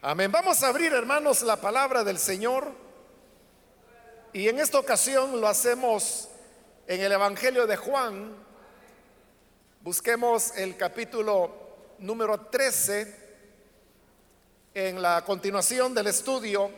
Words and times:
Amén. 0.00 0.30
Vamos 0.30 0.62
a 0.62 0.68
abrir, 0.68 0.92
hermanos, 0.92 1.42
la 1.42 1.56
palabra 1.56 2.04
del 2.04 2.20
Señor. 2.20 2.72
Y 4.32 4.46
en 4.48 4.60
esta 4.60 4.78
ocasión 4.78 5.40
lo 5.40 5.48
hacemos 5.48 6.28
en 6.86 7.00
el 7.00 7.10
Evangelio 7.10 7.66
de 7.66 7.76
Juan. 7.76 8.32
Busquemos 9.80 10.56
el 10.56 10.76
capítulo 10.76 11.52
número 11.98 12.42
13 12.42 13.12
en 14.72 15.02
la 15.02 15.24
continuación 15.24 15.92
del 15.94 16.06
estudio 16.06 16.70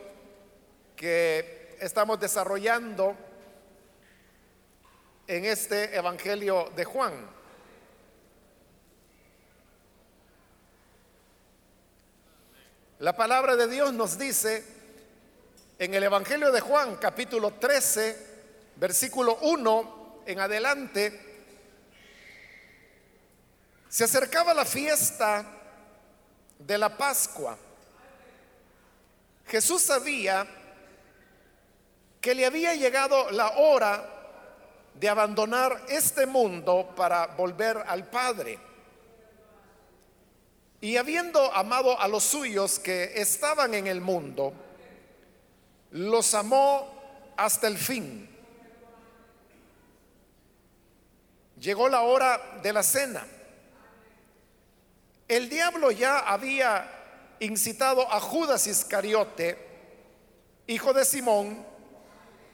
que 0.95 1.77
estamos 1.79 2.19
desarrollando 2.19 3.15
en 5.27 5.45
este 5.45 5.95
Evangelio 5.95 6.71
de 6.75 6.85
Juan. 6.85 7.40
La 13.01 13.13
palabra 13.13 13.55
de 13.55 13.67
Dios 13.67 13.91
nos 13.93 14.15
dice 14.19 14.63
en 15.79 15.91
el 15.95 16.03
Evangelio 16.03 16.51
de 16.51 16.61
Juan, 16.61 16.97
capítulo 16.97 17.55
13, 17.55 18.15
versículo 18.75 19.39
1 19.41 20.21
en 20.27 20.39
adelante, 20.39 21.49
se 23.89 24.03
acercaba 24.03 24.53
la 24.53 24.65
fiesta 24.65 25.43
de 26.59 26.77
la 26.77 26.95
Pascua. 26.95 27.57
Jesús 29.47 29.81
sabía 29.81 30.45
que 32.21 32.35
le 32.35 32.45
había 32.45 32.75
llegado 32.75 33.31
la 33.31 33.53
hora 33.53 34.07
de 34.93 35.09
abandonar 35.09 35.85
este 35.89 36.27
mundo 36.27 36.93
para 36.95 37.25
volver 37.25 37.77
al 37.77 38.07
Padre. 38.11 38.59
Y 40.81 40.97
habiendo 40.97 41.53
amado 41.53 41.99
a 41.99 42.07
los 42.07 42.23
suyos 42.23 42.79
que 42.79 43.11
estaban 43.15 43.75
en 43.75 43.85
el 43.85 44.01
mundo, 44.01 44.51
los 45.91 46.33
amó 46.33 46.91
hasta 47.37 47.67
el 47.67 47.77
fin. 47.77 48.27
Llegó 51.59 51.87
la 51.87 52.01
hora 52.01 52.59
de 52.63 52.73
la 52.73 52.81
cena. 52.81 53.23
El 55.27 55.47
diablo 55.47 55.91
ya 55.91 56.19
había 56.19 56.89
incitado 57.39 58.11
a 58.11 58.19
Judas 58.19 58.65
Iscariote, 58.65 59.57
hijo 60.65 60.93
de 60.93 61.05
Simón, 61.05 61.63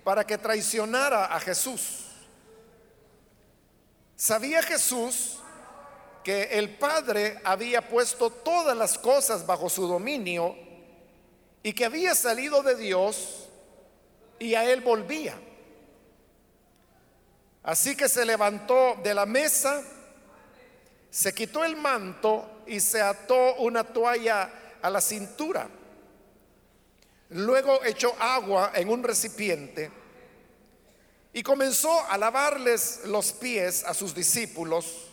para 0.03 0.27
que 0.27 0.37
traicionara 0.37 1.33
a 1.33 1.39
Jesús. 1.39 2.03
Sabía 4.17 4.61
Jesús 4.63 5.39
que 6.28 6.44
el 6.59 6.72
Padre 6.72 7.39
había 7.45 7.88
puesto 7.88 8.30
todas 8.30 8.75
las 8.75 8.97
cosas 8.97 9.45
bajo 9.45 9.70
su 9.70 9.88
dominio 9.88 10.58
y 11.64 11.72
que 11.72 11.86
había 11.86 12.14
salido 12.16 12.61
de 12.64 12.75
Dios 12.75 13.47
y 14.38 14.53
a 14.53 14.70
él 14.70 14.81
volvía. 14.81 15.39
Así 17.64 17.95
que 17.95 18.09
se 18.09 18.25
levantó 18.25 18.98
de 19.02 19.14
la 19.14 19.25
mesa, 19.25 19.81
se 21.09 21.33
quitó 21.33 21.64
el 21.64 21.78
manto 21.78 22.64
y 22.67 22.81
se 22.81 23.02
ató 23.02 23.55
una 23.59 23.86
toalla 23.86 24.52
a 24.81 24.89
la 24.89 25.00
cintura. 25.00 25.70
Luego 27.30 27.86
echó 27.86 28.14
agua 28.20 28.73
en 28.75 28.89
un 28.89 29.02
recipiente 29.02 29.89
y 31.31 31.42
comenzó 31.42 32.02
a 32.09 32.17
lavarles 32.17 33.03
los 33.05 33.31
pies 33.31 33.86
a 33.86 33.94
sus 33.94 34.14
discípulos 34.14 35.08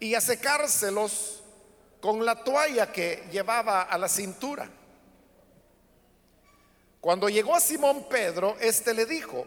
y 0.00 0.14
a 0.14 0.20
secárselos 0.20 1.42
con 2.00 2.24
la 2.24 2.42
toalla 2.42 2.90
que 2.90 3.28
llevaba 3.30 3.82
a 3.82 3.98
la 3.98 4.08
cintura. 4.08 4.68
Cuando 7.00 7.28
llegó 7.28 7.54
a 7.54 7.60
Simón 7.60 8.06
Pedro, 8.08 8.56
éste 8.60 8.94
le 8.94 9.04
dijo, 9.04 9.46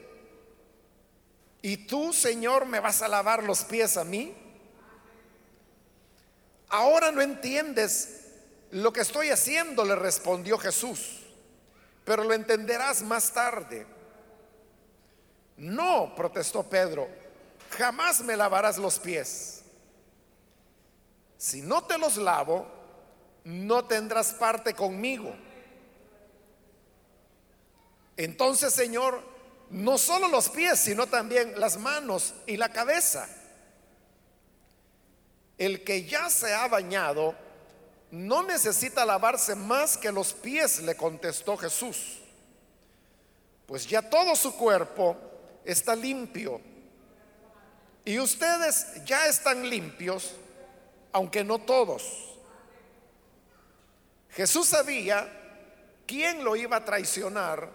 ¿y 1.62 1.78
tú, 1.88 2.14
Señor, 2.14 2.68
me 2.68 2.80
vas 2.80 3.02
a 3.02 3.08
lavar 3.08 3.44
los 3.44 3.64
pies 3.64 3.98
a 3.98 4.04
mí? 4.04 4.34
Ahora 6.70 7.12
no 7.12 7.22
entiendes 7.22 8.28
lo 8.72 8.94
que 8.94 9.02
estoy 9.02 9.30
haciendo, 9.30 9.84
le 9.86 9.96
respondió 9.96 10.58
Jesús, 10.58 11.20
pero 12.06 12.24
lo 12.24 12.34
entenderás 12.34 13.02
más 13.02 13.32
tarde. 13.32 13.86
No, 15.58 16.14
protestó 16.16 16.64
Pedro, 16.64 17.08
jamás 17.72 18.22
me 18.22 18.36
lavarás 18.36 18.78
los 18.78 19.00
pies 19.00 19.53
si 21.44 21.62
no 21.62 21.84
te 21.84 21.98
los 21.98 22.16
lavo, 22.16 22.66
no 23.44 23.84
tendrás 23.84 24.32
parte 24.32 24.74
conmigo. 24.74 25.36
Entonces, 28.16 28.74
Señor, 28.74 29.22
no 29.70 29.98
solo 29.98 30.30
los 30.30 30.48
pies, 30.48 30.80
sino 30.80 31.06
también 31.06 31.60
las 31.60 31.76
manos 31.76 32.34
y 32.48 32.56
la 32.56 32.70
cabeza. 32.70 33.28
El 35.58 35.84
que 35.84 36.06
ya 36.06 36.30
se 36.30 36.54
ha 36.54 36.66
bañado 36.70 37.36
no 38.10 38.44
necesita 38.44 39.06
lavarse 39.06 39.54
más 39.54 39.98
que 39.98 40.14
los 40.14 40.32
pies, 40.32 40.80
le 40.80 40.96
contestó 40.96 41.58
Jesús. 41.58 42.20
Pues 43.66 43.86
ya 43.86 44.02
todo 44.02 44.34
su 44.38 44.56
cuerpo 44.56 45.18
está 45.66 45.94
limpio. 45.94 46.62
Y 48.06 48.18
ustedes 48.20 49.04
ya 49.04 49.28
están 49.28 49.70
limpios 49.70 50.36
aunque 51.14 51.44
no 51.44 51.60
todos. 51.60 52.36
Jesús 54.32 54.68
sabía 54.68 55.32
quién 56.06 56.44
lo 56.44 56.56
iba 56.56 56.78
a 56.78 56.86
traicionar 56.86 57.70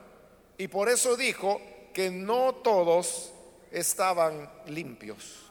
y 0.59 0.69
por 0.69 0.89
eso 0.89 1.17
dijo 1.17 1.61
que 1.95 2.11
no 2.11 2.57
todos 2.57 3.33
estaban 3.71 4.51
limpios. 4.67 5.51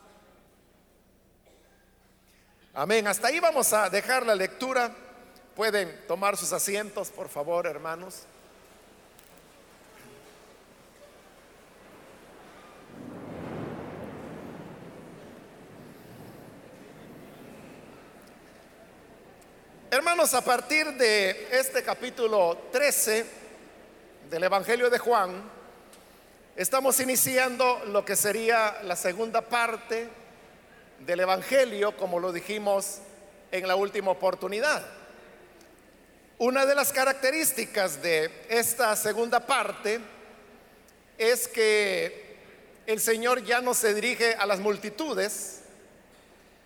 Amén. 2.74 3.08
Hasta 3.08 3.30
ahí 3.30 3.40
vamos 3.40 3.74
a 3.74 3.90
dejar 3.90 4.26
la 4.26 4.36
lectura. 4.36 4.94
Pueden 5.56 6.06
tomar 6.08 6.38
sus 6.38 6.54
asientos, 6.54 7.10
por 7.10 7.30
favor, 7.30 7.66
hermanos. 7.66 8.26
Hermanos, 19.98 20.36
a 20.36 20.42
partir 20.46 20.94
de 20.94 21.48
este 21.50 21.82
capítulo 21.82 22.56
13 22.72 23.26
del 24.30 24.44
Evangelio 24.44 24.92
de 24.92 25.00
Juan, 25.00 25.42
estamos 26.56 27.00
iniciando 27.00 27.82
lo 27.88 28.06
que 28.06 28.16
sería 28.16 28.78
la 28.84 28.96
segunda 28.96 29.42
parte 29.42 30.08
del 31.00 31.22
Evangelio, 31.22 31.98
como 31.98 32.20
lo 32.20 32.32
dijimos 32.32 33.00
en 33.52 33.68
la 33.68 33.76
última 33.76 34.12
oportunidad. 34.12 34.86
Una 36.38 36.68
de 36.68 36.76
las 36.76 36.94
características 36.94 38.00
de 38.00 38.30
esta 38.50 38.96
segunda 38.96 39.48
parte 39.48 40.00
es 41.18 41.48
que 41.48 42.38
el 42.86 43.00
Señor 43.00 43.44
ya 43.44 43.62
no 43.62 43.74
se 43.74 43.96
dirige 43.96 44.36
a 44.36 44.46
las 44.46 44.60
multitudes, 44.60 45.62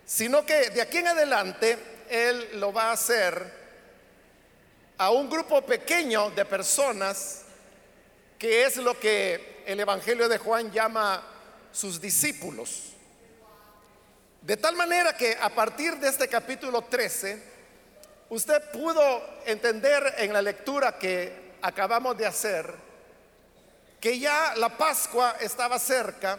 sino 0.04 0.44
que 0.44 0.68
de 0.68 0.82
aquí 0.82 0.98
en 0.98 1.08
adelante 1.08 1.91
él 2.12 2.60
lo 2.60 2.74
va 2.74 2.90
a 2.90 2.92
hacer 2.92 3.50
a 4.98 5.10
un 5.10 5.30
grupo 5.30 5.62
pequeño 5.62 6.30
de 6.30 6.44
personas, 6.44 7.42
que 8.38 8.64
es 8.64 8.76
lo 8.76 9.00
que 9.00 9.62
el 9.66 9.80
Evangelio 9.80 10.28
de 10.28 10.36
Juan 10.36 10.70
llama 10.70 11.22
sus 11.72 11.98
discípulos. 11.98 12.90
De 14.42 14.58
tal 14.58 14.76
manera 14.76 15.16
que 15.16 15.38
a 15.40 15.48
partir 15.48 15.96
de 15.96 16.08
este 16.08 16.28
capítulo 16.28 16.82
13, 16.82 17.42
usted 18.28 18.70
pudo 18.70 19.40
entender 19.46 20.16
en 20.18 20.34
la 20.34 20.42
lectura 20.42 20.98
que 20.98 21.54
acabamos 21.62 22.18
de 22.18 22.26
hacer, 22.26 22.74
que 23.98 24.18
ya 24.18 24.54
la 24.56 24.76
Pascua 24.76 25.36
estaba 25.40 25.78
cerca 25.78 26.38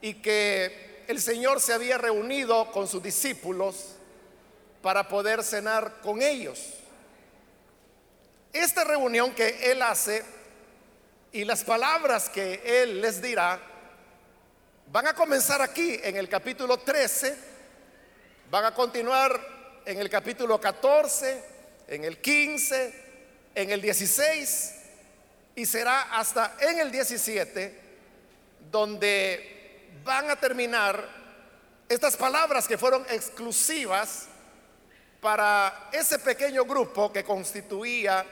y 0.00 0.14
que 0.14 1.04
el 1.06 1.20
Señor 1.20 1.60
se 1.60 1.72
había 1.72 1.96
reunido 1.96 2.72
con 2.72 2.88
sus 2.88 3.02
discípulos 3.02 3.93
para 4.84 5.08
poder 5.08 5.42
cenar 5.42 6.02
con 6.02 6.20
ellos. 6.20 6.60
Esta 8.52 8.84
reunión 8.84 9.34
que 9.34 9.72
Él 9.72 9.80
hace 9.80 10.22
y 11.32 11.42
las 11.46 11.64
palabras 11.64 12.28
que 12.28 12.60
Él 12.82 13.00
les 13.00 13.22
dirá 13.22 13.58
van 14.88 15.06
a 15.06 15.14
comenzar 15.14 15.62
aquí 15.62 15.98
en 16.02 16.18
el 16.18 16.28
capítulo 16.28 16.76
13, 16.76 17.34
van 18.50 18.66
a 18.66 18.74
continuar 18.74 19.40
en 19.86 19.98
el 20.00 20.10
capítulo 20.10 20.60
14, 20.60 21.42
en 21.88 22.04
el 22.04 22.20
15, 22.20 23.04
en 23.54 23.70
el 23.70 23.80
16 23.80 24.74
y 25.56 25.64
será 25.64 26.14
hasta 26.14 26.56
en 26.60 26.80
el 26.80 26.92
17 26.92 27.80
donde 28.70 29.94
van 30.04 30.30
a 30.30 30.36
terminar 30.36 31.08
estas 31.88 32.18
palabras 32.18 32.68
que 32.68 32.76
fueron 32.76 33.06
exclusivas 33.08 34.28
para 35.24 35.88
ese 35.90 36.18
pequeño 36.18 36.66
grupo 36.66 37.10
que 37.10 37.24
constituía 37.24 38.26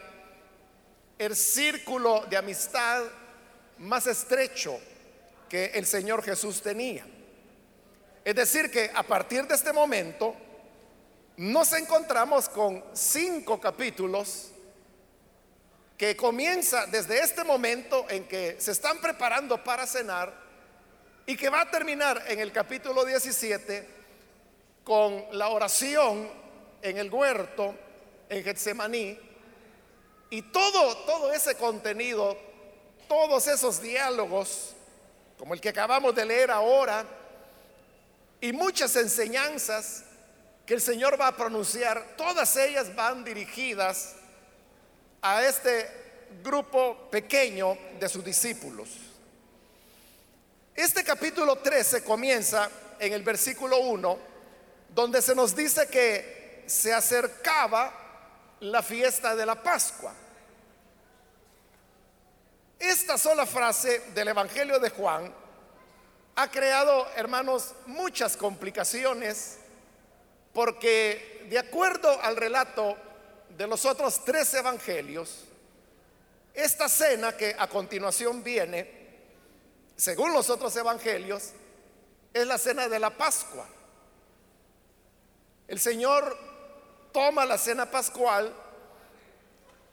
el 1.16 1.34
círculo 1.34 2.26
de 2.28 2.36
amistad 2.36 3.04
más 3.78 4.06
estrecho 4.06 4.78
que 5.48 5.70
el 5.72 5.86
Señor 5.86 6.22
Jesús 6.22 6.60
tenía. 6.60 7.06
Es 8.22 8.34
decir, 8.34 8.70
que 8.70 8.90
a 8.94 9.02
partir 9.04 9.46
de 9.46 9.54
este 9.54 9.72
momento 9.72 10.36
nos 11.38 11.72
encontramos 11.72 12.50
con 12.50 12.84
cinco 12.92 13.58
capítulos 13.58 14.50
que 15.96 16.14
comienza 16.14 16.84
desde 16.84 17.20
este 17.20 17.42
momento 17.42 18.04
en 18.10 18.28
que 18.28 18.56
se 18.60 18.72
están 18.72 19.00
preparando 19.00 19.64
para 19.64 19.86
cenar 19.86 20.30
y 21.24 21.38
que 21.38 21.48
va 21.48 21.62
a 21.62 21.70
terminar 21.70 22.22
en 22.28 22.38
el 22.38 22.52
capítulo 22.52 23.02
17 23.02 23.88
con 24.84 25.24
la 25.32 25.48
oración 25.48 26.41
en 26.82 26.98
el 26.98 27.12
huerto 27.12 27.74
en 28.28 28.44
Getsemaní 28.44 29.18
y 30.30 30.42
todo 30.42 30.96
todo 30.98 31.32
ese 31.32 31.54
contenido, 31.54 32.36
todos 33.08 33.46
esos 33.46 33.80
diálogos 33.80 34.74
como 35.38 35.54
el 35.54 35.60
que 35.60 35.70
acabamos 35.70 36.14
de 36.14 36.24
leer 36.24 36.50
ahora 36.50 37.04
y 38.40 38.52
muchas 38.52 38.94
enseñanzas 38.96 40.04
que 40.66 40.74
el 40.74 40.80
Señor 40.80 41.20
va 41.20 41.28
a 41.28 41.36
pronunciar, 41.36 42.14
todas 42.16 42.56
ellas 42.56 42.94
van 42.94 43.24
dirigidas 43.24 44.14
a 45.20 45.44
este 45.44 45.88
grupo 46.42 47.08
pequeño 47.10 47.76
de 47.98 48.08
sus 48.08 48.24
discípulos. 48.24 48.88
Este 50.74 51.04
capítulo 51.04 51.56
13 51.56 52.02
comienza 52.02 52.70
en 52.98 53.12
el 53.12 53.22
versículo 53.22 53.78
1, 53.78 54.18
donde 54.94 55.20
se 55.20 55.34
nos 55.34 55.54
dice 55.54 55.86
que 55.88 56.41
se 56.66 56.92
acercaba 56.92 57.92
la 58.60 58.82
fiesta 58.82 59.34
de 59.34 59.46
la 59.46 59.62
Pascua. 59.62 60.12
Esta 62.78 63.16
sola 63.16 63.46
frase 63.46 64.00
del 64.14 64.28
Evangelio 64.28 64.78
de 64.78 64.90
Juan 64.90 65.32
ha 66.34 66.50
creado, 66.50 67.06
hermanos, 67.16 67.74
muchas 67.86 68.36
complicaciones 68.36 69.58
porque 70.52 71.46
de 71.48 71.58
acuerdo 71.58 72.20
al 72.22 72.36
relato 72.36 72.96
de 73.56 73.66
los 73.66 73.84
otros 73.84 74.24
tres 74.24 74.52
evangelios, 74.54 75.44
esta 76.54 76.88
cena 76.88 77.36
que 77.36 77.54
a 77.58 77.66
continuación 77.68 78.42
viene, 78.42 79.00
según 79.96 80.32
los 80.32 80.50
otros 80.50 80.74
evangelios, 80.76 81.50
es 82.32 82.46
la 82.46 82.58
cena 82.58 82.88
de 82.88 82.98
la 82.98 83.10
Pascua. 83.10 83.66
El 85.68 85.78
Señor 85.80 86.51
toma 87.12 87.44
la 87.44 87.58
cena 87.58 87.90
pascual 87.90 88.52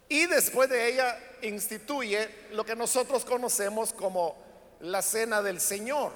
y 0.08 0.26
después 0.26 0.70
de 0.70 0.88
ella 0.88 1.20
instituye 1.42 2.48
lo 2.52 2.66
que 2.66 2.76
nosotros 2.76 3.24
conocemos 3.26 3.94
como 3.94 4.36
la 4.80 5.02
cena 5.02 5.42
del 5.42 5.60
Señor. 5.60 6.12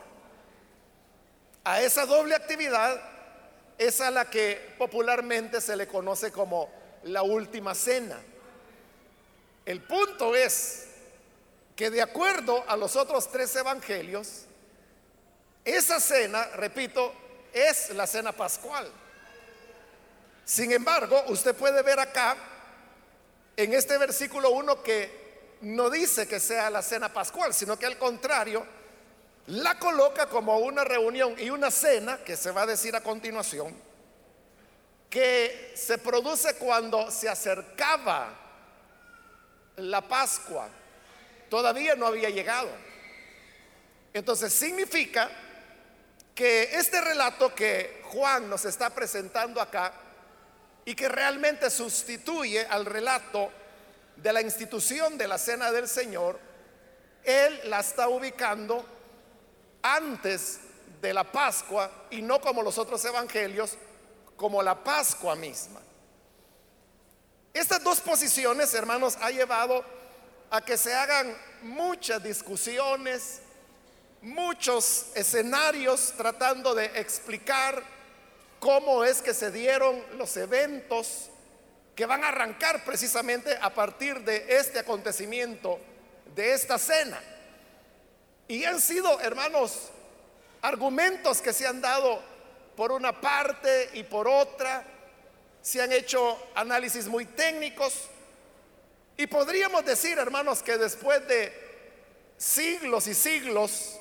A 1.64 1.82
esa 1.82 2.06
doble 2.06 2.36
actividad 2.36 3.00
es 3.78 4.02
a 4.02 4.12
la 4.12 4.30
que 4.30 4.76
popularmente 4.78 5.62
se 5.62 5.76
le 5.76 5.88
conoce 5.88 6.32
como 6.32 6.70
la 7.04 7.24
última 7.24 7.76
cena. 7.76 8.20
El 9.66 9.82
punto 9.82 10.36
es 10.36 10.88
que 11.76 11.90
de 11.90 12.02
acuerdo 12.02 12.64
a 12.68 12.76
los 12.76 12.96
otros 12.96 13.32
tres 13.32 13.56
evangelios, 13.56 14.46
esa 15.64 16.00
cena, 16.00 16.46
repito, 16.56 17.14
es 17.54 17.92
la 17.92 18.06
cena 18.08 18.32
pascual. 18.32 18.92
Sin 20.46 20.72
embargo, 20.72 21.24
usted 21.28 21.56
puede 21.56 21.82
ver 21.82 22.00
acá, 22.00 22.36
en 23.56 23.74
este 23.74 23.98
versículo 23.98 24.52
1, 24.52 24.84
que 24.84 25.24
no 25.62 25.90
dice 25.90 26.28
que 26.28 26.40
sea 26.40 26.70
la 26.70 26.82
cena 26.82 27.12
pascual, 27.14 27.54
sino 27.54 27.80
que 27.80 27.86
al 27.86 27.98
contrario, 27.98 28.66
la 29.48 29.80
coloca 29.80 30.28
como 30.28 30.58
una 30.58 30.84
reunión 30.84 31.36
y 31.38 31.50
una 31.50 31.72
cena, 31.72 32.18
que 32.24 32.36
se 32.36 32.52
va 32.52 32.64
a 32.64 32.66
decir 32.66 32.96
a 32.96 33.02
continuación, 33.02 33.74
que 35.10 35.74
se 35.76 35.98
produce 35.98 36.56
cuando 36.56 37.10
se 37.10 37.30
acercaba 37.30 38.34
la 39.78 40.02
Pascua. 40.02 40.68
Todavía 41.50 41.96
no 41.96 42.08
había 42.08 42.30
llegado. 42.30 42.70
Entonces 44.14 44.52
significa 44.52 45.30
que 46.36 46.64
este 46.76 47.00
relato 47.00 47.54
que 47.54 48.02
Juan 48.06 48.50
nos 48.50 48.66
está 48.66 48.90
presentando 48.90 49.62
acá 49.62 49.94
y 50.86 50.96
que 50.96 51.10
realmente 51.10 51.70
sustituye 51.70 52.66
al 52.66 52.86
relato 52.86 53.50
de 54.16 54.34
la 54.34 54.42
institución 54.42 55.18
de 55.18 55.28
la 55.28 55.38
cena 55.38 55.72
del 55.72 55.88
Señor, 55.88 56.40
él 57.24 57.62
la 57.66 57.80
está 57.80 58.10
ubicando 58.10 58.86
antes 59.82 60.60
de 61.02 61.14
la 61.14 61.30
Pascua 61.30 62.08
y 62.12 62.22
no 62.22 62.40
como 62.40 62.62
los 62.62 62.78
otros 62.78 63.04
evangelios, 63.06 63.78
como 64.36 64.62
la 64.62 64.84
Pascua 64.84 65.36
misma. 65.36 65.82
Estas 67.54 67.84
dos 67.84 68.02
posiciones, 68.02 68.74
hermanos, 68.74 69.18
ha 69.22 69.30
llevado 69.30 69.84
a 70.50 70.62
que 70.62 70.78
se 70.78 70.94
hagan 70.94 71.36
muchas 71.62 72.24
discusiones, 72.24 73.42
muchos 74.22 75.08
escenarios 75.16 76.14
tratando 76.18 76.74
de 76.74 76.86
explicar 77.00 77.84
cómo 78.64 79.04
es 79.04 79.22
que 79.22 79.34
se 79.34 79.52
dieron 79.52 80.02
los 80.18 80.38
eventos 80.38 81.30
que 81.94 82.06
van 82.06 82.24
a 82.24 82.30
arrancar 82.30 82.86
precisamente 82.86 83.58
a 83.62 83.74
partir 83.74 84.22
de 84.22 84.46
este 84.58 84.80
acontecimiento, 84.80 85.82
de 86.34 86.54
esta 86.54 86.80
cena. 86.80 87.22
Y 88.48 88.64
han 88.64 88.80
sido, 88.80 89.20
hermanos, 89.20 89.90
argumentos 90.62 91.42
que 91.42 91.52
se 91.52 91.68
han 91.68 91.82
dado 91.82 92.24
por 92.78 92.94
una 92.94 93.20
parte 93.20 93.90
y 93.96 94.04
por 94.04 94.30
otra. 94.30 94.86
Se 95.62 95.82
han 95.82 95.92
hecho 95.92 96.42
análisis 96.56 97.08
muy 97.08 97.26
técnicos. 97.26 98.08
Y 99.18 99.28
podríamos 99.28 99.84
decir, 99.84 100.18
hermanos, 100.18 100.64
que 100.64 100.78
después 100.78 101.28
de 101.28 101.52
siglos 102.38 103.08
y 103.08 103.14
siglos 103.14 104.00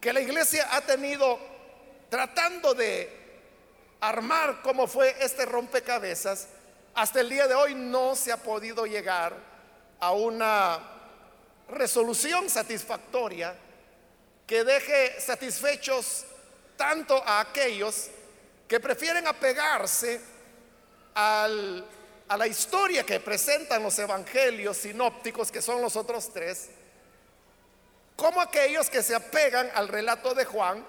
que 0.00 0.10
la 0.10 0.22
iglesia 0.22 0.74
ha 0.74 0.80
tenido 0.80 1.38
tratando 2.08 2.72
de 2.72 3.23
armar 4.08 4.60
cómo 4.62 4.86
fue 4.86 5.14
este 5.20 5.46
rompecabezas, 5.46 6.48
hasta 6.94 7.20
el 7.20 7.28
día 7.28 7.46
de 7.48 7.54
hoy 7.54 7.74
no 7.74 8.14
se 8.14 8.32
ha 8.32 8.36
podido 8.36 8.86
llegar 8.86 9.34
a 10.00 10.12
una 10.12 10.78
resolución 11.68 12.48
satisfactoria 12.50 13.54
que 14.46 14.62
deje 14.64 15.20
satisfechos 15.20 16.24
tanto 16.76 17.22
a 17.26 17.40
aquellos 17.40 18.10
que 18.68 18.80
prefieren 18.80 19.26
apegarse 19.26 20.20
a 21.14 21.48
la 22.36 22.46
historia 22.46 23.04
que 23.04 23.20
presentan 23.20 23.82
los 23.82 23.98
evangelios 23.98 24.76
sinópticos, 24.76 25.50
que 25.50 25.62
son 25.62 25.80
los 25.80 25.96
otros 25.96 26.32
tres, 26.32 26.68
como 28.16 28.40
aquellos 28.40 28.90
que 28.90 29.02
se 29.02 29.14
apegan 29.14 29.70
al 29.74 29.88
relato 29.88 30.34
de 30.34 30.44
Juan 30.44 30.84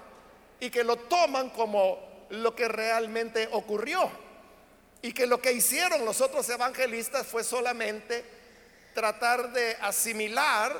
y 0.59 0.69
que 0.69 0.83
lo 0.83 0.95
toman 0.97 1.49
como 1.49 2.14
lo 2.43 2.55
que 2.55 2.67
realmente 2.67 3.49
ocurrió. 3.51 4.09
Y 5.01 5.13
que 5.13 5.27
lo 5.27 5.41
que 5.41 5.51
hicieron 5.51 6.03
los 6.05 6.21
otros 6.21 6.49
evangelistas 6.49 7.27
fue 7.27 7.43
solamente 7.43 8.25
tratar 8.93 9.51
de 9.51 9.77
asimilar 9.81 10.73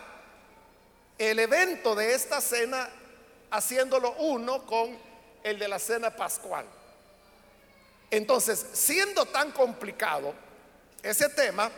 el 1.18 1.40
evento 1.40 1.96
de 1.96 2.14
esta 2.14 2.42
cena 2.42 2.90
haciéndolo 3.52 4.14
uno 4.14 4.66
con 4.66 4.98
el 5.44 5.60
de 5.60 5.68
la 5.68 5.80
cena 5.80 6.10
pascual. 6.10 6.66
Entonces, 8.10 8.66
siendo 8.74 9.26
tan 9.26 9.52
complicado 9.52 10.34
ese 11.04 11.30
tema, 11.30 11.72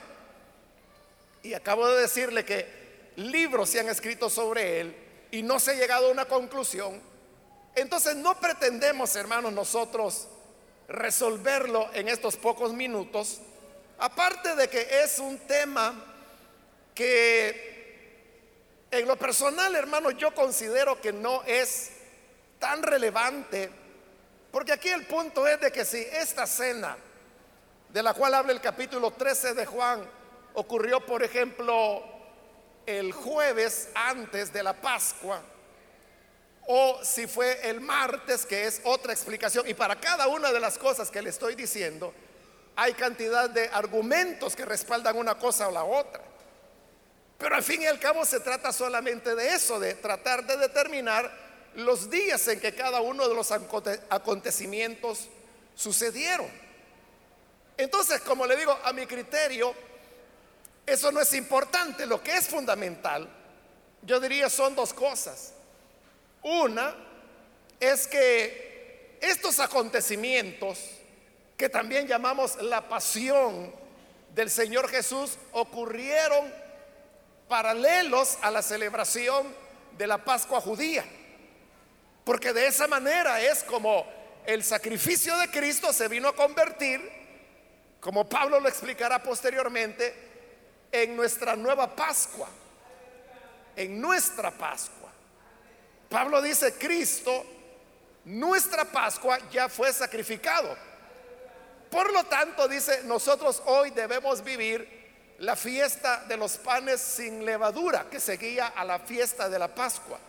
y 1.43 1.53
acabo 1.53 1.87
de 1.89 2.01
decirle 2.01 2.45
que 2.45 3.11
libros 3.17 3.69
se 3.69 3.79
han 3.79 3.89
escrito 3.89 4.29
sobre 4.29 4.79
él 4.79 4.95
y 5.31 5.43
no 5.43 5.59
se 5.59 5.71
ha 5.71 5.73
llegado 5.75 6.07
a 6.07 6.11
una 6.11 6.25
conclusión, 6.25 7.01
entonces 7.81 8.15
no 8.15 8.39
pretendemos, 8.39 9.15
hermanos, 9.15 9.53
nosotros 9.53 10.27
resolverlo 10.87 11.89
en 11.93 12.07
estos 12.07 12.35
pocos 12.35 12.73
minutos, 12.73 13.39
aparte 13.99 14.55
de 14.55 14.67
que 14.67 15.03
es 15.03 15.19
un 15.19 15.37
tema 15.39 15.93
que 16.95 17.67
en 18.89 19.07
lo 19.07 19.17
personal, 19.17 19.75
hermano, 19.75 20.11
yo 20.11 20.33
considero 20.33 20.99
que 20.99 21.13
no 21.13 21.43
es 21.43 21.91
tan 22.57 22.81
relevante, 22.81 23.69
porque 24.51 24.71
aquí 24.73 24.89
el 24.89 25.05
punto 25.05 25.47
es 25.47 25.59
de 25.59 25.71
que 25.71 25.85
si 25.85 25.97
esta 25.97 26.47
cena, 26.47 26.97
de 27.89 28.03
la 28.03 28.13
cual 28.13 28.33
habla 28.33 28.53
el 28.53 28.61
capítulo 28.61 29.11
13 29.11 29.53
de 29.53 29.65
Juan, 29.65 30.03
ocurrió, 30.55 31.05
por 31.05 31.21
ejemplo, 31.21 32.03
el 32.85 33.11
jueves 33.11 33.89
antes 33.93 34.51
de 34.51 34.63
la 34.63 34.73
Pascua, 34.73 35.41
o 36.67 36.99
si 37.01 37.27
fue 37.27 37.69
el 37.69 37.79
martes, 37.79 38.45
que 38.45 38.67
es 38.67 38.81
otra 38.83 39.13
explicación, 39.13 39.67
y 39.67 39.73
para 39.73 39.99
cada 39.99 40.27
una 40.27 40.51
de 40.51 40.59
las 40.59 40.77
cosas 40.77 41.09
que 41.09 41.21
le 41.21 41.29
estoy 41.29 41.55
diciendo, 41.55 42.13
hay 42.75 42.93
cantidad 42.93 43.49
de 43.49 43.69
argumentos 43.69 44.55
que 44.55 44.65
respaldan 44.65 45.17
una 45.17 45.35
cosa 45.35 45.69
o 45.69 45.71
la 45.71 45.85
otra. 45.85 46.21
Pero 47.37 47.55
al 47.55 47.63
fin 47.63 47.81
y 47.81 47.85
al 47.85 47.99
cabo 47.99 48.25
se 48.25 48.41
trata 48.41 48.73
solamente 48.73 49.33
de 49.33 49.53
eso, 49.53 49.79
de 49.79 49.95
tratar 49.95 50.45
de 50.45 50.57
determinar 50.57 51.31
los 51.75 52.09
días 52.09 52.47
en 52.47 52.59
que 52.59 52.75
cada 52.75 52.99
uno 52.99 53.29
de 53.29 53.35
los 53.35 53.51
acontecimientos 53.51 55.27
sucedieron. 55.75 56.49
Entonces, 57.77 58.21
como 58.21 58.45
le 58.45 58.57
digo, 58.57 58.77
a 58.83 58.91
mi 58.91 59.05
criterio, 59.05 59.73
eso 60.85 61.11
no 61.11 61.21
es 61.21 61.33
importante. 61.33 62.05
Lo 62.05 62.21
que 62.21 62.35
es 62.35 62.47
fundamental, 62.47 63.29
yo 64.01 64.19
diría, 64.19 64.49
son 64.49 64.75
dos 64.75 64.93
cosas. 64.93 65.53
Una 66.41 66.95
es 67.79 68.07
que 68.07 69.17
estos 69.21 69.59
acontecimientos, 69.59 70.79
que 71.55 71.69
también 71.69 72.07
llamamos 72.07 72.61
la 72.61 72.87
pasión 72.87 73.73
del 74.33 74.49
Señor 74.49 74.89
Jesús, 74.89 75.37
ocurrieron 75.51 76.53
paralelos 77.47 78.37
a 78.41 78.51
la 78.51 78.61
celebración 78.61 79.47
de 79.97 80.07
la 80.07 80.23
Pascua 80.23 80.61
judía. 80.61 81.05
Porque 82.23 82.53
de 82.53 82.67
esa 82.67 82.87
manera 82.87 83.41
es 83.41 83.63
como 83.63 84.05
el 84.45 84.63
sacrificio 84.63 85.37
de 85.37 85.49
Cristo 85.49 85.91
se 85.91 86.07
vino 86.07 86.29
a 86.29 86.35
convertir, 86.35 87.01
como 87.99 88.27
Pablo 88.27 88.59
lo 88.59 88.69
explicará 88.69 89.21
posteriormente, 89.21 90.13
en 90.91 91.15
nuestra 91.15 91.55
nueva 91.55 91.95
Pascua, 91.95 92.47
en 93.75 93.99
nuestra 93.99 94.51
Pascua. 94.51 94.96
Pablo 96.09 96.41
dice, 96.41 96.73
Cristo, 96.73 97.45
nuestra 98.25 98.85
Pascua 98.85 99.37
ya 99.51 99.69
fue 99.69 99.91
sacrificado. 99.91 100.75
Por 101.89 102.11
lo 102.11 102.25
tanto, 102.25 102.67
dice, 102.67 103.01
nosotros 103.03 103.61
hoy 103.65 103.91
debemos 103.91 104.43
vivir 104.43 104.97
la 105.39 105.55
fiesta 105.55 106.25
de 106.27 106.35
los 106.35 106.57
panes 106.57 106.99
sin 106.99 107.45
levadura 107.45 108.07
que 108.09 108.19
seguía 108.19 108.67
a 108.67 108.83
la 108.83 108.99
fiesta 108.99 109.49
de 109.49 109.59
la 109.59 109.73
Pascua. 109.73 110.19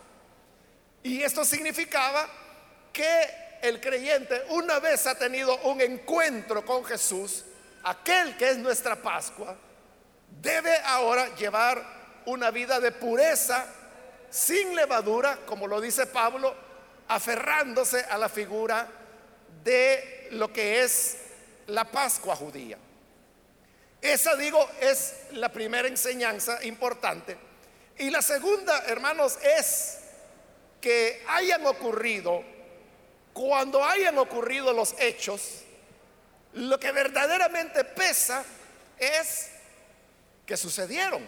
Y 1.03 1.23
esto 1.23 1.43
significaba 1.43 2.27
que 2.93 3.57
el 3.61 3.81
creyente, 3.81 4.41
una 4.49 4.79
vez 4.79 5.07
ha 5.07 5.15
tenido 5.15 5.57
un 5.63 5.81
encuentro 5.81 6.65
con 6.65 6.85
Jesús, 6.85 7.43
aquel 7.83 8.37
que 8.37 8.49
es 8.49 8.57
nuestra 8.57 8.95
Pascua, 8.95 9.55
debe 10.41 10.75
ahora 10.85 11.35
llevar 11.35 11.83
una 12.25 12.51
vida 12.51 12.79
de 12.79 12.91
pureza, 12.91 13.65
sin 14.29 14.75
levadura, 14.75 15.39
como 15.45 15.67
lo 15.67 15.81
dice 15.81 16.05
Pablo, 16.05 16.55
aferrándose 17.07 18.01
a 18.01 18.17
la 18.17 18.29
figura 18.29 18.87
de 19.63 20.27
lo 20.31 20.53
que 20.53 20.83
es 20.83 21.17
la 21.67 21.85
Pascua 21.85 22.35
judía. 22.35 22.77
Esa, 24.01 24.35
digo, 24.35 24.69
es 24.79 25.15
la 25.31 25.49
primera 25.49 25.87
enseñanza 25.87 26.63
importante. 26.63 27.37
Y 27.97 28.09
la 28.09 28.21
segunda, 28.21 28.85
hermanos, 28.85 29.37
es 29.43 29.97
que 30.79 31.21
hayan 31.27 31.65
ocurrido, 31.65 32.43
cuando 33.33 33.83
hayan 33.83 34.17
ocurrido 34.17 34.71
los 34.71 34.95
hechos, 34.99 35.63
lo 36.53 36.79
que 36.79 36.91
verdaderamente 36.91 37.83
pesa 37.83 38.43
es 38.97 39.49
que 40.45 40.55
sucedieron, 40.55 41.25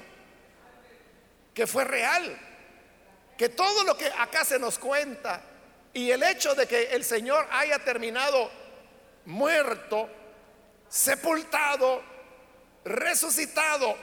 que 1.53 1.67
fue 1.67 1.83
real, 1.83 2.39
que 3.41 3.49
todo 3.49 3.83
lo 3.83 3.97
que 3.97 4.05
acá 4.05 4.45
se 4.45 4.59
nos 4.59 4.77
cuenta 4.77 5.41
y 5.93 6.11
el 6.11 6.21
hecho 6.21 6.53
de 6.53 6.67
que 6.67 6.91
el 6.91 7.03
Señor 7.03 7.47
haya 7.49 7.79
terminado 7.79 8.51
muerto, 9.25 10.07
sepultado, 10.87 12.03
resucitado 12.85 13.97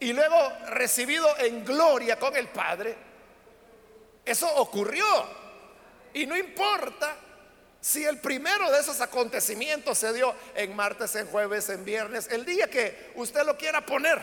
y 0.00 0.12
luego 0.12 0.34
recibido 0.70 1.38
en 1.38 1.64
gloria 1.64 2.18
con 2.18 2.36
el 2.36 2.48
Padre, 2.48 2.96
eso 4.24 4.52
ocurrió. 4.56 5.06
Y 6.14 6.26
no 6.26 6.36
importa 6.36 7.14
si 7.80 8.04
el 8.04 8.18
primero 8.18 8.72
de 8.72 8.80
esos 8.80 9.00
acontecimientos 9.00 9.98
se 9.98 10.12
dio 10.12 10.34
en 10.56 10.74
martes, 10.74 11.14
en 11.14 11.28
jueves, 11.28 11.68
en 11.68 11.84
viernes, 11.84 12.26
el 12.28 12.44
día 12.44 12.68
que 12.68 13.12
usted 13.14 13.46
lo 13.46 13.56
quiera 13.56 13.86
poner, 13.86 14.20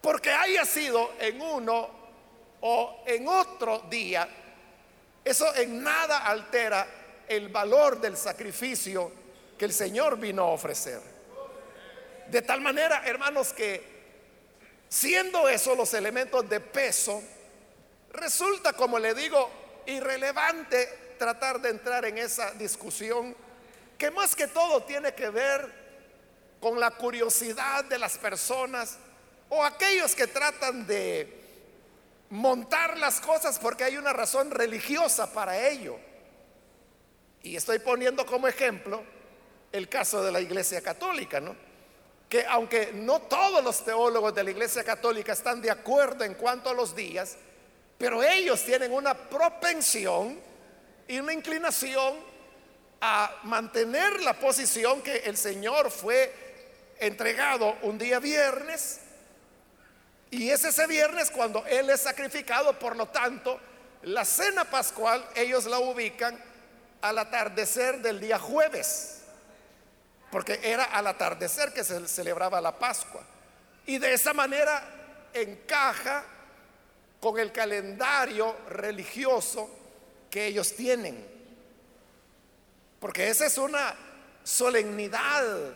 porque 0.00 0.30
haya 0.30 0.64
sido 0.64 1.12
en 1.20 1.42
uno 1.42 2.01
o 2.62 3.02
en 3.06 3.28
otro 3.28 3.80
día, 3.90 4.28
eso 5.24 5.54
en 5.54 5.82
nada 5.82 6.26
altera 6.26 6.86
el 7.28 7.48
valor 7.48 8.00
del 8.00 8.16
sacrificio 8.16 9.12
que 9.58 9.66
el 9.66 9.72
Señor 9.72 10.18
vino 10.18 10.42
a 10.42 10.52
ofrecer. 10.52 11.00
De 12.28 12.42
tal 12.42 12.60
manera, 12.60 13.02
hermanos, 13.04 13.52
que 13.52 13.92
siendo 14.88 15.48
esos 15.48 15.76
los 15.76 15.92
elementos 15.94 16.48
de 16.48 16.60
peso, 16.60 17.22
Resulta, 18.12 18.74
como 18.74 18.98
le 18.98 19.14
digo, 19.14 19.50
irrelevante 19.86 21.14
tratar 21.18 21.60
de 21.60 21.70
entrar 21.70 22.04
en 22.04 22.18
esa 22.18 22.50
discusión 22.52 23.34
que 23.96 24.10
más 24.10 24.36
que 24.36 24.48
todo 24.48 24.82
tiene 24.82 25.14
que 25.14 25.30
ver 25.30 25.82
con 26.60 26.78
la 26.78 26.90
curiosidad 26.90 27.84
de 27.84 27.98
las 27.98 28.18
personas 28.18 28.98
o 29.48 29.64
aquellos 29.64 30.14
que 30.14 30.26
tratan 30.26 30.86
de 30.86 31.41
montar 32.32 32.96
las 32.96 33.20
cosas 33.20 33.58
porque 33.58 33.84
hay 33.84 33.98
una 33.98 34.14
razón 34.14 34.50
religiosa 34.50 35.30
para 35.34 35.68
ello. 35.68 35.98
Y 37.42 37.56
estoy 37.56 37.78
poniendo 37.78 38.24
como 38.24 38.48
ejemplo 38.48 39.02
el 39.70 39.86
caso 39.88 40.24
de 40.24 40.32
la 40.32 40.40
Iglesia 40.40 40.80
Católica, 40.80 41.40
¿no? 41.40 41.54
Que 42.30 42.46
aunque 42.46 42.92
no 42.94 43.20
todos 43.20 43.62
los 43.62 43.84
teólogos 43.84 44.34
de 44.34 44.44
la 44.44 44.50
Iglesia 44.50 44.82
Católica 44.82 45.34
están 45.34 45.60
de 45.60 45.70
acuerdo 45.70 46.24
en 46.24 46.32
cuanto 46.32 46.70
a 46.70 46.74
los 46.74 46.96
días, 46.96 47.36
pero 47.98 48.22
ellos 48.22 48.64
tienen 48.64 48.92
una 48.92 49.12
propensión 49.12 50.40
y 51.06 51.18
una 51.18 51.34
inclinación 51.34 52.14
a 53.02 53.40
mantener 53.42 54.22
la 54.22 54.32
posición 54.32 55.02
que 55.02 55.18
el 55.18 55.36
Señor 55.36 55.90
fue 55.90 56.32
entregado 56.98 57.76
un 57.82 57.98
día 57.98 58.20
viernes 58.20 59.01
y 60.32 60.50
es 60.50 60.64
ese 60.64 60.86
viernes 60.86 61.30
cuando 61.30 61.64
Él 61.66 61.90
es 61.90 62.00
sacrificado, 62.00 62.78
por 62.78 62.96
lo 62.96 63.06
tanto, 63.06 63.60
la 64.04 64.24
cena 64.24 64.64
pascual 64.64 65.22
ellos 65.34 65.66
la 65.66 65.78
ubican 65.78 66.42
al 67.02 67.18
atardecer 67.18 68.00
del 68.00 68.18
día 68.18 68.38
jueves, 68.38 69.20
porque 70.30 70.58
era 70.62 70.84
al 70.84 71.06
atardecer 71.06 71.74
que 71.74 71.84
se 71.84 72.08
celebraba 72.08 72.62
la 72.62 72.78
Pascua. 72.78 73.22
Y 73.84 73.98
de 73.98 74.14
esa 74.14 74.32
manera 74.32 74.82
encaja 75.34 76.24
con 77.20 77.38
el 77.38 77.52
calendario 77.52 78.56
religioso 78.70 79.68
que 80.30 80.46
ellos 80.46 80.74
tienen. 80.74 81.28
Porque 82.98 83.28
esa 83.28 83.44
es 83.44 83.58
una 83.58 83.94
solemnidad 84.42 85.74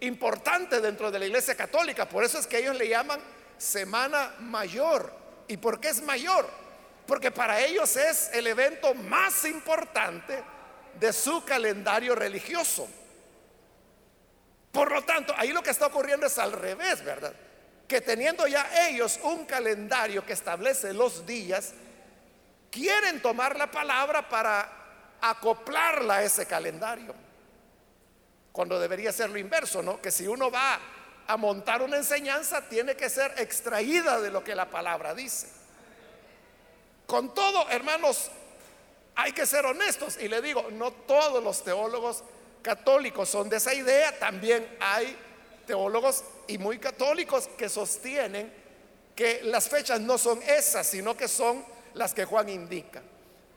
importante 0.00 0.80
dentro 0.80 1.12
de 1.12 1.20
la 1.20 1.26
iglesia 1.26 1.54
católica. 1.54 2.08
Por 2.08 2.24
eso 2.24 2.40
es 2.40 2.48
que 2.48 2.58
ellos 2.58 2.76
le 2.76 2.88
llaman 2.88 3.20
Semana 3.62 4.34
Mayor. 4.40 5.12
¿Y 5.48 5.56
por 5.56 5.78
qué 5.80 5.88
es 5.88 6.02
mayor? 6.02 6.48
Porque 7.06 7.30
para 7.30 7.60
ellos 7.60 7.96
es 7.96 8.30
el 8.32 8.46
evento 8.46 8.94
más 8.94 9.44
importante 9.44 10.42
de 10.98 11.12
su 11.12 11.44
calendario 11.44 12.14
religioso. 12.14 12.88
Por 14.70 14.90
lo 14.90 15.02
tanto, 15.04 15.34
ahí 15.36 15.52
lo 15.52 15.62
que 15.62 15.70
está 15.70 15.86
ocurriendo 15.86 16.26
es 16.26 16.38
al 16.38 16.52
revés, 16.52 17.04
¿verdad? 17.04 17.34
que 17.92 18.00
teniendo 18.00 18.46
ya 18.46 18.88
ellos 18.88 19.20
un 19.22 19.44
calendario 19.44 20.24
que 20.24 20.32
establece 20.32 20.94
los 20.94 21.26
días, 21.26 21.74
quieren 22.70 23.20
tomar 23.20 23.58
la 23.58 23.70
palabra 23.70 24.26
para 24.26 24.66
acoplarla 25.20 26.14
a 26.14 26.22
ese 26.22 26.46
calendario. 26.46 27.14
Cuando 28.50 28.80
debería 28.80 29.12
ser 29.12 29.28
lo 29.28 29.38
inverso, 29.38 29.82
¿no? 29.82 30.00
Que 30.00 30.10
si 30.10 30.26
uno 30.26 30.50
va 30.50 30.80
a 31.26 31.36
montar 31.36 31.82
una 31.82 31.96
enseñanza, 31.96 32.62
tiene 32.68 32.96
que 32.96 33.08
ser 33.08 33.34
extraída 33.38 34.20
de 34.20 34.30
lo 34.30 34.42
que 34.42 34.54
la 34.54 34.70
palabra 34.70 35.14
dice. 35.14 35.48
Con 37.06 37.34
todo, 37.34 37.68
hermanos, 37.68 38.30
hay 39.14 39.32
que 39.32 39.46
ser 39.46 39.66
honestos. 39.66 40.18
Y 40.20 40.28
le 40.28 40.40
digo, 40.40 40.68
no 40.72 40.92
todos 40.92 41.42
los 41.42 41.62
teólogos 41.62 42.24
católicos 42.62 43.28
son 43.28 43.48
de 43.48 43.56
esa 43.56 43.74
idea, 43.74 44.18
también 44.18 44.76
hay 44.80 45.16
teólogos 45.66 46.24
y 46.46 46.58
muy 46.58 46.78
católicos 46.78 47.48
que 47.56 47.68
sostienen 47.68 48.52
que 49.14 49.42
las 49.44 49.68
fechas 49.68 50.00
no 50.00 50.16
son 50.16 50.40
esas, 50.42 50.86
sino 50.86 51.16
que 51.16 51.28
son 51.28 51.64
las 51.94 52.14
que 52.14 52.24
Juan 52.24 52.48
indica. 52.48 53.02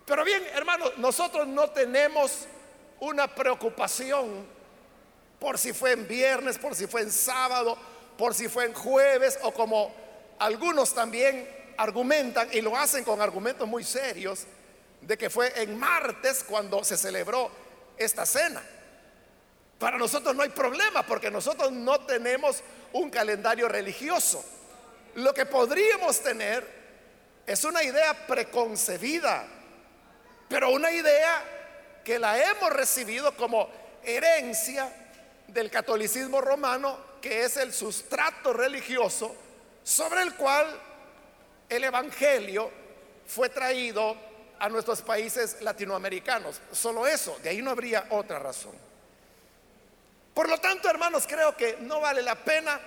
Pero 0.05 0.23
bien, 0.23 0.43
hermanos, 0.53 0.97
nosotros 0.97 1.47
no 1.47 1.69
tenemos 1.69 2.45
una 2.99 3.27
preocupación 3.27 4.45
por 5.39 5.57
si 5.57 5.73
fue 5.73 5.91
en 5.91 6.07
viernes, 6.07 6.57
por 6.57 6.75
si 6.75 6.87
fue 6.87 7.01
en 7.01 7.11
sábado, 7.11 7.77
por 8.17 8.33
si 8.33 8.47
fue 8.47 8.65
en 8.65 8.73
jueves 8.73 9.37
o 9.43 9.53
como 9.53 9.93
algunos 10.39 10.93
también 10.93 11.47
argumentan 11.77 12.49
y 12.51 12.61
lo 12.61 12.75
hacen 12.75 13.03
con 13.03 13.21
argumentos 13.21 13.67
muy 13.67 13.83
serios 13.83 14.45
de 15.01 15.17
que 15.17 15.29
fue 15.29 15.61
en 15.61 15.77
martes 15.77 16.43
cuando 16.43 16.83
se 16.83 16.97
celebró 16.97 17.51
esta 17.97 18.25
cena. 18.25 18.63
Para 19.77 19.97
nosotros 19.97 20.35
no 20.35 20.43
hay 20.43 20.49
problema 20.49 21.03
porque 21.05 21.29
nosotros 21.29 21.71
no 21.71 21.99
tenemos 22.05 22.63
un 22.93 23.09
calendario 23.09 23.67
religioso. 23.67 24.43
Lo 25.15 25.33
que 25.33 25.45
podríamos 25.45 26.21
tener 26.21 26.65
es 27.45 27.63
una 27.63 27.83
idea 27.83 28.25
preconcebida, 28.25 29.45
pero 30.47 30.71
una 30.71 30.91
idea 30.91 31.43
que 32.03 32.17
la 32.17 32.41
hemos 32.51 32.71
recibido 32.71 33.35
como 33.35 33.69
herencia 34.03 34.89
del 35.47 35.69
catolicismo 35.71 36.41
romano, 36.41 36.97
que 37.21 37.43
es 37.43 37.57
el 37.57 37.73
sustrato 37.73 38.53
religioso 38.53 39.35
sobre 39.83 40.21
el 40.21 40.35
cual 40.35 40.67
el 41.69 41.83
Evangelio 41.83 42.71
fue 43.27 43.49
traído 43.49 44.15
a 44.59 44.69
nuestros 44.69 45.01
países 45.01 45.61
latinoamericanos. 45.61 46.61
Solo 46.71 47.07
eso, 47.07 47.37
de 47.43 47.49
ahí 47.49 47.61
no 47.61 47.71
habría 47.71 48.07
otra 48.09 48.39
razón. 48.39 48.73
Por 50.33 50.49
lo 50.49 50.59
tanto, 50.59 50.89
hermanos, 50.89 51.25
creo 51.27 51.55
que 51.55 51.77
no 51.81 52.01
vale 52.01 52.21
la 52.21 52.35
pena 52.35 52.79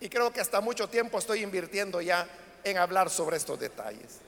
y 0.00 0.08
creo 0.08 0.32
que 0.32 0.40
hasta 0.40 0.60
mucho 0.60 0.88
tiempo 0.88 1.18
estoy 1.18 1.42
invirtiendo 1.42 2.00
ya 2.00 2.28
en 2.64 2.76
hablar 2.78 3.08
sobre 3.08 3.36
estos 3.36 3.58
detalles. 3.58 4.18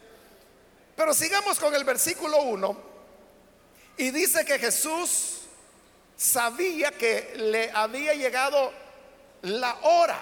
Pero 0.97 1.13
sigamos 1.15 1.59
con 1.59 1.75
el 1.75 1.85
versículo 1.85 2.43
1 2.43 2.77
y 3.99 4.11
dice 4.11 4.45
que 4.45 4.59
Jesús 4.59 5.48
sabía 6.19 6.91
que 6.91 7.35
le 7.37 7.71
había 7.71 8.13
llegado 8.13 8.73
la 9.43 9.75
hora. 9.83 10.19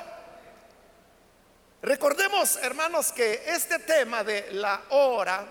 Recordemos, 1.80 2.56
hermanos, 2.56 3.12
que 3.12 3.42
este 3.46 3.78
tema 3.78 4.22
de 4.22 4.52
la 4.52 4.82
hora 4.90 5.46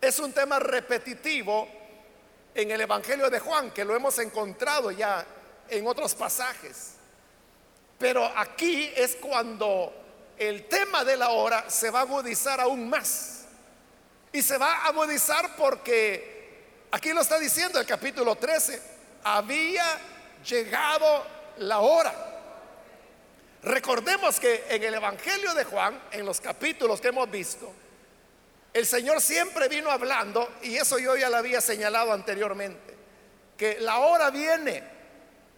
es 0.00 0.18
un 0.18 0.32
tema 0.32 0.58
repetitivo 0.58 1.66
en 2.54 2.70
el 2.70 2.82
Evangelio 2.82 3.30
de 3.30 3.40
Juan, 3.40 3.70
que 3.70 3.84
lo 3.84 3.96
hemos 3.96 4.18
encontrado 4.18 4.90
ya 4.90 5.24
en 5.70 5.86
otros 5.86 6.14
pasajes. 6.14 6.92
Pero 7.98 8.26
aquí 8.36 8.92
es 8.94 9.16
cuando 9.16 9.94
el 10.36 10.68
tema 10.68 11.02
de 11.02 11.16
la 11.16 11.30
hora 11.30 11.70
se 11.70 11.90
va 11.90 12.00
a 12.00 12.02
agudizar 12.02 12.60
aún 12.60 12.90
más. 12.90 13.46
Y 14.32 14.42
se 14.42 14.58
va 14.58 14.74
a 14.74 14.86
agudizar 14.88 15.56
porque 15.56 16.88
aquí 16.90 17.14
lo 17.14 17.22
está 17.22 17.38
diciendo 17.38 17.80
el 17.80 17.86
capítulo 17.86 18.36
13, 18.36 18.95
había 19.26 19.84
llegado 20.48 21.26
la 21.58 21.80
hora. 21.80 22.14
Recordemos 23.64 24.38
que 24.38 24.64
en 24.68 24.84
el 24.84 24.94
Evangelio 24.94 25.52
de 25.54 25.64
Juan, 25.64 26.00
en 26.12 26.24
los 26.24 26.40
capítulos 26.40 27.00
que 27.00 27.08
hemos 27.08 27.28
visto, 27.28 27.72
el 28.72 28.86
Señor 28.86 29.20
siempre 29.20 29.68
vino 29.68 29.90
hablando, 29.90 30.48
y 30.62 30.76
eso 30.76 31.00
yo 31.00 31.16
ya 31.16 31.28
lo 31.28 31.38
había 31.38 31.60
señalado 31.60 32.12
anteriormente, 32.12 32.94
que 33.56 33.80
la 33.80 33.98
hora 33.98 34.30
viene, 34.30 34.84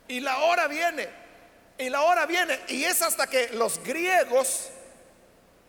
y 0.06 0.20
la 0.20 0.38
hora 0.38 0.66
viene, 0.66 1.06
y 1.76 1.90
la 1.90 2.02
hora 2.02 2.24
viene, 2.24 2.60
y 2.68 2.84
es 2.84 3.02
hasta 3.02 3.26
que 3.26 3.48
los 3.48 3.82
griegos 3.84 4.70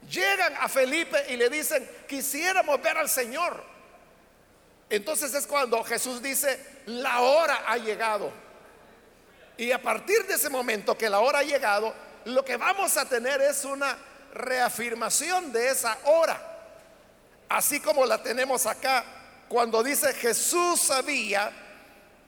llegan 0.10 0.56
a 0.58 0.70
Felipe 0.70 1.26
y 1.28 1.36
le 1.36 1.50
dicen, 1.50 1.90
quisiéramos 2.08 2.82
ver 2.82 2.98
al 2.98 3.10
Señor. 3.10 3.62
Entonces 4.90 5.34
es 5.34 5.46
cuando 5.46 5.84
Jesús 5.84 6.22
dice, 6.22 6.60
la 6.88 7.22
hora 7.22 7.64
ha 7.68 7.78
llegado. 7.78 8.32
Y 9.58 9.72
a 9.72 9.82
partir 9.82 10.26
de 10.26 10.36
ese 10.36 10.50
momento 10.50 10.98
que 10.98 11.10
la 11.10 11.20
hora 11.20 11.40
ha 11.40 11.44
llegado, 11.44 11.94
lo 12.26 12.44
que 12.44 12.58
vamos 12.58 12.98
a 12.98 13.06
tener 13.06 13.42
es 13.42 13.66
una 13.66 13.98
reafirmación 14.34 15.52
de 15.52 15.70
esa 15.70 15.98
hora 16.06 16.50
así 17.50 17.80
como 17.80 18.06
la 18.06 18.22
tenemos 18.22 18.66
acá, 18.68 19.04
cuando 19.50 19.82
dice 19.84 20.14
Jesús 20.14 20.80
sabía 20.80 21.52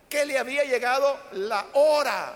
que 0.10 0.26
le 0.26 0.38
había 0.38 0.64
llegado 0.64 1.18
la 1.34 1.68
hora. 1.74 2.34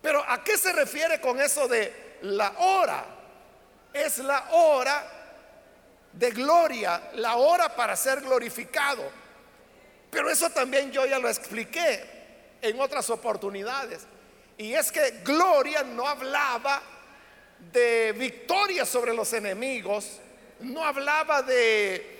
Pero 0.00 0.24
¿a 0.26 0.42
qué 0.42 0.56
se 0.56 0.72
refiere 0.72 1.20
con 1.20 1.40
eso 1.40 1.68
de 1.68 2.18
la 2.22 2.52
hora? 2.58 3.04
Es 3.92 4.18
la 4.18 4.48
hora 4.52 5.17
de 6.12 6.30
gloria, 6.30 7.10
la 7.14 7.36
hora 7.36 7.74
para 7.74 7.96
ser 7.96 8.20
glorificado. 8.20 9.02
Pero 10.10 10.30
eso 10.30 10.50
también 10.50 10.90
yo 10.90 11.04
ya 11.06 11.18
lo 11.18 11.28
expliqué 11.28 12.56
en 12.60 12.80
otras 12.80 13.10
oportunidades. 13.10 14.06
Y 14.56 14.74
es 14.74 14.90
que 14.90 15.20
gloria 15.24 15.82
no 15.82 16.06
hablaba 16.06 16.82
de 17.72 18.12
victoria 18.12 18.84
sobre 18.84 19.14
los 19.14 19.32
enemigos, 19.32 20.18
no 20.60 20.84
hablaba 20.84 21.42
de 21.42 22.18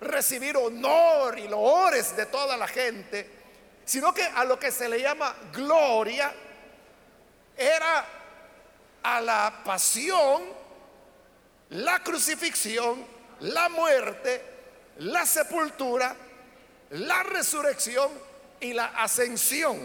recibir 0.00 0.56
honor 0.56 1.38
y 1.38 1.48
loores 1.48 2.16
de 2.16 2.26
toda 2.26 2.56
la 2.56 2.66
gente, 2.66 3.28
sino 3.84 4.12
que 4.12 4.22
a 4.22 4.44
lo 4.44 4.58
que 4.58 4.70
se 4.70 4.88
le 4.88 5.00
llama 5.00 5.34
gloria 5.52 6.32
era 7.56 8.06
a 9.02 9.20
la 9.20 9.62
pasión, 9.64 10.42
la 11.70 12.02
crucifixión, 12.02 13.17
la 13.40 13.68
muerte, 13.68 14.42
la 14.98 15.24
sepultura, 15.26 16.14
la 16.90 17.22
resurrección 17.22 18.10
y 18.60 18.72
la 18.72 18.86
ascensión 18.86 19.78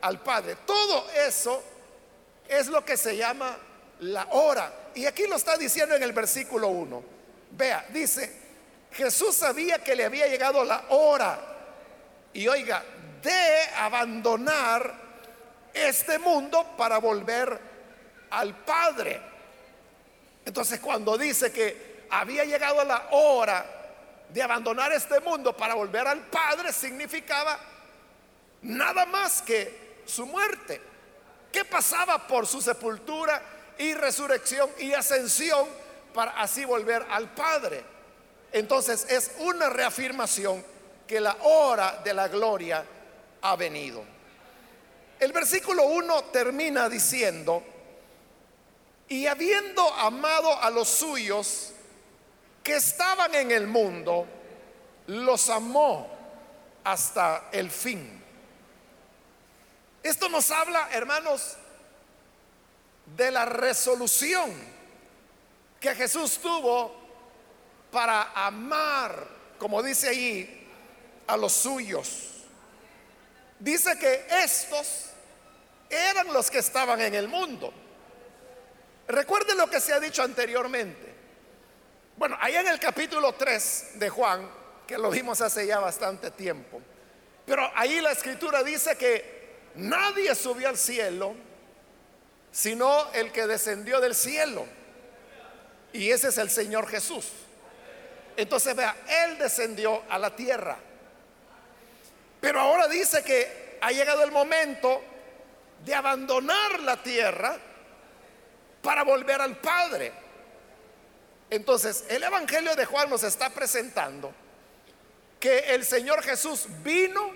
al 0.00 0.20
Padre. 0.22 0.56
Todo 0.66 1.10
eso 1.10 1.62
es 2.48 2.68
lo 2.68 2.84
que 2.84 2.96
se 2.96 3.16
llama 3.16 3.56
la 4.00 4.26
hora. 4.30 4.90
Y 4.94 5.06
aquí 5.06 5.26
lo 5.26 5.36
está 5.36 5.56
diciendo 5.56 5.94
en 5.94 6.02
el 6.02 6.12
versículo 6.12 6.68
1. 6.68 7.02
Vea, 7.52 7.86
dice, 7.90 8.32
Jesús 8.92 9.34
sabía 9.34 9.82
que 9.82 9.96
le 9.96 10.04
había 10.04 10.26
llegado 10.26 10.64
la 10.64 10.84
hora. 10.90 11.38
Y 12.32 12.46
oiga, 12.46 12.84
de 13.22 13.60
abandonar 13.76 14.94
este 15.72 16.18
mundo 16.18 16.74
para 16.76 16.98
volver 16.98 17.58
al 18.30 18.54
Padre. 18.64 19.20
Entonces 20.44 20.80
cuando 20.80 21.16
dice 21.18 21.52
que 21.52 21.87
había 22.10 22.44
llegado 22.44 22.84
la 22.84 23.08
hora 23.10 23.64
de 24.28 24.42
abandonar 24.42 24.92
este 24.92 25.20
mundo 25.20 25.56
para 25.56 25.74
volver 25.74 26.06
al 26.06 26.20
Padre, 26.26 26.72
significaba 26.72 27.58
nada 28.62 29.06
más 29.06 29.42
que 29.42 30.02
su 30.04 30.26
muerte. 30.26 30.80
¿Qué 31.52 31.64
pasaba 31.64 32.26
por 32.26 32.46
su 32.46 32.60
sepultura? 32.60 33.42
y 33.78 33.94
resurrección 33.94 34.68
y 34.78 34.92
ascensión 34.92 35.66
para 36.12 36.32
así 36.32 36.64
volver 36.64 37.06
al 37.10 37.32
Padre. 37.32 37.82
Entonces 38.52 39.06
es 39.08 39.32
una 39.38 39.68
reafirmación 39.68 40.64
que 41.06 41.20
la 41.20 41.36
hora 41.42 42.00
de 42.04 42.12
la 42.12 42.28
gloria 42.28 42.84
ha 43.40 43.56
venido. 43.56 44.04
El 45.20 45.32
versículo 45.32 45.84
1 45.84 46.24
termina 46.24 46.88
diciendo, 46.88 47.62
y 49.08 49.26
habiendo 49.26 49.82
amado 49.94 50.60
a 50.60 50.70
los 50.70 50.88
suyos 50.88 51.72
que 52.68 52.76
estaban 52.76 53.34
en 53.34 53.50
el 53.50 53.66
mundo, 53.66 54.26
los 55.06 55.48
amó 55.48 56.06
hasta 56.84 57.48
el 57.50 57.70
fin. 57.70 58.22
Esto 60.02 60.28
nos 60.28 60.50
habla, 60.50 60.90
hermanos, 60.92 61.56
de 63.16 63.30
la 63.30 63.46
resolución 63.46 64.54
que 65.80 65.94
Jesús 65.94 66.38
tuvo 66.42 66.94
para 67.90 68.32
amar, 68.34 69.26
como 69.58 69.82
dice 69.82 70.10
ahí, 70.10 70.68
a 71.26 71.38
los 71.38 71.54
suyos. 71.54 72.44
Dice 73.58 73.98
que 73.98 74.26
estos 74.44 75.06
eran 75.88 76.30
los 76.34 76.50
que 76.50 76.58
estaban 76.58 77.00
en 77.00 77.14
el 77.14 77.28
mundo. 77.28 77.72
Recuerden 79.06 79.56
lo 79.56 79.70
que 79.70 79.80
se 79.80 79.94
ha 79.94 80.00
dicho 80.00 80.22
anteriormente. 80.22 81.07
Bueno, 82.18 82.36
ahí 82.40 82.56
en 82.56 82.66
el 82.66 82.78
capítulo 82.78 83.32
3 83.32 83.92
de 83.94 84.08
Juan, 84.10 84.46
que 84.86 84.98
lo 84.98 85.08
vimos 85.10 85.40
hace 85.40 85.66
ya 85.66 85.78
bastante 85.78 86.30
tiempo, 86.30 86.82
pero 87.46 87.70
ahí 87.74 88.00
la 88.00 88.10
escritura 88.10 88.62
dice 88.62 88.96
que 88.96 89.70
nadie 89.76 90.34
subió 90.34 90.68
al 90.68 90.76
cielo 90.76 91.34
sino 92.50 93.12
el 93.12 93.30
que 93.30 93.46
descendió 93.46 94.00
del 94.00 94.14
cielo. 94.14 94.66
Y 95.92 96.10
ese 96.10 96.28
es 96.28 96.38
el 96.38 96.50
Señor 96.50 96.88
Jesús. 96.88 97.28
Entonces 98.36 98.74
vea, 98.74 98.96
Él 99.24 99.38
descendió 99.38 100.02
a 100.08 100.18
la 100.18 100.34
tierra. 100.34 100.76
Pero 102.40 102.60
ahora 102.60 102.88
dice 102.88 103.22
que 103.22 103.78
ha 103.80 103.90
llegado 103.90 104.22
el 104.22 104.32
momento 104.32 105.00
de 105.84 105.94
abandonar 105.94 106.80
la 106.80 107.00
tierra 107.02 107.56
para 108.82 109.02
volver 109.02 109.40
al 109.40 109.56
Padre. 109.56 110.12
Entonces, 111.50 112.04
el 112.08 112.22
Evangelio 112.22 112.74
de 112.76 112.84
Juan 112.84 113.08
nos 113.08 113.22
está 113.22 113.50
presentando 113.50 114.32
que 115.40 115.58
el 115.74 115.84
Señor 115.84 116.22
Jesús 116.22 116.66
vino, 116.82 117.30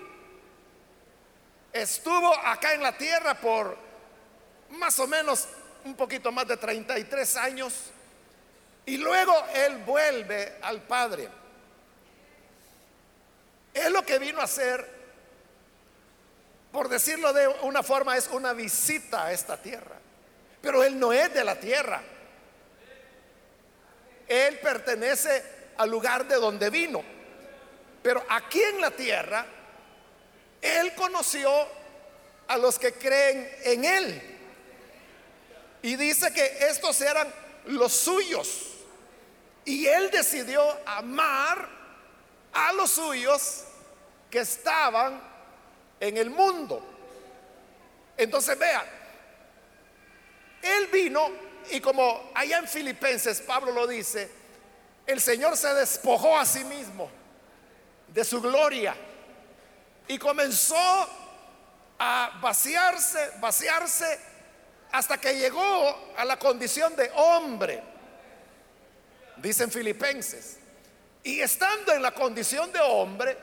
estuvo 1.71 2.35
acá 2.45 2.73
en 2.73 2.83
la 2.83 2.97
tierra 2.97 3.39
por 3.39 3.77
más 4.69 4.99
o 4.99 5.07
menos 5.07 5.47
un 5.85 5.95
poquito 5.95 6.31
más 6.31 6.47
de 6.47 6.57
33 6.57 7.35
años, 7.37 7.73
y 8.85 8.97
luego 8.97 9.33
él 9.53 9.77
vuelve 9.77 10.57
al 10.61 10.81
Padre. 10.83 11.29
Es 13.73 13.89
lo 13.89 14.03
que 14.03 14.19
vino 14.19 14.39
a 14.39 14.43
hacer 14.43 15.03
por 16.73 16.89
decirlo 16.89 17.31
de 17.33 17.47
una 17.61 17.83
forma, 17.83 18.17
es 18.17 18.27
una 18.29 18.51
visita 18.51 19.25
a 19.25 19.31
esta 19.31 19.61
tierra. 19.61 19.95
Pero 20.59 20.83
Él 20.83 20.99
no 20.99 21.13
es 21.13 21.31
de 21.31 21.43
la 21.43 21.59
tierra. 21.59 22.01
Él 24.33 24.59
pertenece 24.59 25.43
al 25.77 25.89
lugar 25.89 26.27
de 26.27 26.35
donde 26.35 26.69
vino. 26.69 27.03
Pero 28.01 28.25
aquí 28.29 28.61
en 28.61 28.81
la 28.81 28.91
tierra, 28.91 29.45
Él 30.61 30.93
conoció 30.95 31.51
a 32.47 32.57
los 32.57 32.79
que 32.79 32.93
creen 32.93 33.49
en 33.63 33.85
Él. 33.85 34.21
Y 35.81 35.95
dice 35.95 36.33
que 36.33 36.67
estos 36.67 36.99
eran 37.01 37.31
los 37.65 37.93
suyos. 37.93 38.71
Y 39.65 39.85
Él 39.85 40.09
decidió 40.09 40.63
amar 40.85 41.69
a 42.53 42.73
los 42.73 42.91
suyos 42.91 43.65
que 44.31 44.39
estaban 44.39 45.21
en 45.99 46.17
el 46.17 46.29
mundo. 46.29 46.83
Entonces 48.17 48.57
vea, 48.57 48.83
él 50.63 50.87
vino 50.87 51.29
y 51.71 51.79
como 51.79 52.31
allá 52.33 52.59
en 52.59 52.67
Filipenses 52.67 53.41
Pablo 53.41 53.71
lo 53.71 53.87
dice, 53.87 54.29
el 55.05 55.19
Señor 55.19 55.57
se 55.57 55.73
despojó 55.73 56.37
a 56.37 56.45
sí 56.45 56.63
mismo 56.63 57.09
de 58.07 58.23
su 58.23 58.41
gloria 58.41 58.95
y 60.07 60.17
comenzó 60.17 60.75
a 61.99 62.39
vaciarse, 62.41 63.31
vaciarse 63.39 64.19
hasta 64.91 65.17
que 65.17 65.35
llegó 65.35 66.13
a 66.17 66.23
la 66.23 66.37
condición 66.37 66.95
de 66.95 67.11
hombre, 67.15 67.81
dicen 69.37 69.71
Filipenses. 69.71 70.59
Y 71.23 71.39
estando 71.39 71.93
en 71.93 72.01
la 72.01 72.11
condición 72.11 72.71
de 72.71 72.79
hombre, 72.79 73.37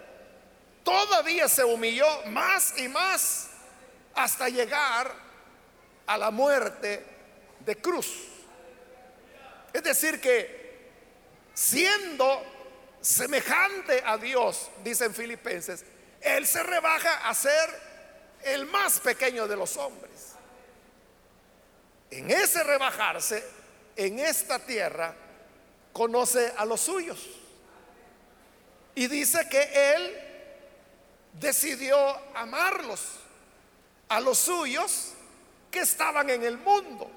todavía 0.85 1.49
se 1.49 1.65
humilló 1.65 2.07
más 2.27 2.79
y 2.79 2.89
más 2.89 3.49
hasta 4.15 4.49
llegar 4.49 5.13
a 6.07 6.19
la 6.19 6.31
muerte 6.31 7.05
de 7.65 7.77
cruz. 7.77 8.29
Es 9.73 9.83
decir, 9.83 10.21
que 10.21 10.91
siendo 11.55 12.43
semejante 13.01 14.03
a 14.05 14.19
Dios, 14.19 14.71
dicen 14.83 15.15
filipenses, 15.15 15.85
Él 16.21 16.47
se 16.47 16.63
rebaja 16.63 17.29
a 17.29 17.35
ser 17.35 17.91
el 18.45 18.67
más 18.67 19.01
pequeño 19.01 19.47
de 19.47 19.57
los 19.57 19.77
hombres. 19.77 20.35
En 22.11 22.31
ese 22.31 22.63
rebajarse, 22.65 23.45
en 23.97 24.19
esta 24.19 24.59
tierra, 24.59 25.15
conoce 25.93 26.53
a 26.57 26.65
los 26.65 26.81
suyos. 26.81 27.29
Y 28.95 29.07
dice 29.07 29.49
que 29.49 29.95
Él 29.95 30.21
decidió 31.35 31.97
amarlos 32.35 33.01
a 34.09 34.21
los 34.21 34.39
suyos 34.39 35.13
que 35.71 35.81
estaban 35.81 36.29
en 36.31 36.43
el 36.43 36.59
mundo. 36.59 37.11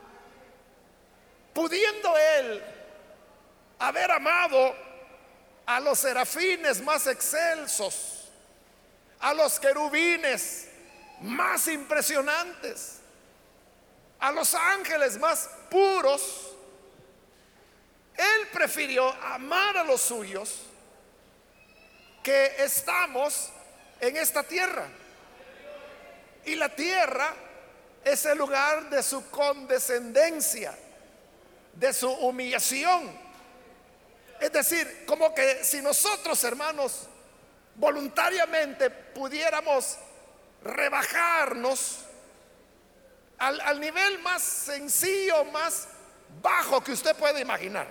Pudiendo 1.53 2.17
él 2.17 2.63
haber 3.79 4.11
amado 4.11 4.75
a 5.65 5.79
los 5.79 5.99
serafines 5.99 6.81
más 6.81 7.07
excelsos, 7.07 8.29
a 9.19 9.33
los 9.33 9.59
querubines 9.59 10.67
más 11.21 11.67
impresionantes, 11.67 12.99
a 14.19 14.31
los 14.31 14.53
ángeles 14.53 15.17
más 15.19 15.49
puros, 15.69 16.53
él 18.15 18.47
prefirió 18.51 19.09
amar 19.09 19.77
a 19.77 19.83
los 19.83 20.01
suyos 20.01 20.59
que 22.21 22.55
estamos 22.59 23.49
en 23.99 24.17
esta 24.17 24.43
tierra. 24.43 24.87
Y 26.45 26.55
la 26.55 26.69
tierra 26.69 27.33
es 28.03 28.25
el 28.25 28.37
lugar 28.37 28.89
de 28.89 29.01
su 29.01 29.29
condescendencia, 29.29 30.77
de 31.73 31.93
su 31.93 32.09
humillación. 32.09 33.11
Es 34.39 34.51
decir, 34.51 35.05
como 35.05 35.33
que 35.33 35.63
si 35.63 35.81
nosotros, 35.81 36.43
hermanos, 36.43 37.07
voluntariamente 37.75 38.89
pudiéramos 38.89 39.97
rebajarnos 40.63 41.99
al, 43.37 43.59
al, 43.61 43.79
nivel 43.79 44.19
más 44.19 44.41
sencillo, 44.41 45.45
más 45.45 45.87
bajo 46.41 46.83
que 46.83 46.91
usted 46.91 47.15
puede 47.15 47.41
imaginar. 47.41 47.87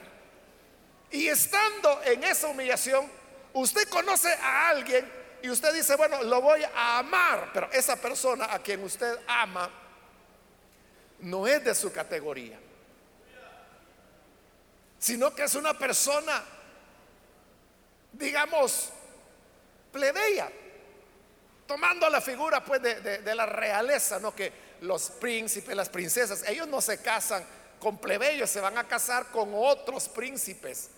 Y 1.10 1.28
estando 1.28 2.00
en 2.04 2.24
esa 2.24 2.48
humillación, 2.48 3.10
usted 3.52 3.88
conoce 3.88 4.32
a 4.32 4.68
alguien 4.68 5.10
y 5.42 5.50
usted 5.50 5.74
dice, 5.74 5.96
bueno, 5.96 6.22
lo 6.22 6.40
voy 6.40 6.62
a 6.62 6.98
amar, 6.98 7.50
pero 7.52 7.68
esa 7.72 7.96
persona 7.96 8.52
a 8.52 8.60
quien 8.60 8.82
usted 8.84 9.18
ama 9.26 9.70
no 11.18 11.46
es 11.46 11.62
de 11.64 11.74
su 11.74 11.92
categoría, 11.92 12.58
sino 15.02 15.34
que 15.34 15.42
es 15.42 15.56
una 15.56 15.76
persona, 15.76 16.44
digamos, 18.12 18.90
plebeya, 19.90 20.48
tomando 21.66 22.08
la 22.08 22.20
figura 22.20 22.64
pues 22.64 22.80
de, 22.80 23.34
la 23.34 23.46
realeza, 23.46 24.20
¿no? 24.20 24.32
Que 24.32 24.52
los 24.82 25.10
príncipes, 25.10 25.74
las 25.74 25.88
princesas, 25.88 26.44
ellos 26.46 26.68
no 26.68 26.80
se 26.80 27.02
casan 27.02 27.44
con 27.80 27.98
plebeyos, 27.98 28.48
se 28.48 28.60
van 28.60 28.78
a 28.78 28.86
casar 28.86 29.26
con 29.32 29.50
otros 29.52 30.08
príncipes, 30.08 30.90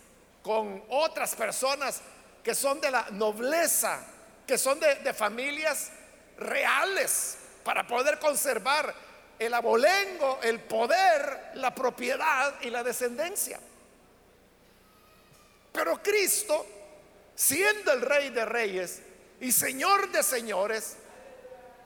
con 0.43 0.83
otras 0.89 1.33
personas 1.33 2.01
que 2.43 2.53
son 2.53 2.79
de 2.79 2.91
la 2.91 3.07
nobleza 3.09 4.05
que 4.45 4.59
son 4.59 4.79
de, 4.79 5.11
familias 5.15 5.89
reales 6.37 7.39
para 7.63 7.87
poder 7.87 8.19
conservar 8.19 8.93
el 9.39 9.51
abolengo, 9.51 10.39
el 10.43 10.59
poder, 10.59 11.53
la 11.55 11.73
propiedad 11.73 12.53
y 12.61 12.69
la 12.69 12.83
descendencia. 12.83 13.59
Pero 15.75 16.01
Cristo, 16.01 16.65
siendo 17.35 17.91
el 17.91 18.01
rey 18.01 18.29
de 18.29 18.45
reyes 18.45 19.01
y 19.41 19.51
señor 19.51 20.09
de 20.09 20.23
señores, 20.23 20.95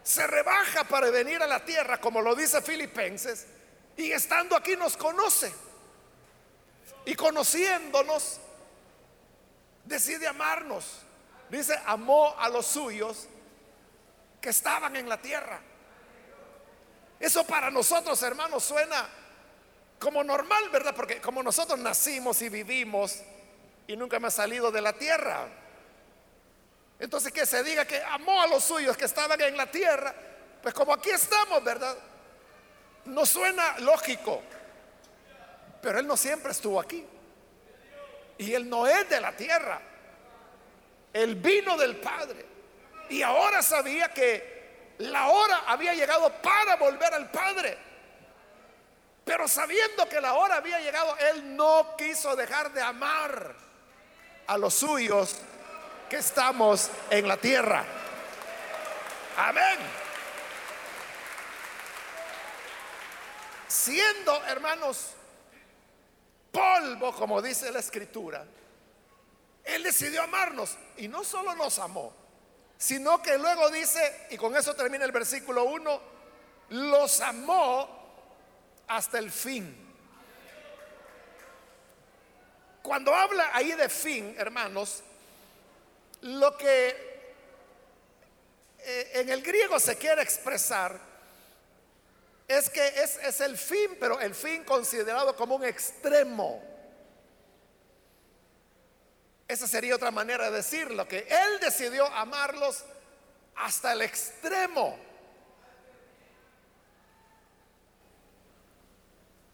se 0.04 0.26
rebaja 0.28 0.86
para 0.86 1.10
venir 1.10 1.42
a 1.42 1.48
la 1.48 1.66
tierra, 1.66 2.00
como 2.00 2.22
lo 2.22 2.36
dice 2.36 2.62
Filipenses, 2.62 3.48
y 3.98 4.12
estando 4.12 4.56
aquí 4.56 4.78
nos 4.78 4.96
conoce. 4.96 5.52
Y 7.06 7.16
conociéndonos, 7.16 8.40
decide 9.86 10.28
amarnos 10.28 10.86
Dice, 11.50 11.80
amó 11.86 12.36
a 12.38 12.48
los 12.48 12.68
suyos 12.68 13.28
que 14.40 14.50
estaban 14.50 14.96
en 14.96 15.10
la 15.10 15.20
tierra. 15.20 15.60
Eso 17.20 17.44
para 17.44 17.72
nosotros, 17.72 18.22
hermanos, 18.22 18.64
suena 18.64 19.10
como 19.98 20.24
normal, 20.24 20.70
¿verdad? 20.70 20.96
Porque 20.96 21.20
como 21.20 21.42
nosotros 21.42 21.80
nacimos 21.80 22.42
y 22.44 22.50
vivimos 22.50 23.20
y 23.90 23.98
nunca 23.98 24.18
hemos 24.18 24.36
salido 24.36 24.70
de 24.70 24.82
la 24.82 24.94
tierra. 24.94 25.48
Entonces 27.00 27.34
que 27.34 27.48
se 27.48 27.64
diga 27.64 27.86
que 27.86 28.00
amó 28.04 28.40
a 28.40 28.46
los 28.46 28.64
suyos 28.64 28.96
que 28.96 29.06
estaban 29.06 29.42
en 29.42 29.58
la 29.58 29.66
tierra, 29.66 30.14
pues 30.62 30.76
como 30.76 30.94
aquí 30.94 31.10
estamos, 31.10 31.64
¿verdad? 31.64 31.98
No 33.06 33.26
suena 33.26 33.80
lógico, 33.80 34.44
pero 35.82 35.98
Él 35.98 36.06
no 36.06 36.16
siempre 36.16 36.52
estuvo 36.52 36.80
aquí. 36.80 37.04
Y 38.38 38.54
Él 38.54 38.70
no 38.70 38.86
es 38.86 39.10
de 39.10 39.20
la 39.20 39.36
tierra. 39.36 39.82
El 41.12 41.34
vino 41.38 41.76
del 41.76 41.96
Padre. 41.96 42.46
Y 43.10 43.24
ahora 43.24 43.64
sabía 43.64 44.14
que 44.14 44.94
la 45.00 45.30
hora 45.30 45.64
había 45.66 45.96
llegado 45.96 46.32
para 46.44 46.76
volver 46.76 47.12
al 47.12 47.32
Padre. 47.32 47.76
Pero 49.26 49.48
sabiendo 49.48 50.08
que 50.08 50.22
la 50.22 50.36
hora 50.36 50.58
había 50.58 50.80
llegado, 50.80 51.18
Él 51.32 51.56
no 51.56 51.96
quiso 51.98 52.36
dejar 52.36 52.72
de 52.72 52.84
amar 52.84 53.69
a 54.50 54.58
los 54.58 54.74
suyos 54.74 55.36
que 56.10 56.18
estamos 56.18 56.90
en 57.12 57.28
la 57.28 57.38
tierra. 57.38 57.86
Amén. 59.38 59.78
Siendo, 63.68 64.44
hermanos, 64.46 65.12
polvo, 66.52 67.14
como 67.14 67.44
dice 67.44 67.72
la 67.72 67.78
escritura, 67.78 68.44
él 69.64 69.84
decidió 69.84 70.24
amarnos 70.24 70.76
y 70.98 71.08
no 71.08 71.24
solo 71.24 71.54
nos 71.54 71.78
amó, 71.78 72.12
sino 72.76 73.22
que 73.22 73.38
luego 73.38 73.70
dice, 73.70 74.28
y 74.32 74.38
con 74.38 74.56
eso 74.56 74.74
termina 74.74 75.06
el 75.06 75.12
versículo 75.12 75.66
1, 75.66 76.02
los 76.70 77.22
amó 77.22 77.88
hasta 78.88 79.20
el 79.20 79.30
fin. 79.30 79.89
Cuando 82.82 83.14
habla 83.14 83.50
ahí 83.54 83.72
de 83.74 83.90
fin, 83.90 84.36
hermanos, 84.38 85.04
lo 86.22 86.58
que 86.58 87.10
eh, 88.80 89.12
en 89.16 89.30
el 89.30 89.42
griego 89.42 89.80
se 89.80 89.98
quiere 89.98 90.22
expresar 90.22 91.00
es 92.48 92.70
que 92.70 92.88
es, 92.88 93.18
es 93.18 93.42
el 93.42 93.58
fin, 93.58 93.98
pero 94.00 94.20
el 94.20 94.34
fin 94.34 94.64
considerado 94.64 95.36
como 95.36 95.56
un 95.56 95.66
extremo. 95.66 96.64
Esa 99.48 99.68
sería 99.68 99.96
otra 99.96 100.12
manera 100.12 100.50
de 100.50 100.58
decirlo, 100.58 101.08
que 101.08 101.28
Él 101.30 101.60
decidió 101.60 102.06
amarlos 102.08 102.86
hasta 103.56 103.94
el 103.94 104.02
extremo. 104.02 104.98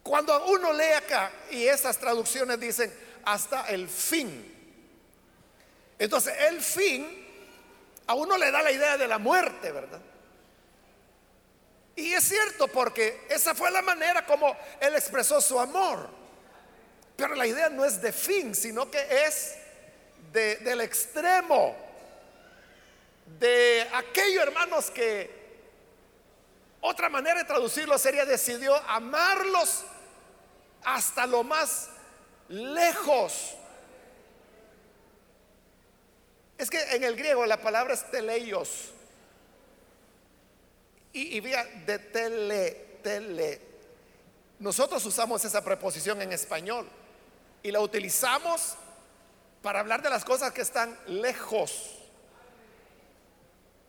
Cuando 0.03 0.45
uno 0.47 0.71
lee 0.71 0.93
acá 0.95 1.31
y 1.49 1.65
esas 1.65 1.97
traducciones 1.97 2.59
dicen, 2.59 3.04
hasta 3.25 3.65
el 3.69 3.89
fin, 3.89 4.53
entonces 5.97 6.33
el 6.49 6.61
fin 6.61 7.25
a 8.07 8.13
uno 8.13 8.37
le 8.37 8.51
da 8.51 8.61
la 8.61 8.71
idea 8.71 8.97
de 8.97 9.07
la 9.07 9.17
muerte, 9.17 9.71
¿verdad? 9.71 10.01
Y 11.95 12.13
es 12.13 12.23
cierto 12.25 12.67
porque 12.67 13.25
esa 13.29 13.55
fue 13.55 13.71
la 13.71 13.81
manera 13.81 14.25
como 14.25 14.55
él 14.81 14.93
expresó 14.95 15.39
su 15.39 15.59
amor. 15.59 16.09
Pero 17.15 17.35
la 17.35 17.47
idea 17.47 17.69
no 17.69 17.85
es 17.85 18.01
de 18.01 18.11
fin, 18.11 18.53
sino 18.53 18.91
que 18.91 19.25
es 19.25 19.55
del 20.33 20.81
extremo 20.81 21.75
de 23.39 23.87
aquello, 23.93 24.43
hermanos, 24.43 24.91
que 24.91 25.45
otra 26.81 27.09
manera 27.09 27.39
de 27.39 27.45
traducirlo 27.45 27.97
sería 27.97 28.25
decidió 28.25 28.75
amarlos 28.89 29.85
hasta 30.83 31.25
lo 31.25 31.43
más 31.43 31.89
lejos. 32.49 33.55
Es 36.57 36.69
que 36.69 36.81
en 36.95 37.03
el 37.03 37.15
griego 37.15 37.45
la 37.45 37.61
palabra 37.61 37.93
es 37.93 38.09
teleios. 38.11 38.91
Y, 41.13 41.37
y 41.37 41.39
de 41.39 41.99
tele, 42.11 42.71
tele. 43.01 43.61
Nosotros 44.59 45.05
usamos 45.05 45.43
esa 45.43 45.63
preposición 45.63 46.21
en 46.21 46.31
español 46.31 46.87
y 47.63 47.71
la 47.71 47.79
utilizamos 47.81 48.75
para 49.61 49.79
hablar 49.79 50.01
de 50.01 50.09
las 50.09 50.23
cosas 50.23 50.51
que 50.51 50.61
están 50.61 50.97
lejos. 51.07 51.97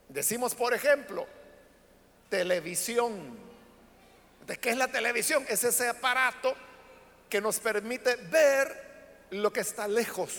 Decimos, 0.09 0.55
por 0.55 0.73
ejemplo, 0.73 1.27
televisión. 2.29 3.37
¿De 4.45 4.57
qué 4.57 4.71
es 4.71 4.77
la 4.77 4.87
televisión? 4.87 5.45
Es 5.49 5.63
ese 5.63 5.89
aparato 5.89 6.55
que 7.29 7.41
nos 7.41 7.59
permite 7.59 8.15
ver 8.15 8.87
lo 9.31 9.51
que 9.51 9.61
está 9.61 9.87
lejos. 9.87 10.31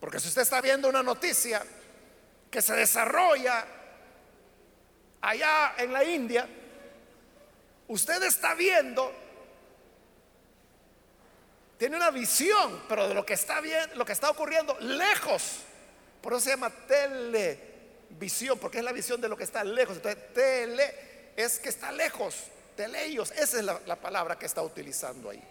Porque 0.00 0.18
si 0.18 0.28
usted 0.28 0.42
está 0.42 0.60
viendo 0.60 0.88
una 0.88 1.02
noticia 1.02 1.62
que 2.50 2.60
se 2.60 2.74
desarrolla 2.74 3.64
allá 5.20 5.74
en 5.78 5.92
la 5.92 6.04
India, 6.04 6.46
usted 7.88 8.22
está 8.24 8.54
viendo, 8.54 9.12
tiene 11.78 11.96
una 11.96 12.10
visión, 12.10 12.82
pero 12.88 13.08
de 13.08 13.14
lo 13.14 13.24
que 13.24 13.34
está 13.34 13.60
bien, 13.60 13.90
lo 13.94 14.04
que 14.04 14.12
está 14.12 14.28
ocurriendo 14.30 14.76
lejos. 14.80 15.60
Por 16.20 16.32
eso 16.32 16.42
se 16.42 16.50
llama 16.50 16.70
televisión, 16.70 18.58
porque 18.58 18.78
es 18.78 18.84
la 18.84 18.92
visión 18.92 19.20
de 19.20 19.28
lo 19.28 19.36
que 19.36 19.44
está 19.44 19.64
lejos. 19.64 19.96
Entonces, 19.96 20.34
tele 20.34 20.94
es 21.36 21.58
que 21.58 21.68
está 21.68 21.90
lejos, 21.92 22.36
teleios, 22.76 23.30
esa 23.32 23.58
es 23.58 23.64
la, 23.64 23.80
la 23.86 23.96
palabra 23.96 24.38
que 24.38 24.46
está 24.46 24.62
utilizando 24.62 25.30
ahí. 25.30 25.42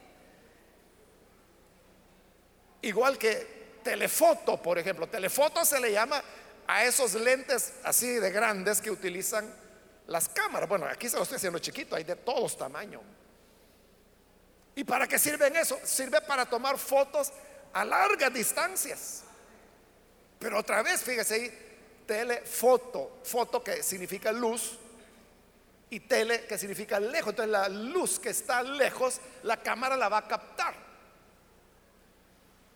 Igual 2.82 3.18
que 3.18 3.62
telefoto, 3.84 4.62
por 4.62 4.78
ejemplo. 4.78 5.08
Telefoto 5.08 5.64
se 5.66 5.80
le 5.80 5.92
llama 5.92 6.24
a 6.68 6.86
esos 6.86 7.14
lentes 7.16 7.74
así 7.84 8.08
de 8.08 8.32
grandes 8.32 8.82
que 8.82 8.92
utilizan 8.92 9.54
las 10.08 10.30
cámaras. 10.30 10.68
Bueno, 10.68 10.86
aquí 10.86 11.10
se 11.10 11.18
lo 11.18 11.24
estoy 11.24 11.38
haciendo 11.38 11.60
chiquito, 11.60 11.96
hay 11.96 12.04
de 12.04 12.16
todos 12.16 12.58
tamaños. 12.58 13.02
¿Y 14.76 14.84
para 14.84 15.08
qué 15.08 15.20
sirven 15.20 15.56
eso? 15.56 15.80
Sirve 15.84 16.22
para 16.22 16.46
tomar 16.46 16.78
fotos 16.78 17.32
a 17.74 17.84
largas 17.84 18.34
distancias. 18.34 19.24
Pero 20.40 20.60
otra 20.60 20.82
vez, 20.82 21.04
fíjese 21.04 21.34
ahí, 21.36 22.04
telefoto, 22.08 23.20
foto 23.24 23.64
que 23.64 23.84
significa 23.84 24.32
luz 24.32 24.78
y 25.92 26.00
tele 26.00 26.46
que 26.46 26.58
significa 26.58 27.00
lejos. 27.00 27.30
Entonces 27.32 27.52
la 27.52 27.70
luz 27.70 28.18
que 28.18 28.30
está 28.30 28.64
lejos, 28.64 29.20
la 29.44 29.62
cámara 29.62 29.96
la 29.96 30.10
va 30.10 30.20
a 30.20 30.28
captar. 30.28 30.74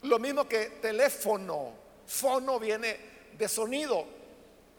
Lo 0.03 0.19
mismo 0.19 0.47
que 0.47 0.65
teléfono. 0.81 1.83
Fono 2.05 2.59
viene 2.59 2.99
de 3.35 3.47
sonido 3.47 4.05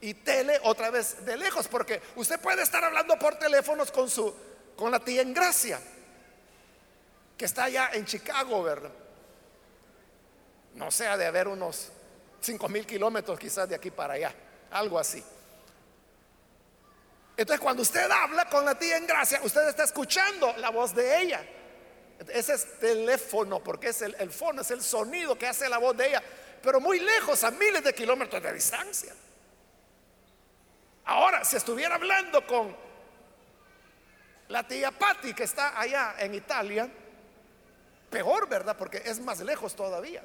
y 0.01 0.14
tele 0.14 0.61
otra 0.62 0.90
vez 0.90 1.25
de 1.25 1.37
lejos, 1.37 1.66
porque 1.66 2.01
usted 2.14 2.38
puede 2.38 2.62
estar 2.62 2.85
hablando 2.85 3.18
por 3.18 3.37
teléfonos 3.37 3.90
con 3.90 4.09
su 4.09 4.33
con 4.77 4.90
la 4.90 5.01
tía 5.01 5.22
en 5.22 5.33
Gracia, 5.33 5.81
que 7.37 7.46
está 7.46 7.64
allá 7.64 7.90
en 7.94 8.05
Chicago, 8.05 8.62
¿verdad? 8.62 8.92
No 10.75 10.90
sea 10.90 11.16
de 11.16 11.25
haber 11.25 11.49
unos 11.49 11.90
5 12.40 12.68
mil 12.68 12.87
kilómetros 12.87 13.38
quizás 13.38 13.68
de 13.68 13.75
aquí 13.75 13.90
para 13.90 14.14
allá, 14.14 14.35
algo 14.70 14.99
así. 14.99 15.25
Entonces 17.37 17.61
cuando 17.61 17.83
usted 17.83 18.11
habla 18.11 18.46
con 18.46 18.64
la 18.64 18.75
tía 18.77 18.96
en 18.96 19.07
Gracia, 19.07 19.40
usted 19.42 19.68
está 19.68 19.85
escuchando 19.85 20.55
la 20.57 20.70
voz 20.70 20.94
de 20.94 21.20
ella. 21.20 21.44
Ese 22.29 22.55
es 22.55 22.79
teléfono, 22.79 23.62
porque 23.62 23.88
es 23.88 24.01
el, 24.03 24.16
el 24.18 24.31
fono, 24.31 24.62
es 24.62 24.70
el 24.70 24.83
sonido 24.83 25.37
que 25.37 25.46
hace 25.46 25.68
la 25.68 25.79
voz 25.79 25.96
de 25.96 26.09
ella, 26.09 26.22
pero 26.62 26.81
muy 26.81 26.99
lejos, 26.99 27.44
a 27.44 27.51
miles 27.51 27.85
de 27.85 27.94
kilómetros 27.94 28.42
de 28.42 28.53
distancia. 28.55 29.14
Ahora, 31.05 31.44
si 31.44 31.57
estuviera 31.57 31.94
hablando 31.94 32.44
con 32.46 32.75
la 34.49 34.66
tía 34.66 34.90
Patti 34.90 35.35
que 35.35 35.44
está 35.44 35.79
allá 35.79 36.16
en 36.18 36.35
Italia, 36.35 36.88
peor, 38.11 38.49
¿verdad? 38.49 38.77
Porque 38.77 39.03
es 39.05 39.20
más 39.20 39.40
lejos 39.40 39.77
todavía. 39.77 40.25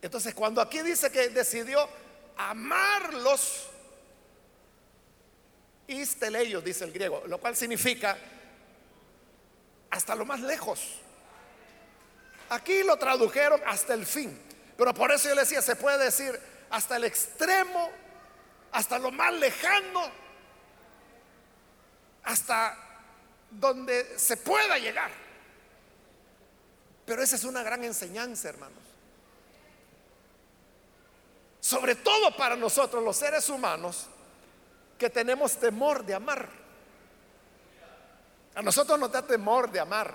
Entonces, 0.00 0.34
cuando 0.34 0.60
aquí 0.60 0.80
dice 0.82 1.10
que 1.10 1.28
decidió 1.28 1.88
amarlos, 2.36 3.68
isteleios, 5.88 6.62
dice 6.62 6.84
el 6.84 6.92
griego, 6.92 7.22
lo 7.26 7.38
cual 7.38 7.56
significa 7.56 8.16
hasta 9.90 10.14
lo 10.14 10.24
más 10.24 10.40
lejos. 10.40 10.80
Aquí 12.50 12.82
lo 12.82 12.96
tradujeron 12.96 13.60
hasta 13.66 13.94
el 13.94 14.06
fin. 14.06 14.40
Pero 14.76 14.94
por 14.94 15.10
eso 15.10 15.28
yo 15.28 15.34
le 15.34 15.40
decía, 15.40 15.60
se 15.60 15.76
puede 15.76 16.04
decir 16.04 16.38
hasta 16.70 16.96
el 16.96 17.04
extremo, 17.04 17.90
hasta 18.70 18.98
lo 18.98 19.10
más 19.10 19.32
lejano, 19.34 20.10
hasta 22.22 22.76
donde 23.50 24.18
se 24.18 24.36
pueda 24.36 24.78
llegar. 24.78 25.10
Pero 27.06 27.22
esa 27.22 27.36
es 27.36 27.44
una 27.44 27.62
gran 27.62 27.82
enseñanza, 27.84 28.50
hermanos. 28.50 28.78
Sobre 31.60 31.94
todo 31.96 32.36
para 32.36 32.54
nosotros 32.54 33.02
los 33.02 33.16
seres 33.16 33.48
humanos 33.48 34.06
que 34.98 35.08
tenemos 35.08 35.56
temor 35.56 36.04
de 36.04 36.14
amar. 36.14 36.48
A 38.54 38.62
nosotros 38.62 38.98
nos 38.98 39.12
da 39.12 39.22
temor 39.22 39.70
de 39.70 39.78
amar. 39.78 40.14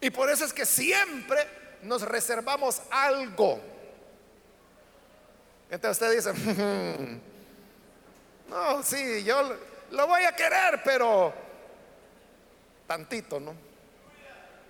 Y 0.00 0.10
por 0.10 0.28
eso 0.28 0.44
es 0.44 0.52
que 0.52 0.66
siempre 0.66 1.46
nos 1.82 2.02
reservamos 2.02 2.82
algo. 2.90 3.60
Entonces 5.70 6.02
usted 6.02 6.16
dice, 6.16 6.32
mm, 6.32 7.20
no, 8.50 8.82
sí, 8.82 9.22
yo 9.22 9.56
lo 9.90 10.06
voy 10.06 10.24
a 10.24 10.34
querer, 10.34 10.80
pero 10.84 11.32
tantito, 12.86 13.38
¿no? 13.38 13.54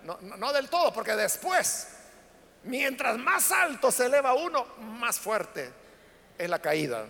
No, 0.04 0.18
no 0.20 0.52
del 0.52 0.68
todo, 0.68 0.92
porque 0.92 1.14
después, 1.14 1.88
mientras 2.64 3.16
más 3.18 3.52
alto 3.52 3.90
se 3.90 4.07
eleva 4.07 4.35
uno, 4.35 4.66
más 4.78 5.18
fuerte 5.18 5.70
es 6.37 6.48
la 6.48 6.59
caída. 6.61 7.07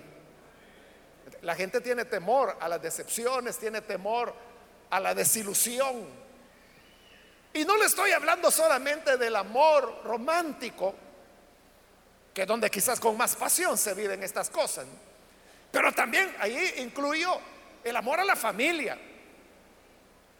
La 1.42 1.54
gente 1.54 1.80
tiene 1.80 2.04
temor 2.04 2.56
a 2.60 2.68
las 2.68 2.82
decepciones, 2.82 3.58
tiene 3.58 3.80
temor 3.80 4.34
a 4.90 5.00
la 5.00 5.14
desilusión. 5.14 6.06
Y 7.52 7.64
no 7.64 7.76
le 7.76 7.86
estoy 7.86 8.12
hablando 8.12 8.50
solamente 8.50 9.16
del 9.16 9.36
amor 9.36 10.02
romántico, 10.04 10.94
que 12.34 12.42
es 12.42 12.48
donde 12.48 12.70
quizás 12.70 13.00
con 13.00 13.16
más 13.16 13.36
pasión 13.36 13.78
se 13.78 13.94
viven 13.94 14.22
estas 14.22 14.50
cosas, 14.50 14.86
pero 15.70 15.92
también 15.92 16.34
ahí 16.40 16.74
incluyó 16.78 17.38
el 17.84 17.96
amor 17.96 18.20
a 18.20 18.24
la 18.24 18.36
familia, 18.36 18.98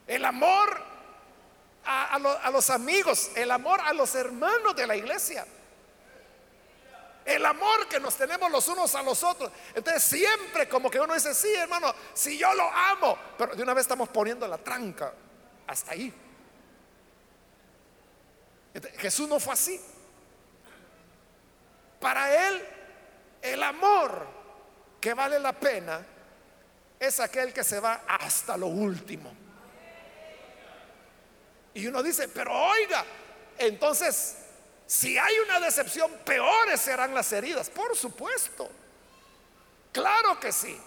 el 0.06 0.24
amor 0.24 0.82
a 1.84 2.50
los 2.52 2.70
amigos, 2.70 3.30
el 3.34 3.50
amor 3.50 3.80
a 3.80 3.92
los 3.92 4.14
hermanos 4.14 4.76
de 4.76 4.87
la 4.87 4.96
iglesia. 4.96 5.46
El 7.28 7.44
amor 7.44 7.86
que 7.88 8.00
nos 8.00 8.16
tenemos 8.16 8.50
los 8.50 8.66
unos 8.68 8.94
a 8.94 9.02
los 9.02 9.22
otros. 9.22 9.52
Entonces 9.74 10.02
siempre 10.02 10.66
como 10.66 10.90
que 10.90 10.98
uno 10.98 11.12
dice, 11.12 11.34
sí 11.34 11.52
hermano, 11.52 11.94
si 12.14 12.38
yo 12.38 12.54
lo 12.54 12.70
amo, 12.72 13.18
pero 13.36 13.54
de 13.54 13.62
una 13.62 13.74
vez 13.74 13.82
estamos 13.82 14.08
poniendo 14.08 14.48
la 14.48 14.56
tranca 14.56 15.12
hasta 15.66 15.92
ahí. 15.92 16.10
Jesús 18.96 19.28
no 19.28 19.38
fue 19.38 19.52
así. 19.52 19.78
Para 22.00 22.48
él, 22.48 22.66
el 23.42 23.62
amor 23.62 24.26
que 24.98 25.12
vale 25.12 25.38
la 25.38 25.52
pena 25.52 26.00
es 26.98 27.20
aquel 27.20 27.52
que 27.52 27.62
se 27.62 27.78
va 27.78 28.04
hasta 28.08 28.56
lo 28.56 28.68
último. 28.68 29.30
Y 31.74 31.86
uno 31.86 32.02
dice, 32.02 32.26
pero 32.28 32.54
oiga, 32.54 33.04
entonces 33.58 34.38
si 34.88 35.18
hay 35.18 35.38
una 35.40 35.61
decepción, 35.61 36.11
peores 36.24 36.81
serán 36.81 37.12
las 37.14 37.31
heridas, 37.31 37.68
por 37.68 37.94
supuesto. 37.94 38.70
Claro 39.92 40.40
que 40.40 40.51
sí. 40.51 40.81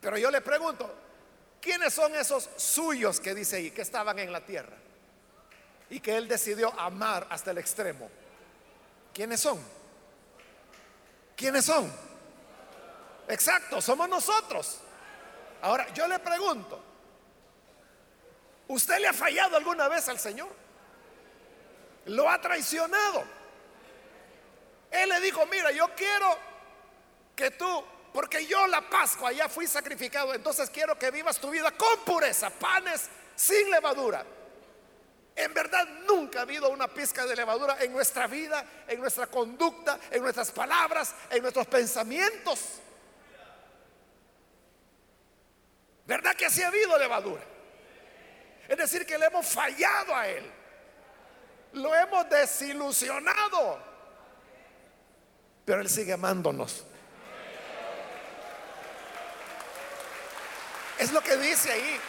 Pero 0.00 0.16
yo 0.16 0.30
le 0.30 0.40
pregunto, 0.40 0.90
¿quiénes 1.60 1.92
son 1.92 2.14
esos 2.14 2.48
suyos 2.56 3.20
que 3.20 3.34
dice 3.34 3.56
ahí, 3.56 3.70
que 3.70 3.82
estaban 3.82 4.18
en 4.18 4.32
la 4.32 4.40
tierra? 4.40 4.78
Y 5.90 6.00
que 6.00 6.16
él 6.16 6.26
decidió 6.26 6.72
amar 6.80 7.26
hasta 7.28 7.50
el 7.50 7.58
extremo. 7.58 8.10
¿Quiénes 9.12 9.40
son? 9.40 9.60
¿Quiénes 11.36 11.66
son? 11.66 11.92
Exacto, 13.28 13.82
somos 13.82 14.08
nosotros. 14.08 14.78
Ahora, 15.60 15.92
yo 15.92 16.08
le 16.08 16.18
pregunto, 16.18 16.82
¿usted 18.68 19.00
le 19.00 19.08
ha 19.08 19.12
fallado 19.12 19.58
alguna 19.58 19.86
vez 19.86 20.08
al 20.08 20.18
Señor? 20.18 20.59
¿Lo 22.06 22.28
ha 22.28 22.40
traicionado? 22.40 23.24
Él 24.90 25.08
le 25.08 25.20
dijo, 25.20 25.46
mira, 25.46 25.70
yo 25.70 25.94
quiero 25.94 26.36
que 27.36 27.52
tú, 27.52 27.84
porque 28.12 28.46
yo 28.46 28.66
la 28.66 28.88
Pascua 28.88 29.32
ya 29.32 29.48
fui 29.48 29.66
sacrificado, 29.66 30.34
entonces 30.34 30.68
quiero 30.70 30.98
que 30.98 31.10
vivas 31.10 31.38
tu 31.38 31.50
vida 31.50 31.70
con 31.72 32.00
pureza, 32.04 32.50
panes 32.50 33.08
sin 33.36 33.70
levadura. 33.70 34.24
En 35.36 35.54
verdad 35.54 35.86
nunca 36.08 36.40
ha 36.40 36.42
habido 36.42 36.68
una 36.70 36.88
pizca 36.88 37.24
de 37.24 37.36
levadura 37.36 37.76
en 37.80 37.92
nuestra 37.92 38.26
vida, 38.26 38.64
en 38.88 39.00
nuestra 39.00 39.26
conducta, 39.28 39.98
en 40.10 40.22
nuestras 40.22 40.50
palabras, 40.50 41.14
en 41.30 41.40
nuestros 41.40 41.66
pensamientos. 41.66 42.80
¿Verdad 46.04 46.34
que 46.34 46.46
así 46.46 46.62
ha 46.62 46.68
habido 46.68 46.98
levadura? 46.98 47.42
Es 48.68 48.76
decir, 48.76 49.06
que 49.06 49.16
le 49.16 49.26
hemos 49.26 49.46
fallado 49.46 50.14
a 50.14 50.28
Él. 50.28 50.59
Lo 51.72 51.94
hemos 51.94 52.28
desilusionado. 52.28 53.78
Pero 55.64 55.80
Él 55.80 55.88
sigue 55.88 56.12
amándonos. 56.12 56.84
Es 60.98 61.12
lo 61.12 61.22
que 61.22 61.36
dice 61.36 61.72
ahí. 61.72 62.00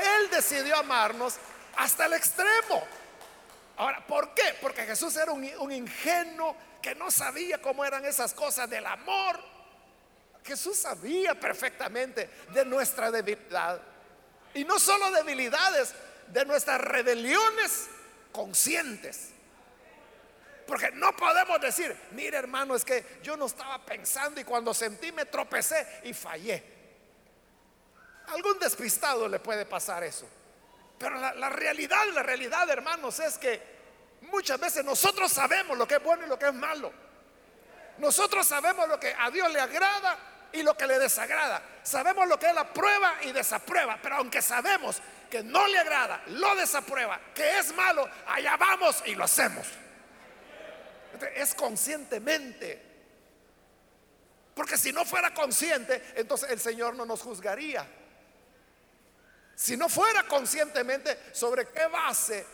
Él 0.00 0.30
decidió 0.30 0.76
amarnos 0.76 1.36
hasta 1.76 2.06
el 2.06 2.14
extremo. 2.14 2.82
Ahora, 3.76 4.04
¿por 4.06 4.34
qué? 4.34 4.56
Porque 4.60 4.82
Jesús 4.82 5.16
era 5.16 5.32
un, 5.32 5.72
ingenuo 5.72 6.56
que 6.82 6.94
no 6.94 7.10
sabía 7.10 7.62
cómo 7.62 7.84
eran 7.84 8.04
esas 8.04 8.34
cosas 8.34 8.68
del 8.68 8.84
amor. 8.86 9.40
Jesús 10.44 10.78
sabía 10.78 11.38
perfectamente 11.38 12.28
de 12.52 12.64
nuestra 12.64 13.10
debilidad. 13.10 13.80
Y 14.52 14.64
no 14.64 14.78
solo 14.78 15.10
debilidades, 15.12 15.94
de 16.32 16.44
nuestras 16.44 16.80
rebeliones 16.80 17.88
conscientes. 18.32 19.30
Porque 20.66 20.92
no 20.92 21.16
podemos 21.16 21.60
decir, 21.60 21.96
mire 22.12 22.36
hermano, 22.36 22.76
es 22.76 22.84
que 22.84 23.18
yo 23.22 23.36
no 23.36 23.46
estaba 23.46 23.84
pensando 23.84 24.40
y 24.40 24.44
cuando 24.44 24.72
sentí 24.72 25.10
me 25.10 25.26
tropecé 25.26 26.00
y 26.04 26.14
fallé. 26.14 26.62
Algún 28.28 28.58
despistado 28.60 29.26
le 29.26 29.40
puede 29.40 29.66
pasar 29.66 30.04
eso. 30.04 30.28
Pero 30.96 31.18
la, 31.18 31.34
la 31.34 31.48
realidad, 31.48 31.98
la 32.14 32.22
realidad, 32.22 32.70
hermanos, 32.70 33.18
es 33.18 33.36
que 33.38 33.60
muchas 34.22 34.60
veces 34.60 34.84
nosotros 34.84 35.32
sabemos 35.32 35.76
lo 35.76 35.88
que 35.88 35.96
es 35.96 36.02
bueno 36.02 36.24
y 36.24 36.28
lo 36.28 36.38
que 36.38 36.46
es 36.46 36.54
malo. 36.54 36.92
Nosotros 37.98 38.46
sabemos 38.46 38.88
lo 38.88 39.00
que 39.00 39.12
a 39.18 39.30
Dios 39.30 39.52
le 39.52 39.58
agrada 39.58 40.18
y 40.52 40.62
lo 40.62 40.76
que 40.76 40.86
le 40.86 40.98
desagrada. 40.98 41.62
Sabemos 41.82 42.28
lo 42.28 42.38
que 42.38 42.46
es 42.46 42.54
la 42.54 42.72
prueba 42.72 43.16
y 43.22 43.32
desaprueba. 43.32 43.98
Pero 44.00 44.16
aunque 44.16 44.40
sabemos 44.40 45.02
que 45.30 45.42
no 45.42 45.66
le 45.68 45.78
agrada, 45.78 46.22
lo 46.26 46.54
desaprueba, 46.56 47.20
que 47.34 47.58
es 47.58 47.74
malo, 47.74 48.08
allá 48.26 48.56
vamos 48.56 49.02
y 49.06 49.14
lo 49.14 49.24
hacemos 49.24 49.66
es 51.28 51.54
conscientemente. 51.54 52.88
Porque 54.54 54.76
si 54.76 54.92
no 54.92 55.04
fuera 55.04 55.32
consciente, 55.32 56.02
entonces 56.16 56.50
el 56.50 56.60
Señor 56.60 56.94
no 56.94 57.04
nos 57.06 57.22
juzgaría. 57.22 57.86
Si 59.54 59.76
no 59.76 59.88
fuera 59.88 60.26
conscientemente, 60.26 61.18
¿sobre 61.32 61.68
qué 61.68 61.86
base 61.86 62.46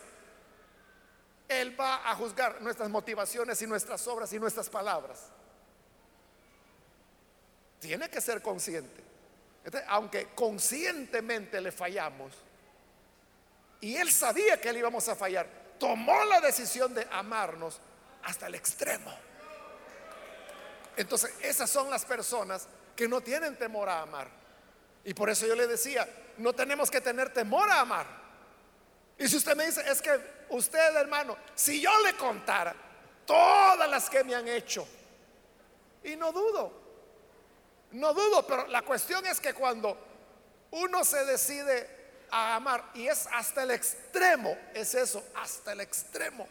Él 1.47 1.79
va 1.79 2.09
a 2.09 2.15
juzgar 2.15 2.61
nuestras 2.61 2.89
motivaciones 2.89 3.61
y 3.61 3.67
nuestras 3.67 4.05
obras 4.07 4.31
y 4.33 4.39
nuestras 4.39 4.69
palabras? 4.69 5.29
Tiene 7.79 8.09
que 8.09 8.21
ser 8.21 8.41
consciente. 8.41 9.05
aunque 9.87 10.29
conscientemente 10.33 11.59
le 11.59 11.73
fallamos, 11.73 12.33
y 13.81 13.95
Él 13.95 14.11
sabía 14.11 14.59
que 14.59 14.71
le 14.73 14.79
íbamos 14.79 15.07
a 15.07 15.15
fallar, 15.15 15.47
tomó 15.79 16.23
la 16.25 16.41
decisión 16.41 16.93
de 16.93 17.07
amarnos 17.11 17.79
hasta 18.23 18.47
el 18.47 18.55
extremo. 18.55 19.13
Entonces, 20.95 21.33
esas 21.41 21.69
son 21.69 21.89
las 21.89 22.05
personas 22.05 22.67
que 22.95 23.07
no 23.07 23.21
tienen 23.21 23.55
temor 23.55 23.87
a 23.87 24.01
amar. 24.01 24.27
Y 25.03 25.13
por 25.13 25.29
eso 25.29 25.45
yo 25.45 25.55
le 25.55 25.67
decía, 25.67 26.07
no 26.37 26.53
tenemos 26.53 26.89
que 26.89 27.01
tener 27.01 27.31
temor 27.31 27.69
a 27.69 27.81
amar. 27.81 28.07
Y 29.17 29.27
si 29.27 29.37
usted 29.37 29.55
me 29.55 29.65
dice, 29.65 29.83
es 29.89 30.01
que 30.01 30.19
usted, 30.49 30.95
hermano, 30.95 31.37
si 31.55 31.79
yo 31.79 31.91
le 32.01 32.15
contara 32.15 32.75
todas 33.25 33.89
las 33.89 34.09
que 34.09 34.23
me 34.23 34.35
han 34.35 34.47
hecho, 34.47 34.87
y 36.03 36.15
no 36.15 36.31
dudo, 36.31 36.73
no 37.91 38.13
dudo, 38.13 38.45
pero 38.45 38.67
la 38.67 38.81
cuestión 38.81 39.25
es 39.27 39.39
que 39.39 39.53
cuando 39.53 39.97
uno 40.71 41.03
se 41.05 41.25
decide 41.25 41.96
a 42.31 42.55
amar, 42.55 42.91
y 42.93 43.07
es 43.07 43.27
hasta 43.31 43.63
el 43.63 43.71
extremo, 43.71 44.57
es 44.73 44.93
eso, 44.95 45.23
hasta 45.35 45.71
el 45.71 45.81
extremo 45.81 46.47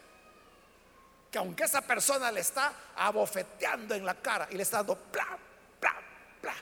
que 1.31 1.39
aunque 1.39 1.65
esa 1.65 1.81
persona 1.81 2.31
le 2.31 2.41
está 2.41 2.73
abofeteando 2.97 3.95
en 3.95 4.05
la 4.05 4.15
cara 4.15 4.49
y 4.51 4.57
le 4.57 4.63
está 4.63 4.79
dando 4.79 4.99
bla, 5.13 5.39
bla, 5.81 5.95
bla, 6.41 6.55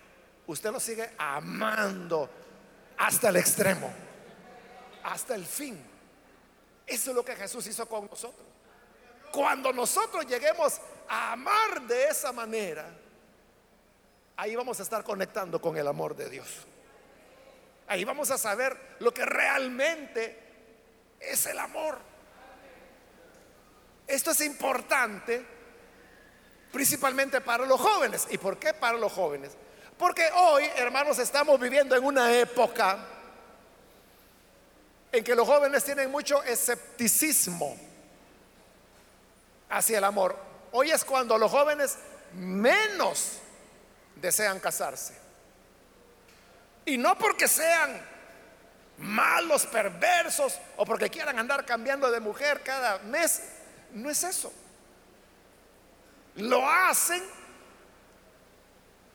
usted 0.47 0.73
lo 0.73 0.81
sigue 0.81 1.13
amando 1.19 2.29
hasta 2.97 3.29
el 3.29 3.37
extremo, 3.37 3.93
hasta 5.03 5.35
el 5.35 5.45
fin. 5.45 5.83
Eso 6.87 7.11
es 7.11 7.17
lo 7.17 7.25
que 7.25 7.35
Jesús 7.37 7.67
hizo 7.67 7.87
con 7.87 8.07
nosotros. 8.07 8.47
Cuando 9.33 9.73
nosotros 9.73 10.27
lleguemos 10.27 10.81
a 11.09 11.33
amar 11.33 11.83
de 11.83 12.05
esa 12.05 12.33
manera, 12.33 12.87
ahí 14.37 14.55
vamos 14.55 14.79
a 14.81 14.83
estar 14.83 15.03
conectando 15.03 15.61
con 15.61 15.77
el 15.77 15.87
amor 15.87 16.15
de 16.15 16.31
Dios. 16.31 16.49
Ahí 17.87 18.05
vamos 18.05 18.31
a 18.31 18.39
saber 18.39 18.97
lo 19.01 19.13
que 19.13 19.25
realmente 19.25 20.39
es 21.21 21.47
el 21.47 21.59
amor. 21.59 21.99
Esto 24.07 24.31
es 24.31 24.41
importante 24.41 25.45
principalmente 26.73 27.41
para 27.41 27.65
los 27.67 27.81
jóvenes. 27.81 28.27
¿Y 28.31 28.39
por 28.39 28.59
qué 28.59 28.75
para 28.75 28.99
los 28.99 29.13
jóvenes? 29.13 29.53
Porque 29.97 30.29
hoy, 30.35 30.65
hermanos, 30.77 31.19
estamos 31.19 31.59
viviendo 31.61 31.95
en 31.95 32.05
una 32.05 32.33
época 32.37 32.99
en 35.13 35.23
que 35.23 35.35
los 35.35 35.47
jóvenes 35.47 35.85
tienen 35.85 36.11
mucho 36.11 36.43
escepticismo 36.43 37.77
hacia 39.71 39.99
el 39.99 40.05
amor. 40.05 40.37
Hoy 40.73 40.91
es 40.91 41.05
cuando 41.05 41.39
los 41.39 41.51
jóvenes 41.51 41.97
menos 42.35 43.39
desean 44.17 44.59
casarse. 44.59 45.24
Y 46.87 46.99
no 46.99 47.17
porque 47.17 47.49
sean 47.49 48.01
malos, 48.99 49.67
perversos 49.67 50.59
o 50.77 50.85
porque 50.85 51.11
quieran 51.11 51.39
andar 51.39 51.65
cambiando 51.65 52.11
de 52.11 52.21
mujer 52.21 52.63
cada 52.63 52.99
mes, 53.01 53.43
no 53.93 54.11
es 54.11 54.23
eso. 54.25 54.53
Lo 56.37 56.69
hacen 56.69 57.23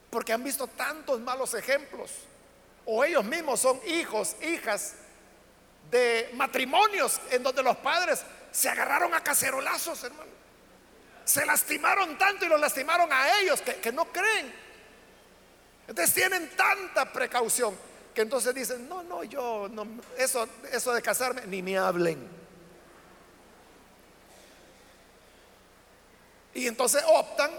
porque 0.10 0.34
han 0.34 0.44
visto 0.44 0.68
tantos 0.68 1.20
malos 1.20 1.54
ejemplos. 1.54 2.12
O 2.86 3.04
ellos 3.04 3.24
mismos 3.24 3.60
son 3.60 3.80
hijos, 3.86 4.36
hijas 4.42 4.96
de 5.92 6.30
matrimonios 6.34 7.20
en 7.32 7.44
donde 7.44 7.62
los 7.64 7.78
padres 7.78 8.24
se 8.52 8.70
agarraron 8.70 9.14
a 9.14 9.24
cacerolazos, 9.24 10.04
hermano. 10.04 10.32
Se 11.26 11.46
lastimaron 11.46 12.18
tanto 12.18 12.46
y 12.46 12.50
los 12.50 12.60
lastimaron 12.60 13.12
a 13.12 13.40
ellos 13.40 13.62
que, 13.62 13.92
no 13.92 14.06
creen. 14.06 14.69
Entonces 15.90 16.14
tienen 16.14 16.48
tanta 16.56 17.12
precaución 17.12 17.76
que 18.14 18.22
entonces 18.22 18.54
dicen, 18.54 18.88
no, 18.88 19.02
no, 19.02 19.24
yo 19.24 19.68
eso, 20.20 20.48
eso 20.72 20.94
de 20.94 21.02
casarme, 21.02 21.48
ni 21.48 21.64
me 21.64 21.80
hablen. 21.80 22.30
Y 26.54 26.68
entonces 26.68 27.04
optan 27.08 27.50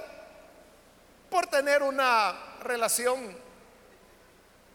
por 1.29 1.49
tener 1.49 1.83
una 1.83 2.59
relación 2.63 3.37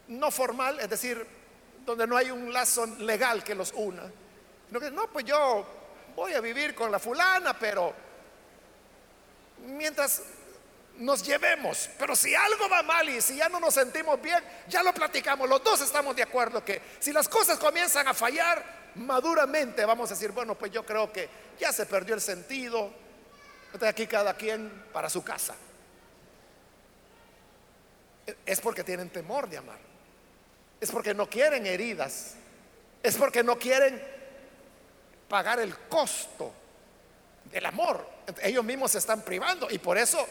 no 0.10 0.32
formal, 0.32 0.82
es 0.82 0.90
decir, 0.90 1.26
donde 1.86 2.06
no 2.08 2.18
hay 2.18 2.32
un 2.32 2.52
lazo 2.52 2.86
legal 2.86 3.42
que 3.42 3.56
los 3.56 3.72
una. 3.72 4.04
No, 4.70 4.80
no, 4.92 5.08
pues 5.08 5.24
yo 5.24 5.66
voy 6.14 6.34
a 6.34 6.42
vivir 6.42 6.76
con 6.76 6.92
la 6.92 7.00
fulana, 7.00 7.58
pero 7.58 7.94
mientras 9.66 10.24
nos 10.98 11.24
llevemos, 11.24 11.90
pero 11.98 12.16
si 12.16 12.34
algo 12.34 12.70
va 12.70 12.82
mal 12.84 13.10
y 13.10 13.22
si 13.22 13.36
ya 13.38 13.50
no 13.50 13.60
nos 13.60 13.74
sentimos 13.74 14.22
bien, 14.22 14.44
ya 14.68 14.82
lo 14.82 14.94
platicamos, 14.94 15.50
los 15.50 15.64
dos 15.64 15.82
estamos 15.82 16.16
de 16.16 16.24
acuerdo 16.24 16.64
que 16.64 16.82
si 17.00 17.12
las 17.12 17.28
cosas 17.28 17.60
comienzan 17.60 18.08
a 18.08 18.14
fallar, 18.14 18.92
maduramente 18.96 19.84
vamos 19.86 20.10
a 20.10 20.14
decir, 20.14 20.32
bueno, 20.32 20.56
pues 20.56 20.72
yo 20.72 20.86
creo 20.86 21.12
que 21.12 21.30
ya 21.60 21.72
se 21.72 21.86
perdió 21.86 22.16
el 22.16 22.22
sentido, 22.22 22.92
aquí 23.84 24.08
cada 24.08 24.36
quien 24.36 24.86
para 24.94 25.10
su 25.10 25.24
casa. 25.24 25.56
es 28.46 28.62
porque 28.62 28.84
tienen 28.84 29.10
temor 29.10 29.50
de 29.50 29.58
amar. 29.58 29.78
Es 30.80 30.92
porque 30.92 31.14
no 31.14 31.30
quieren 31.30 31.66
heridas. 31.66 32.36
Es 33.04 33.16
porque 33.16 33.44
no 33.44 33.58
quieren 33.58 34.02
pagar 35.28 35.60
el 35.60 35.78
costo 35.78 36.52
del 37.52 37.66
amor. 37.66 38.08
Ellos 38.42 38.64
mismos 38.64 38.92
se 38.92 38.98
están 38.98 39.22
privando 39.22 39.68
y 39.70 39.78
por 39.78 39.98
eso 39.98 40.26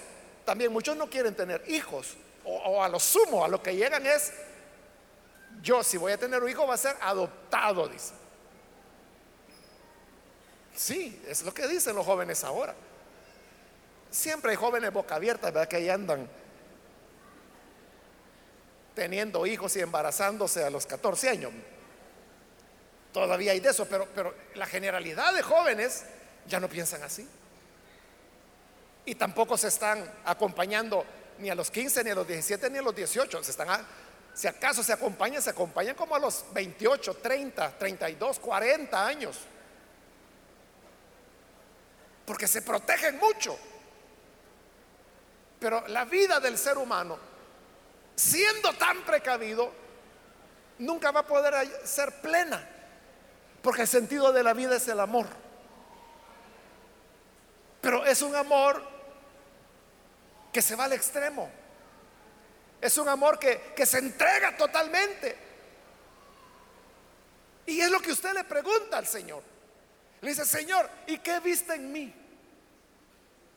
también 0.45 0.73
muchos 0.73 0.97
no 0.97 1.09
quieren 1.09 1.35
tener 1.35 1.63
hijos. 1.69 2.17
O, 2.45 2.83
a 2.83 2.89
lo 2.89 3.01
sumo, 3.01 3.45
a 3.45 3.49
lo 3.49 3.63
que 3.63 3.75
llegan 3.75 4.05
es, 4.07 4.33
yo 5.63 5.83
si 5.83 5.97
voy 5.97 6.13
a 6.13 6.19
tener 6.19 6.43
un 6.43 6.49
hijo 6.49 6.67
va 6.67 6.75
a 6.75 6.79
ser 6.79 6.95
adoptado, 7.01 7.89
dice. 7.89 8.13
Sí, 10.75 11.23
es 11.27 11.43
lo 11.43 11.55
que 11.55 11.67
dicen 11.67 11.97
los 11.97 12.05
jóvenes 12.05 12.45
ahora. 12.45 12.75
Siempre 14.11 14.51
hay 14.51 14.57
jóvenes 14.57 14.93
boca 14.93 15.15
abierta, 15.15 15.47
¿verdad? 15.47 15.69
Que 15.69 15.77
ahí 15.77 15.89
andan 15.89 16.29
teniendo 18.95 19.47
hijos 19.47 19.75
y 19.77 19.81
embarazándose 19.81 20.65
a 20.65 20.71
los 20.71 20.85
14 20.87 21.31
años. 21.31 21.53
Todavía 23.13 23.53
hay 23.53 23.61
de 23.61 23.71
eso, 23.71 23.87
pero, 23.87 24.07
pero 24.15 24.35
la 24.55 24.67
generalidad 24.67 25.33
de 25.35 25.43
jóvenes 25.43 26.05
ya 26.47 26.61
no 26.61 26.69
piensan 26.69 27.03
así. 27.03 27.27
Y 29.07 29.15
tampoco 29.15 29.57
se 29.57 29.69
están 29.69 30.11
acompañando 30.25 31.05
ni 31.39 31.51
a 31.51 31.55
los 31.55 31.71
15, 31.71 32.05
ni 32.05 32.11
a 32.11 32.15
los 32.15 32.27
17, 32.27 32.71
ni 32.71 32.79
a 32.79 32.83
los 32.83 32.95
18. 32.95 33.43
Se 33.43 33.51
están 33.51 33.69
si 34.35 34.49
acaso 34.49 34.83
se 34.83 34.93
acompañan, 34.93 35.41
se 35.41 35.51
acompañan 35.51 35.95
como 35.95 36.17
a 36.17 36.19
los 36.19 36.45
28, 36.53 37.15
30, 37.15 37.79
32, 37.79 38.41
40 38.41 39.07
años. 39.07 39.39
Porque 42.27 42.49
se 42.49 42.63
protegen 42.63 43.17
mucho. 43.19 43.57
Pero 45.61 45.87
la 45.87 46.05
vida 46.05 46.41
del 46.41 46.59
ser 46.59 46.79
humano, 46.79 47.17
siendo 48.17 48.73
tan 48.73 49.03
precavido, 49.05 49.73
nunca 50.81 51.13
va 51.13 51.21
a 51.21 51.27
poder 51.27 51.87
ser 51.87 52.21
plena. 52.21 52.69
Porque 53.63 53.83
el 53.83 53.89
sentido 53.89 54.33
de 54.33 54.43
la 54.43 54.53
vida 54.53 54.77
es 54.77 54.89
el 54.89 54.99
amor. 54.99 55.27
Pero 57.81 58.05
es 58.05 58.21
un 58.21 58.35
amor 58.35 58.94
que 60.55 60.63
se 60.63 60.77
va 60.77 60.85
al 60.85 60.93
extremo. 60.93 61.51
Es 62.81 62.97
un 62.97 63.09
amor 63.09 63.41
que, 63.41 63.73
que 63.75 63.85
se 63.85 63.99
entrega 63.99 64.57
totalmente. 64.57 65.37
Y 67.67 67.81
es 67.81 67.91
lo 67.91 68.01
que 68.01 68.13
usted 68.13 68.33
le 68.33 68.45
pregunta 68.45 68.99
al 68.99 69.07
Señor. 69.07 69.43
Le 70.21 70.31
dice, 70.31 70.47
Señor, 70.47 70.89
¿y 71.09 71.19
qué 71.19 71.41
viste 71.41 71.75
en 71.75 71.91
mí? 71.91 72.15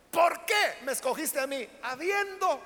¿Por 0.10 0.44
qué 0.46 0.80
me 0.86 0.94
escogiste 0.94 1.40
a 1.40 1.46
mí? 1.46 1.70
Habiendo, 1.84 2.60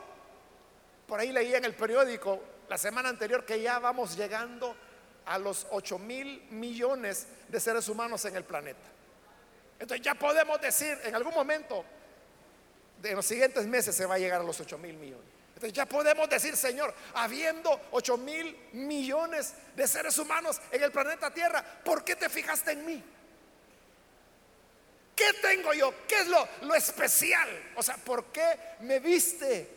por 1.06 1.20
ahí 1.20 1.34
leí 1.34 1.54
en 1.54 1.66
el 1.66 1.76
periódico 1.76 2.42
la 2.70 2.78
semana 2.78 3.10
anterior 3.10 3.46
que 3.46 3.62
ya 3.62 3.80
vamos 3.80 4.16
llegando 4.16 4.78
a 5.26 5.38
los 5.40 5.68
8 5.72 6.00
mil 6.00 6.48
millones 6.52 7.28
de 7.50 7.60
seres 7.60 7.90
humanos 7.90 8.24
en 8.24 8.38
el 8.38 8.46
planeta. 8.46 8.88
Entonces 9.78 10.06
ya 10.06 10.16
podemos 10.16 10.62
decir, 10.62 10.98
en 11.04 11.16
algún 11.16 11.34
momento 11.34 11.84
de 13.02 13.16
los 13.16 13.26
siguientes 13.26 13.66
meses 13.66 13.96
se 13.96 14.06
va 14.06 14.16
a 14.16 14.20
llegar 14.20 14.42
a 14.42 14.44
los 14.44 14.60
8 14.60 14.78
mil 14.78 14.96
millones. 14.96 15.26
Entonces 15.56 15.74
ya 15.74 15.86
podemos 15.86 16.30
decir, 16.30 16.56
Señor, 16.56 16.94
habiendo 17.14 17.82
8 17.92 18.18
mil 18.18 18.58
millones 18.74 19.54
de 19.76 19.88
seres 19.88 20.18
humanos 20.18 20.60
en 20.72 20.84
el 20.84 20.92
planeta 20.92 21.32
Tierra, 21.32 21.64
¿por 21.84 22.04
qué 22.04 22.16
te 22.16 22.30
fijaste 22.30 22.72
en 22.72 22.86
mí? 22.86 23.04
¿Qué 25.16 25.34
tengo 25.42 25.74
yo? 25.74 25.94
¿Qué 26.08 26.22
es 26.22 26.28
lo, 26.28 26.48
lo 26.62 26.74
especial? 26.74 27.48
O 27.76 27.84
sea, 27.84 27.98
¿por 27.98 28.26
qué 28.26 28.60
me 28.82 29.00
viste? 29.00 29.70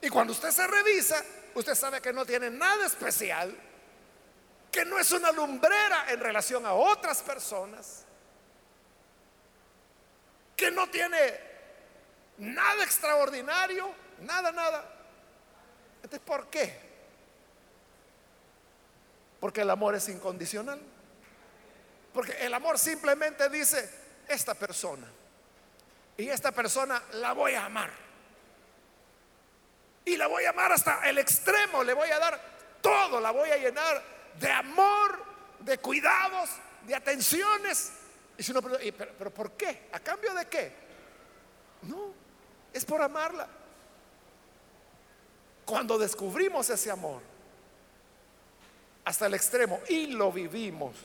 Y 0.00 0.08
cuando 0.08 0.32
usted 0.32 0.50
se 0.50 0.66
revisa, 0.66 1.24
usted 1.54 1.74
sabe 1.74 2.00
que 2.00 2.12
no 2.12 2.24
tiene 2.24 2.50
nada 2.50 2.86
especial, 2.86 3.56
que 4.70 4.84
no 4.84 4.98
es 4.98 5.10
una 5.10 5.32
lumbrera 5.32 6.06
en 6.08 6.20
relación 6.20 6.64
a 6.66 6.74
otras 6.74 7.20
personas, 7.22 8.04
que 10.54 10.70
no 10.70 10.88
tiene 10.88 11.47
nada 12.38 12.84
extraordinario, 12.84 13.92
nada, 14.20 14.52
nada. 14.52 14.84
Entonces, 15.96 16.20
¿por 16.20 16.48
qué? 16.48 16.88
Porque 19.40 19.62
el 19.62 19.70
amor 19.70 19.94
es 19.94 20.08
incondicional. 20.08 20.80
Porque 22.12 22.32
el 22.44 22.54
amor 22.54 22.78
simplemente 22.78 23.48
dice, 23.48 23.88
esta 24.26 24.54
persona, 24.54 25.06
y 26.16 26.28
esta 26.28 26.52
persona 26.52 27.02
la 27.12 27.32
voy 27.32 27.54
a 27.54 27.66
amar. 27.66 27.90
Y 30.04 30.16
la 30.16 30.26
voy 30.26 30.44
a 30.44 30.50
amar 30.50 30.72
hasta 30.72 31.08
el 31.08 31.18
extremo, 31.18 31.84
le 31.84 31.92
voy 31.92 32.10
a 32.10 32.18
dar 32.18 32.40
todo, 32.80 33.20
la 33.20 33.30
voy 33.30 33.50
a 33.50 33.56
llenar 33.56 34.02
de 34.38 34.50
amor, 34.50 35.22
de 35.60 35.78
cuidados, 35.78 36.50
de 36.86 36.94
atenciones. 36.94 37.92
Y 38.36 38.42
si 38.42 38.52
uno 38.52 38.62
pero, 38.62 38.78
pero 39.18 39.30
¿por 39.32 39.52
qué? 39.52 39.88
¿A 39.92 40.00
cambio 40.00 40.32
de 40.34 40.46
qué? 40.46 40.72
No, 41.82 42.14
es 42.72 42.84
por 42.84 43.02
amarla. 43.02 43.48
Cuando 45.64 45.98
descubrimos 45.98 46.70
ese 46.70 46.90
amor 46.90 47.20
hasta 49.04 49.26
el 49.26 49.34
extremo 49.34 49.80
y 49.88 50.08
lo 50.08 50.32
vivimos, 50.32 50.96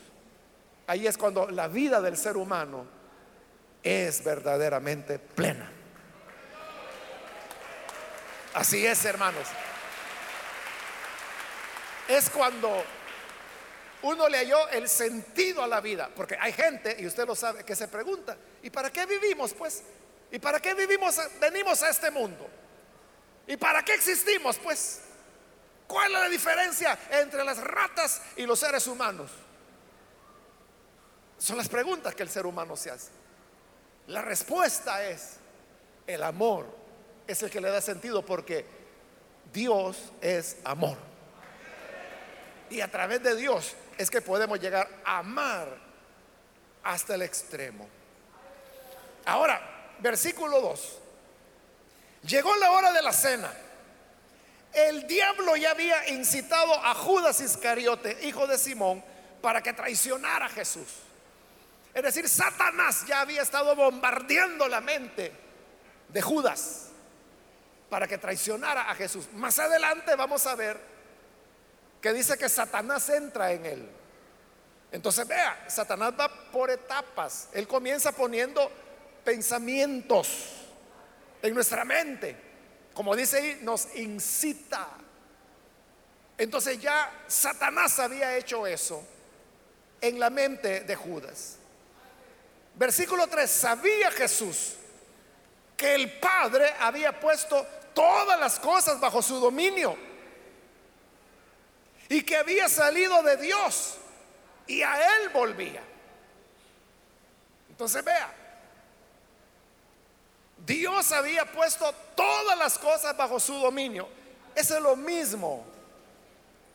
ahí 0.86 1.06
es 1.06 1.18
cuando 1.18 1.50
la 1.50 1.68
vida 1.68 2.00
del 2.00 2.16
ser 2.16 2.36
humano 2.36 2.86
es 3.82 4.24
verdaderamente 4.24 5.18
plena. 5.18 5.70
Así 8.54 8.86
es, 8.86 9.04
hermanos. 9.04 9.46
Es 12.08 12.30
cuando 12.30 12.84
uno 14.02 14.28
le 14.28 14.38
halló 14.38 14.68
el 14.68 14.88
sentido 14.88 15.62
a 15.62 15.66
la 15.66 15.80
vida, 15.80 16.10
porque 16.14 16.36
hay 16.38 16.52
gente, 16.52 16.96
y 16.98 17.06
usted 17.06 17.26
lo 17.26 17.34
sabe, 17.34 17.64
que 17.64 17.74
se 17.74 17.88
pregunta, 17.88 18.36
¿y 18.62 18.70
para 18.70 18.90
qué 18.90 19.06
vivimos? 19.06 19.54
Pues 19.54 19.82
¿Y 20.34 20.40
para 20.40 20.58
qué 20.58 20.74
vivimos, 20.74 21.16
venimos 21.40 21.80
a 21.84 21.90
este 21.90 22.10
mundo? 22.10 22.50
¿Y 23.46 23.56
para 23.56 23.84
qué 23.84 23.94
existimos? 23.94 24.56
Pues, 24.58 25.02
¿cuál 25.86 26.12
es 26.12 26.20
la 26.22 26.28
diferencia 26.28 26.98
entre 27.08 27.44
las 27.44 27.58
ratas 27.58 28.20
y 28.34 28.44
los 28.44 28.58
seres 28.58 28.84
humanos? 28.88 29.30
Son 31.38 31.56
las 31.56 31.68
preguntas 31.68 32.16
que 32.16 32.24
el 32.24 32.28
ser 32.28 32.46
humano 32.46 32.74
se 32.74 32.90
hace. 32.90 33.12
La 34.08 34.22
respuesta 34.22 35.04
es, 35.08 35.36
el 36.04 36.20
amor 36.24 36.66
es 37.28 37.40
el 37.44 37.48
que 37.48 37.60
le 37.60 37.70
da 37.70 37.80
sentido 37.80 38.26
porque 38.26 38.66
Dios 39.52 39.96
es 40.20 40.56
amor. 40.64 40.98
Y 42.70 42.80
a 42.80 42.90
través 42.90 43.22
de 43.22 43.36
Dios 43.36 43.76
es 43.96 44.10
que 44.10 44.20
podemos 44.20 44.58
llegar 44.58 44.88
a 45.04 45.18
amar 45.18 45.68
hasta 46.82 47.14
el 47.14 47.22
extremo. 47.22 47.88
Ahora, 49.26 49.73
versículo 50.00 50.60
2. 50.60 50.98
Llegó 52.26 52.54
la 52.56 52.70
hora 52.70 52.92
de 52.92 53.02
la 53.02 53.12
cena. 53.12 53.52
El 54.72 55.06
diablo 55.06 55.56
ya 55.56 55.70
había 55.70 56.08
incitado 56.08 56.74
a 56.74 56.94
Judas 56.94 57.40
Iscariote, 57.40 58.26
hijo 58.26 58.46
de 58.46 58.58
Simón, 58.58 59.04
para 59.40 59.62
que 59.62 59.72
traicionara 59.72 60.46
a 60.46 60.48
Jesús. 60.48 60.88
Es 61.92 62.02
decir, 62.02 62.28
Satanás 62.28 63.04
ya 63.06 63.20
había 63.20 63.42
estado 63.42 63.76
bombardeando 63.76 64.66
la 64.66 64.80
mente 64.80 65.32
de 66.08 66.22
Judas 66.22 66.88
para 67.88 68.08
que 68.08 68.18
traicionara 68.18 68.90
a 68.90 68.94
Jesús. 68.96 69.28
Más 69.34 69.58
adelante 69.60 70.16
vamos 70.16 70.44
a 70.46 70.56
ver 70.56 70.80
que 72.00 72.12
dice 72.12 72.36
que 72.36 72.48
Satanás 72.48 73.08
entra 73.10 73.52
en 73.52 73.66
él. 73.66 73.88
Entonces 74.90 75.26
vea, 75.26 75.64
Satanás 75.68 76.12
va 76.18 76.28
por 76.28 76.70
etapas. 76.70 77.48
Él 77.52 77.68
comienza 77.68 78.12
poniendo 78.12 78.70
pensamientos 79.24 80.50
en 81.42 81.54
nuestra 81.54 81.84
mente. 81.84 82.36
Como 82.92 83.16
dice 83.16 83.38
ahí, 83.38 83.58
nos 83.62 83.94
incita. 83.96 84.88
Entonces 86.38 86.80
ya 86.80 87.24
Satanás 87.26 87.98
había 87.98 88.36
hecho 88.36 88.66
eso 88.66 89.04
en 90.00 90.18
la 90.18 90.30
mente 90.30 90.80
de 90.80 90.94
Judas. 90.94 91.56
Versículo 92.74 93.26
3, 93.28 93.50
sabía 93.50 94.10
Jesús 94.10 94.74
que 95.76 95.94
el 95.94 96.18
Padre 96.18 96.72
había 96.78 97.18
puesto 97.18 97.66
todas 97.94 98.38
las 98.38 98.58
cosas 98.58 99.00
bajo 99.00 99.22
su 99.22 99.38
dominio 99.38 99.96
y 102.08 102.22
que 102.22 102.36
había 102.36 102.68
salido 102.68 103.22
de 103.22 103.36
Dios 103.36 103.96
y 104.66 104.82
a 104.82 105.16
Él 105.16 105.28
volvía. 105.30 105.82
Entonces 107.70 108.04
vea, 108.04 108.32
Dios 110.66 111.12
había 111.12 111.44
puesto 111.44 111.92
todas 112.14 112.58
las 112.58 112.78
cosas 112.78 113.16
bajo 113.16 113.38
su 113.38 113.54
dominio. 113.54 114.08
Eso 114.54 114.76
es 114.76 114.82
lo 114.82 114.96
mismo 114.96 115.64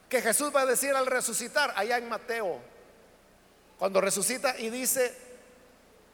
que 0.08 0.22
Jesús 0.22 0.54
va 0.56 0.62
a 0.62 0.66
decir 0.66 0.96
al 0.96 1.06
resucitar 1.06 1.74
allá 1.76 1.98
en 1.98 2.10
Mateo. 2.10 2.60
Cuando 3.78 4.02
resucita 4.02 4.58
y 4.58 4.70
dice, 4.70 5.16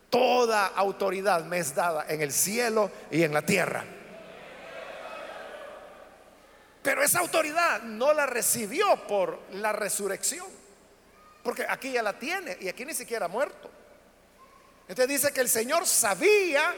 toda 0.10 0.68
autoridad 0.68 1.44
me 1.44 1.60
es 1.60 1.74
dada 1.74 2.06
en 2.08 2.22
el 2.22 2.32
cielo 2.32 2.92
y 3.10 3.24
en 3.24 3.34
la 3.34 3.42
tierra. 3.42 3.84
Pero 6.84 7.02
esa 7.02 7.20
autoridad 7.20 7.82
no 7.82 8.14
la 8.14 8.28
recibió 8.28 9.08
por 9.08 9.40
la 9.54 9.74
resurrección. 9.74 10.46
Porque 11.44 11.66
aquí 11.68 11.92
ya 11.92 12.04
la 12.04 12.14
tiene 12.14 12.58
y 12.62 12.68
aquí 12.68 12.86
ni 12.86 12.94
siquiera 12.94 13.26
ha 13.26 13.30
muerto. 13.30 13.72
Entonces 14.88 15.08
dice 15.08 15.34
que 15.34 15.42
el 15.42 15.50
Señor 15.50 15.88
sabía 15.88 16.76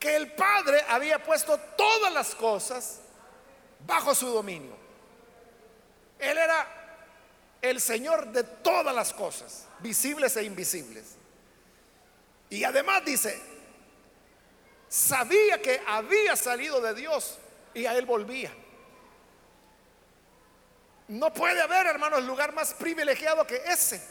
que 0.00 0.16
el 0.16 0.32
Padre 0.32 0.82
había 0.88 1.22
puesto 1.22 1.58
todas 1.76 2.10
las 2.12 2.34
cosas 2.34 3.00
bajo 3.86 4.14
su 4.14 4.28
dominio. 4.28 4.74
Él 6.18 6.38
era 6.38 6.66
el 7.60 7.80
Señor 7.82 8.28
de 8.28 8.42
todas 8.42 8.94
las 8.94 9.12
cosas, 9.12 9.66
visibles 9.80 10.34
e 10.38 10.44
invisibles. 10.44 11.16
Y 12.48 12.64
además 12.64 13.04
dice, 13.04 13.38
sabía 14.88 15.60
que 15.60 15.82
había 15.86 16.34
salido 16.34 16.80
de 16.80 16.94
Dios 16.94 17.38
y 17.74 17.84
a 17.84 17.94
Él 17.94 18.06
volvía. 18.06 18.52
No 21.08 21.34
puede 21.34 21.60
haber, 21.60 21.86
hermanos, 21.86 22.22
lugar 22.24 22.54
más 22.54 22.72
privilegiado 22.72 23.46
que 23.46 23.56
ese. 23.66 24.02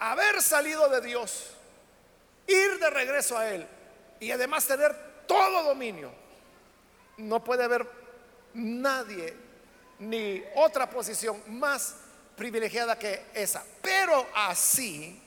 Haber 0.00 0.42
salido 0.42 0.88
de 0.88 1.00
Dios, 1.02 1.54
ir 2.46 2.78
de 2.78 2.90
regreso 2.90 3.36
a 3.36 3.48
Él 3.48 3.66
y 4.20 4.30
además 4.30 4.66
tener 4.66 4.94
todo 5.26 5.62
dominio. 5.62 6.10
No 7.16 7.42
puede 7.42 7.64
haber 7.64 7.88
nadie 8.54 9.36
ni 9.98 10.42
otra 10.56 10.88
posición 10.88 11.42
más 11.46 11.96
privilegiada 12.36 12.98
que 12.98 13.26
esa. 13.34 13.64
Pero 13.80 14.26
así, 14.34 15.20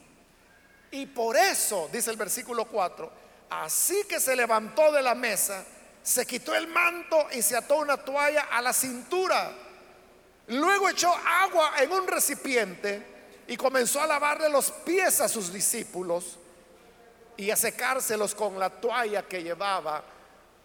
y 0.91 1.05
por 1.05 1.38
eso, 1.38 1.89
dice 1.91 2.11
el 2.11 2.18
versículo 2.18 2.65
4, 2.65 3.11
así 3.49 4.03
que 4.07 4.20
se 4.20 4.36
levantó 4.36 4.91
de 4.91 5.01
la 5.01 5.15
mesa, 5.15 5.63
se 6.03 6.26
quitó 6.26 6.55
el 6.55 6.68
manto 6.68 7.28
y 7.32 7.41
se 7.41 7.55
ató 7.55 7.78
una 7.78 7.97
toalla 7.97 8.47
a 8.51 8.61
la 8.61 8.74
cintura. 8.74 9.51
Luego 10.47 10.89
echó 10.89 11.13
agua 11.13 11.74
en 11.80 11.91
un 11.91 12.07
recipiente 12.07 13.03
y 13.47 13.57
comenzó 13.57 14.01
a 14.01 14.07
lavarle 14.07 14.49
los 14.49 14.72
pies 14.72 15.20
a 15.20 15.28
sus 15.28 15.51
discípulos 15.51 16.39
y 17.38 17.52
a 17.52 17.56
secárselos 17.56 18.34
con 18.34 18.60
la 18.60 18.70
toalla 18.70 19.28
que 19.28 19.44
llevaba 19.44 20.04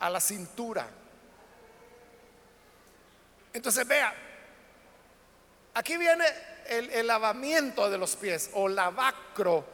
a 0.00 0.10
la 0.10 0.20
cintura. 0.20 0.88
Entonces 3.52 3.86
vea, 3.86 4.14
aquí 5.74 5.98
viene 5.98 6.24
el, 6.66 7.06
lavamiento 7.06 7.90
de 7.90 7.98
los 7.98 8.16
pies 8.16 8.50
o 8.54 8.68
lavacro 8.68 9.64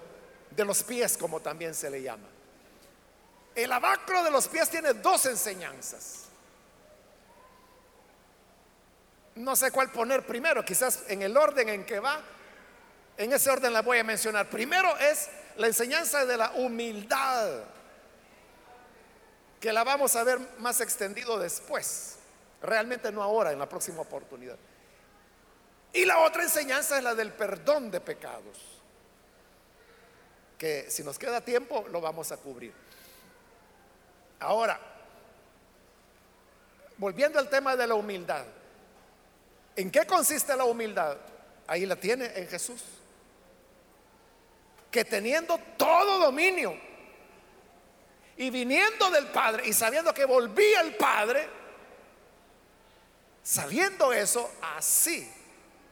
de 0.51 0.65
los 0.65 0.83
pies, 0.83 1.17
como 1.17 1.41
también 1.41 1.75
se 1.75 1.89
le 1.89 2.03
llama. 2.03 2.27
El 3.55 3.71
lavacro 3.71 4.25
de 4.25 4.31
los 4.31 4.49
pies 4.49 4.69
tiene 4.69 4.95
dos 4.95 5.27
enseñanzas. 5.27 6.25
No 9.37 9.55
sé 9.55 9.71
cuál 9.71 9.93
poner 9.93 10.27
primero, 10.27 10.65
quizás 10.65 11.05
en 11.07 11.23
el 11.23 11.37
orden 11.37 11.69
en 11.69 11.85
que 11.87 12.01
va, 12.01 12.21
en 13.17 13.33
ese 13.33 13.51
orden 13.51 13.73
la 13.73 13.83
voy 13.83 13.99
a 13.99 14.05
mencionar. 14.05 14.49
Primero 14.49 14.97
es 14.99 15.29
la 15.59 15.67
enseñanza 15.67 16.25
de 16.25 16.37
la 16.37 16.53
humildad, 16.53 17.65
que 19.61 19.73
la 19.73 19.83
vamos 19.83 20.15
a 20.15 20.23
ver 20.23 20.39
más 20.59 20.81
extendido 20.81 21.37
después. 21.39 22.17
Realmente 22.63 23.11
no 23.11 23.23
ahora, 23.23 23.53
en 23.53 23.59
la 23.59 23.69
próxima 23.69 24.01
oportunidad. 24.01 24.57
Y 25.93 26.05
la 26.05 26.21
otra 26.21 26.45
enseñanza 26.45 26.97
es 26.97 27.03
la 27.03 27.15
del 27.15 27.33
perdón 27.33 27.91
de 27.91 28.01
pecados, 28.01 28.57
que 30.57 30.89
si 30.91 31.03
nos 31.03 31.19
queda 31.19 31.41
tiempo 31.41 31.87
lo 31.91 32.01
vamos 32.01 32.31
a 32.31 32.37
cubrir. 32.37 32.73
Ahora, 34.39 34.79
volviendo 36.99 37.41
al 37.41 37.49
tema 37.49 37.75
de 37.75 37.87
la 37.89 37.95
humildad, 37.97 38.45
¿en 39.75 39.91
qué 39.91 40.07
consiste 40.07 40.57
la 40.57 40.65
humildad? 40.65 41.17
Ahí 41.67 41.85
la 41.85 41.97
tiene 41.97 42.27
en 42.39 42.47
Jesús. 42.47 42.81
Que 44.91 45.05
teniendo 45.05 45.59
todo 45.77 46.19
dominio 46.19 46.75
y 48.37 48.51
viniendo 48.51 49.11
del 49.11 49.27
Padre 49.29 49.67
y 49.67 49.73
sabiendo 49.73 50.15
que 50.15 50.25
volvía 50.25 50.81
el 50.81 50.95
Padre, 50.97 51.59
Sabiendo 53.49 54.13
eso, 54.13 54.51
así 54.61 55.27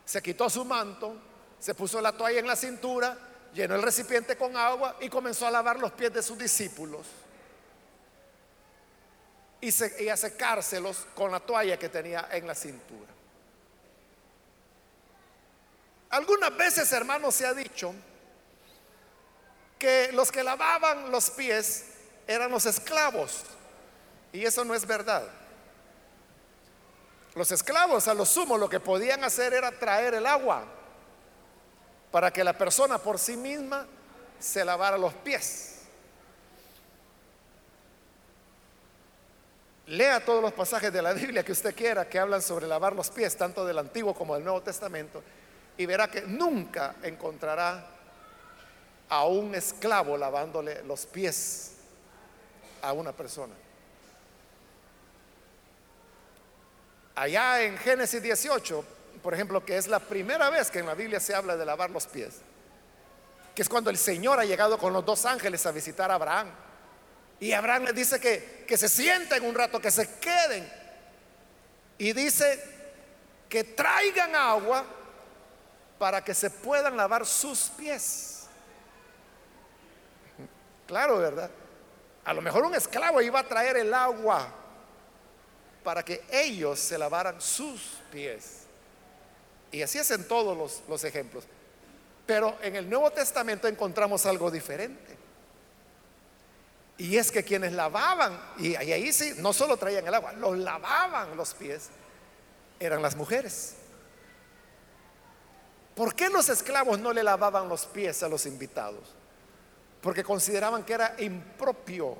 se 0.05 0.20
quitó 0.20 0.51
su 0.51 0.62
manto, 0.66 1.16
se 1.59 1.74
puso 1.74 2.03
la 2.03 2.12
toalla 2.12 2.38
en 2.38 2.47
la 2.47 2.55
cintura, 2.55 3.16
llenó 3.55 3.76
el 3.76 3.82
recipiente 3.82 4.36
con 4.36 4.55
agua 4.59 4.99
y 5.01 5.09
comenzó 5.09 5.47
a 5.47 5.51
lavar 5.51 5.78
los 5.78 5.90
pies 5.92 6.12
de 6.12 6.22
sus 6.22 6.36
discípulos 6.36 7.07
y, 9.59 9.70
a 10.11 10.16
secárselos 10.18 11.07
con 11.14 11.32
la 11.32 11.40
toalla 11.40 11.78
que 11.78 11.88
tenía 11.88 12.28
en 12.30 12.47
la 12.47 12.55
cintura. 12.55 13.11
Algunas 16.11 16.55
veces, 16.59 16.92
hermanos, 16.92 17.34
se 17.34 17.47
ha 17.47 17.55
dicho 17.55 17.94
que 19.79 20.11
los 20.12 20.33
que 20.33 20.43
lavaban 20.43 21.11
los 21.11 21.31
pies 21.31 21.85
eran 22.27 22.51
los 22.51 22.66
esclavos. 22.66 23.45
Y 24.33 24.45
eso 24.45 24.64
no 24.64 24.74
es 24.74 24.87
verdad. 24.87 25.24
Los 27.35 27.53
esclavos 27.53 28.09
a 28.09 28.14
lo 28.14 28.24
sumo 28.24 28.57
lo 28.57 28.68
que 28.68 28.81
podían 28.81 29.22
hacer 29.22 29.53
era 29.53 29.70
traer 29.70 30.14
el 30.14 30.27
agua 30.27 30.64
para 32.11 32.33
que 32.33 32.43
la 32.43 32.57
persona 32.57 32.99
por 32.99 33.18
sí 33.18 33.37
misma 33.37 33.87
se 34.39 34.64
lavara 34.64 34.97
los 34.97 35.12
pies. 35.14 35.74
Lea 39.87 40.24
todos 40.24 40.43
los 40.43 40.53
pasajes 40.53 40.93
de 40.93 41.01
la 41.01 41.12
Biblia 41.12 41.45
que 41.45 41.53
usted 41.53 41.74
quiera 41.74 42.09
que 42.09 42.18
hablan 42.18 42.43
sobre 42.43 42.66
lavar 42.66 42.95
los 42.95 43.11
pies, 43.11 43.37
tanto 43.37 43.64
del 43.64 43.79
Antiguo 43.79 44.14
como 44.14 44.35
del 44.35 44.43
Nuevo 44.43 44.62
Testamento, 44.62 45.22
y 45.77 45.87
verá 45.87 46.11
que 46.11 46.22
nunca 46.22 46.97
encontrará 47.03 47.95
a 49.09 49.27
un 49.27 49.55
esclavo 49.55 50.17
lavándole 50.17 50.83
los 50.85 51.07
pies 51.07 51.73
a 52.83 52.93
una 52.93 53.13
persona. 53.13 53.55
Allá 57.15 57.63
en 57.63 57.79
Génesis 57.79 58.23
18, 58.23 58.85
por 59.23 59.33
ejemplo, 59.33 59.65
que 59.65 59.77
es 59.77 59.87
la 59.87 60.01
primera 60.01 60.51
vez 60.51 60.71
que 60.71 60.81
en 60.81 60.87
la 60.87 60.95
Biblia 60.95 61.19
se 61.19 61.35
habla 61.35 61.57
de 61.57 61.65
lavar 61.65 61.91
los 61.91 62.07
pies, 62.07 62.37
que 63.55 63.63
es 63.63 63.69
cuando 63.69 63.91
el 63.91 63.97
Señor 63.97 64.39
ha 64.39 64.45
llegado 64.45 64.77
con 64.79 64.93
los 64.93 65.05
dos 65.05 65.25
ángeles 65.25 65.65
a 65.65 65.73
visitar 65.73 66.11
a 66.11 66.15
Abraham. 66.15 66.51
Y 67.41 67.53
Abraham 67.53 67.85
le 67.85 67.93
dice 67.93 68.21
que, 68.21 68.65
que 68.67 68.77
se 68.77 68.89
sienten 68.89 69.45
un 69.45 69.55
rato, 69.55 69.81
que 69.81 69.91
se 69.91 70.19
queden. 70.19 70.71
Y 71.99 72.13
dice 72.13 72.63
que 73.49 73.65
traigan 73.65 74.35
agua 74.35 74.85
para 75.99 76.23
que 76.23 76.35
se 76.35 76.51
puedan 76.51 76.97
lavar 76.97 77.25
sus 77.25 77.71
pies. 77.71 78.36
Claro, 80.87 81.18
¿verdad? 81.18 81.51
A 82.24 82.34
lo 82.34 82.43
mejor 82.43 82.64
un 82.64 82.74
esclavo 82.74 83.20
iba 83.20 83.41
a 83.41 83.47
traer 83.47 83.76
el 83.76 83.93
agua 83.93 84.49
para 85.84 86.05
que 86.05 86.24
ellos 86.30 86.78
se 86.80 86.99
lavaran 86.99 87.41
sus 87.41 87.99
pies. 88.11 88.62
Y 89.70 89.82
así 89.82 89.99
es 89.99 90.11
en 90.11 90.26
todos 90.26 90.57
los, 90.57 90.82
los 90.89 91.05
ejemplos. 91.05 91.45
Pero 92.26 92.57
en 92.62 92.74
el 92.76 92.91
Nuevo 92.91 93.11
Testamento 93.11 93.68
encontramos 93.68 94.26
algo 94.26 94.51
diferente. 94.51 95.16
Y 96.99 97.16
es 97.16 97.30
que 97.30 97.45
quienes 97.45 97.72
lavaban, 97.72 98.41
y 98.59 98.74
ahí 98.74 99.12
sí, 99.12 99.34
no 99.37 99.53
solo 99.53 99.76
traían 99.76 100.07
el 100.07 100.14
agua, 100.14 100.32
los 100.32 100.57
lavaban 100.57 101.37
los 101.37 101.53
pies, 101.55 101.91
eran 102.80 103.03
las 103.03 103.14
mujeres. 103.14 103.76
¿Por 105.95 106.14
qué 106.14 106.28
los 106.30 106.49
esclavos 106.49 106.99
no 106.99 107.12
le 107.12 107.22
lavaban 107.22 107.68
los 107.68 107.87
pies 107.87 108.22
a 108.22 108.28
los 108.28 108.47
invitados? 108.47 109.14
Porque 110.07 110.23
consideraban 110.23 110.85
que 110.85 110.93
era 110.93 111.17
impropio 111.19 112.17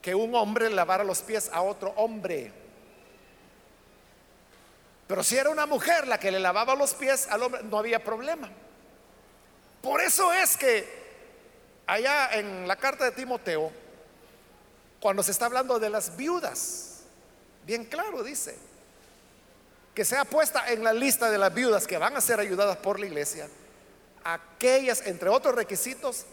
que 0.00 0.14
un 0.14 0.34
hombre 0.34 0.70
lavara 0.70 1.04
los 1.04 1.20
pies 1.20 1.50
a 1.52 1.60
otro 1.60 1.90
hombre. 1.96 2.50
Pero 5.06 5.22
si 5.22 5.36
era 5.36 5.50
una 5.50 5.66
mujer 5.66 6.08
la 6.08 6.18
que 6.18 6.30
le 6.30 6.40
lavaba 6.40 6.74
los 6.74 6.94
pies 6.94 7.28
al 7.30 7.42
hombre, 7.42 7.62
no 7.64 7.76
había 7.76 8.02
problema. 8.02 8.48
Por 9.82 10.00
eso 10.00 10.32
es 10.32 10.56
que 10.56 10.88
allá 11.86 12.30
en 12.32 12.66
la 12.66 12.76
carta 12.76 13.04
de 13.04 13.10
Timoteo, 13.10 13.70
cuando 14.98 15.22
se 15.22 15.32
está 15.32 15.44
hablando 15.44 15.78
de 15.78 15.90
las 15.90 16.16
viudas, 16.16 17.02
bien 17.66 17.84
claro 17.84 18.22
dice, 18.22 18.56
que 19.94 20.06
sea 20.06 20.24
puesta 20.24 20.72
en 20.72 20.82
la 20.82 20.94
lista 20.94 21.30
de 21.30 21.36
las 21.36 21.52
viudas 21.52 21.86
que 21.86 21.98
van 21.98 22.16
a 22.16 22.22
ser 22.22 22.40
ayudadas 22.40 22.78
por 22.78 22.98
la 22.98 23.04
iglesia, 23.04 23.46
aquellas, 24.32 25.06
entre 25.06 25.28
otros 25.28 25.54
requisitos, 25.54 26.24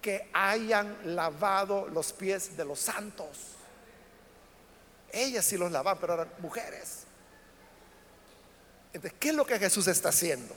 que 0.00 0.28
hayan 0.32 0.96
lavado 1.14 1.88
los 1.88 2.12
pies 2.12 2.56
de 2.56 2.64
los 2.64 2.80
santos. 2.80 3.28
Ellas 5.12 5.44
sí 5.44 5.56
los 5.56 5.70
lavaban, 5.70 6.00
pero 6.00 6.14
eran 6.14 6.32
mujeres. 6.38 7.04
Entonces, 8.92 9.18
¿qué 9.20 9.28
es 9.30 9.34
lo 9.34 9.44
que 9.44 9.58
Jesús 9.58 9.86
está 9.86 10.08
haciendo? 10.08 10.54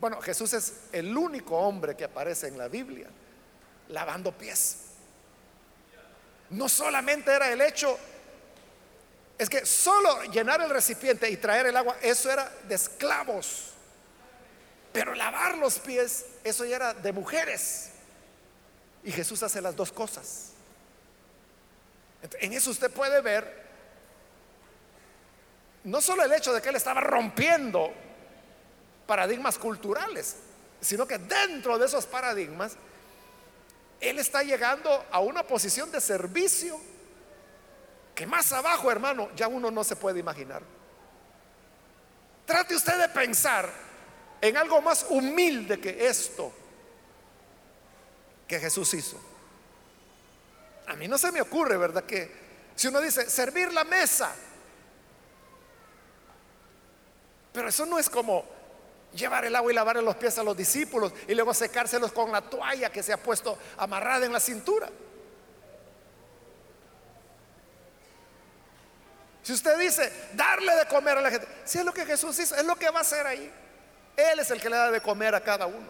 Bueno, 0.00 0.20
Jesús 0.20 0.52
es 0.52 0.74
el 0.92 1.16
único 1.16 1.56
hombre 1.56 1.96
que 1.96 2.04
aparece 2.04 2.48
en 2.48 2.58
la 2.58 2.68
Biblia 2.68 3.08
lavando 3.88 4.32
pies. 4.32 4.76
no 6.50 6.68
solamente 6.68 7.32
era 7.32 7.50
el 7.50 7.60
hecho, 7.62 7.98
es 9.38 9.48
que 9.48 9.64
solo 9.64 10.22
llenar 10.24 10.60
el 10.60 10.70
recipiente 10.70 11.28
y 11.30 11.36
traer 11.36 11.66
el 11.66 11.76
agua, 11.76 11.96
eso 12.02 12.30
era 12.30 12.52
de 12.68 12.74
esclavos. 12.74 13.71
Pero 14.92 15.14
lavar 15.14 15.56
los 15.58 15.78
pies, 15.78 16.26
eso 16.44 16.64
ya 16.64 16.76
era 16.76 16.94
de 16.94 17.12
mujeres. 17.12 17.90
Y 19.04 19.10
Jesús 19.10 19.42
hace 19.42 19.60
las 19.60 19.74
dos 19.74 19.90
cosas. 19.90 20.52
En 22.40 22.52
eso 22.52 22.70
usted 22.70 22.90
puede 22.90 23.20
ver 23.20 23.62
no 25.84 26.00
solo 26.00 26.22
el 26.22 26.32
hecho 26.32 26.52
de 26.52 26.62
que 26.62 26.68
él 26.68 26.76
estaba 26.76 27.00
rompiendo 27.00 27.92
paradigmas 29.06 29.58
culturales, 29.58 30.36
sino 30.80 31.06
que 31.06 31.18
dentro 31.18 31.78
de 31.78 31.86
esos 31.86 32.06
paradigmas, 32.06 32.76
él 34.00 34.18
está 34.18 34.42
llegando 34.42 35.06
a 35.10 35.20
una 35.20 35.42
posición 35.42 35.90
de 35.90 36.00
servicio 36.00 36.78
que 38.14 38.26
más 38.26 38.52
abajo, 38.52 38.90
hermano, 38.90 39.30
ya 39.34 39.48
uno 39.48 39.70
no 39.70 39.82
se 39.82 39.96
puede 39.96 40.20
imaginar. 40.20 40.62
Trate 42.46 42.74
usted 42.74 42.98
de 43.00 43.08
pensar 43.08 43.70
en 44.42 44.56
algo 44.56 44.82
más 44.82 45.06
humilde 45.08 45.80
que 45.80 46.06
esto 46.06 46.52
que 48.46 48.58
Jesús 48.58 48.92
hizo. 48.92 49.16
A 50.88 50.96
mí 50.96 51.06
no 51.06 51.16
se 51.16 51.30
me 51.30 51.40
ocurre, 51.40 51.76
¿verdad? 51.76 52.04
Que 52.04 52.30
si 52.74 52.88
uno 52.88 53.00
dice 53.00 53.30
servir 53.30 53.72
la 53.72 53.84
mesa, 53.84 54.34
pero 57.52 57.68
eso 57.68 57.86
no 57.86 58.00
es 58.00 58.10
como 58.10 58.44
llevar 59.14 59.44
el 59.44 59.54
agua 59.54 59.70
y 59.70 59.74
lavar 59.76 60.02
los 60.02 60.16
pies 60.16 60.36
a 60.38 60.42
los 60.42 60.56
discípulos 60.56 61.12
y 61.28 61.34
luego 61.36 61.54
secárselos 61.54 62.10
con 62.10 62.32
la 62.32 62.40
toalla 62.42 62.90
que 62.90 63.02
se 63.02 63.12
ha 63.12 63.18
puesto 63.18 63.56
amarrada 63.76 64.26
en 64.26 64.32
la 64.32 64.40
cintura. 64.40 64.90
Si 69.44 69.52
usted 69.52 69.78
dice 69.78 70.30
darle 70.34 70.74
de 70.74 70.86
comer 70.86 71.18
a 71.18 71.20
la 71.20 71.30
gente, 71.30 71.46
si 71.64 71.78
es 71.78 71.84
lo 71.84 71.94
que 71.94 72.04
Jesús 72.04 72.36
hizo, 72.40 72.56
es 72.56 72.64
lo 72.64 72.74
que 72.74 72.90
va 72.90 72.98
a 72.98 73.02
hacer 73.02 73.24
ahí. 73.24 73.61
Él 74.16 74.38
es 74.38 74.50
el 74.50 74.60
que 74.60 74.68
le 74.68 74.76
da 74.76 74.90
de 74.90 75.00
comer 75.00 75.34
a 75.34 75.40
cada 75.40 75.66
uno. 75.66 75.88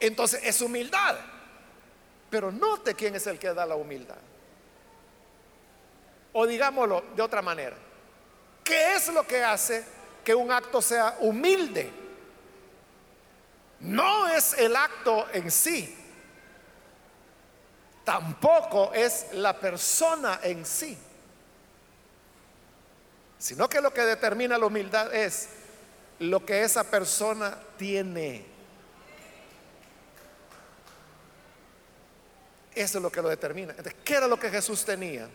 Entonces 0.00 0.40
es 0.42 0.60
humildad. 0.60 1.16
Pero 2.30 2.50
note 2.50 2.94
quién 2.94 3.14
es 3.14 3.26
el 3.26 3.38
que 3.38 3.52
da 3.52 3.66
la 3.66 3.74
humildad. 3.74 4.16
O 6.32 6.46
digámoslo 6.46 7.04
de 7.14 7.22
otra 7.22 7.42
manera. 7.42 7.76
¿Qué 8.64 8.94
es 8.94 9.08
lo 9.12 9.26
que 9.26 9.42
hace 9.42 9.84
que 10.24 10.34
un 10.34 10.50
acto 10.50 10.80
sea 10.80 11.16
humilde? 11.20 11.90
No 13.80 14.28
es 14.28 14.54
el 14.54 14.76
acto 14.76 15.26
en 15.32 15.50
sí. 15.50 15.96
Tampoco 18.04 18.92
es 18.92 19.28
la 19.32 19.58
persona 19.58 20.40
en 20.42 20.64
sí. 20.64 20.96
Sino 23.40 23.68
que 23.68 23.80
lo 23.80 23.92
que 23.92 24.02
determina 24.02 24.56
la 24.56 24.66
humildad 24.66 25.12
es 25.12 25.48
lo 26.20 26.46
que 26.46 26.62
esa 26.62 26.84
persona 26.84 27.58
tiene. 27.76 28.44
Eso 32.72 32.98
es 32.98 33.02
lo 33.02 33.10
que 33.10 33.20
lo 33.20 33.28
determina. 33.28 33.74
¿qué 34.04 34.14
era 34.14 34.28
lo 34.28 34.38
que 34.38 34.48
Jesús 34.48 34.84
tenía? 34.84 35.28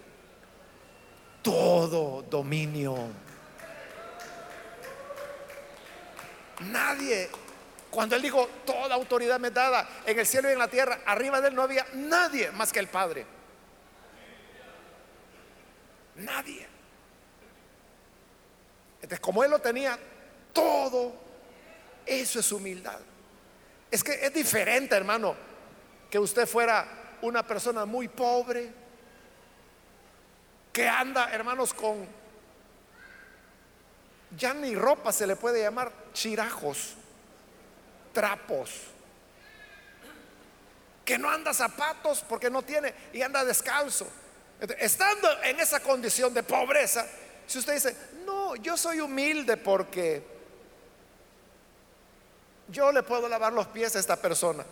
todo 1.45 2.23
dominio. 2.23 2.95
Nadie, 6.61 7.29
cuando 7.91 8.15
él 8.15 8.23
dijo, 8.23 8.49
toda 8.65 8.95
autoridad 8.95 9.39
me 9.39 9.51
dada 9.51 9.87
en 10.07 10.17
el 10.17 10.25
cielo 10.25 10.49
y 10.49 10.53
en 10.53 10.59
la 10.59 10.67
tierra, 10.67 11.01
arriba 11.05 11.39
de 11.41 11.49
él 11.49 11.55
no 11.55 11.61
había 11.61 11.85
nadie 11.93 12.49
más 12.51 12.73
que 12.73 12.79
el 12.79 12.87
Padre. 12.87 13.27
Nadie. 16.15 16.74
Como 19.21 19.43
él 19.43 19.51
lo 19.51 19.59
tenía 19.59 19.97
todo, 20.53 21.13
eso 22.05 22.39
es 22.39 22.51
humildad. 22.51 22.99
Es 23.91 24.03
que 24.03 24.25
es 24.25 24.33
diferente, 24.33 24.95
hermano, 24.95 25.35
que 26.09 26.19
usted 26.19 26.47
fuera 26.47 27.17
una 27.21 27.45
persona 27.45 27.85
muy 27.85 28.07
pobre 28.07 28.71
que 30.71 30.87
anda, 30.87 31.31
hermanos, 31.31 31.73
con 31.73 32.05
ya 34.35 34.53
ni 34.53 34.75
ropa 34.75 35.11
se 35.11 35.25
le 35.25 35.35
puede 35.35 35.61
llamar 35.61 35.91
chirajos, 36.13 36.95
trapos, 38.11 38.81
que 41.05 41.17
no 41.17 41.29
anda 41.29 41.53
zapatos 41.53 42.25
porque 42.27 42.49
no 42.49 42.63
tiene 42.63 42.93
y 43.13 43.21
anda 43.21 43.45
descalzo. 43.45 44.07
Estando 44.79 45.29
en 45.43 45.59
esa 45.59 45.79
condición 45.79 46.33
de 46.33 46.43
pobreza, 46.43 47.05
si 47.47 47.59
usted 47.59 47.73
dice, 47.73 47.95
no, 48.25 48.55
yo 48.55 48.77
soy 48.77 48.99
humilde 48.99 49.57
porque 49.57 50.23
yo 52.67 52.91
le 52.91 53.03
puedo 53.03 53.27
lavar 53.29 53.53
los 53.53 53.67
pies 53.67 53.95
a 53.95 53.99
esta 53.99 54.15
persona. 54.15 54.65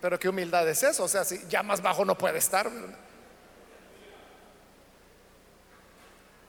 Pero 0.00 0.18
qué 0.18 0.28
humildad 0.28 0.68
es 0.68 0.82
eso, 0.82 1.04
o 1.04 1.08
sea, 1.08 1.24
si 1.24 1.44
ya 1.48 1.62
más 1.62 1.82
bajo 1.82 2.04
no 2.04 2.16
puede 2.16 2.38
estar. 2.38 2.70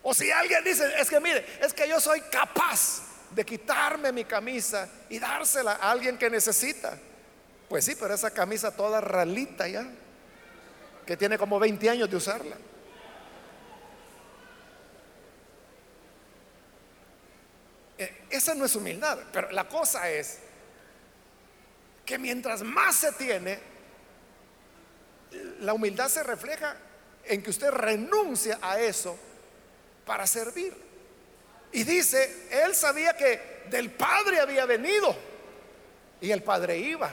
O 0.03 0.13
si 0.13 0.31
alguien 0.31 0.63
dice, 0.63 0.91
es 0.97 1.09
que 1.09 1.19
mire, 1.19 1.45
es 1.61 1.73
que 1.73 1.87
yo 1.87 1.99
soy 1.99 2.21
capaz 2.21 3.01
de 3.31 3.45
quitarme 3.45 4.11
mi 4.11 4.25
camisa 4.25 4.87
y 5.09 5.19
dársela 5.19 5.73
a 5.73 5.91
alguien 5.91 6.17
que 6.17 6.29
necesita. 6.29 6.97
Pues 7.67 7.85
sí, 7.85 7.95
pero 7.99 8.13
esa 8.13 8.31
camisa 8.31 8.75
toda 8.75 9.01
ralita 9.01 9.67
ya, 9.67 9.85
que 11.05 11.17
tiene 11.17 11.37
como 11.37 11.59
20 11.59 11.89
años 11.89 12.09
de 12.09 12.15
usarla. 12.15 12.55
Esa 18.29 18.55
no 18.55 18.65
es 18.65 18.75
humildad, 18.75 19.19
pero 19.31 19.51
la 19.51 19.67
cosa 19.67 20.09
es 20.09 20.39
que 22.05 22.17
mientras 22.17 22.63
más 22.63 22.95
se 22.95 23.11
tiene, 23.13 23.59
la 25.59 25.73
humildad 25.73 26.07
se 26.07 26.23
refleja 26.23 26.75
en 27.25 27.43
que 27.43 27.49
usted 27.49 27.69
renuncia 27.69 28.57
a 28.61 28.79
eso 28.79 29.17
para 30.05 30.25
servir. 30.25 30.73
Y 31.71 31.83
dice, 31.83 32.47
él 32.63 32.73
sabía 32.73 33.15
que 33.15 33.63
del 33.69 33.91
Padre 33.91 34.39
había 34.39 34.65
venido 34.65 35.15
y 36.21 36.31
el 36.31 36.41
Padre 36.41 36.77
iba. 36.77 37.11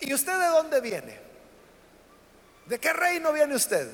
¿Y 0.00 0.12
usted 0.12 0.32
de 0.32 0.46
dónde 0.46 0.80
viene? 0.80 1.20
¿De 2.66 2.80
qué 2.80 2.92
reino 2.92 3.32
viene 3.32 3.54
usted? 3.54 3.88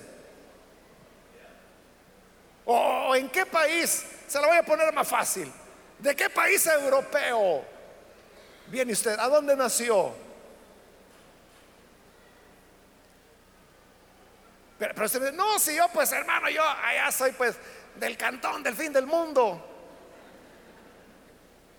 ¿O 2.64 3.14
en 3.14 3.28
qué 3.28 3.44
país? 3.44 4.04
Se 4.28 4.40
lo 4.40 4.46
voy 4.46 4.58
a 4.58 4.62
poner 4.62 4.92
más 4.92 5.08
fácil. 5.08 5.50
¿De 5.98 6.14
qué 6.14 6.30
país 6.30 6.64
europeo 6.66 7.64
viene 8.68 8.92
usted? 8.92 9.18
¿A 9.18 9.28
dónde 9.28 9.56
nació? 9.56 10.14
Pero, 14.78 15.04
usted 15.04 15.20
dice, 15.20 15.32
no, 15.32 15.58
si 15.58 15.74
yo 15.74 15.88
pues 15.88 16.12
hermano, 16.12 16.48
yo 16.50 16.62
allá 16.62 17.10
soy 17.10 17.32
pues 17.32 17.56
del 17.96 18.16
cantón, 18.16 18.62
del 18.62 18.76
fin 18.76 18.92
del 18.92 19.06
mundo. 19.06 19.64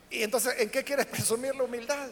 Y 0.09 0.23
entonces, 0.23 0.55
¿en 0.57 0.69
qué 0.69 0.83
quieres 0.83 1.05
presumir 1.05 1.55
la 1.55 1.63
humildad? 1.63 2.09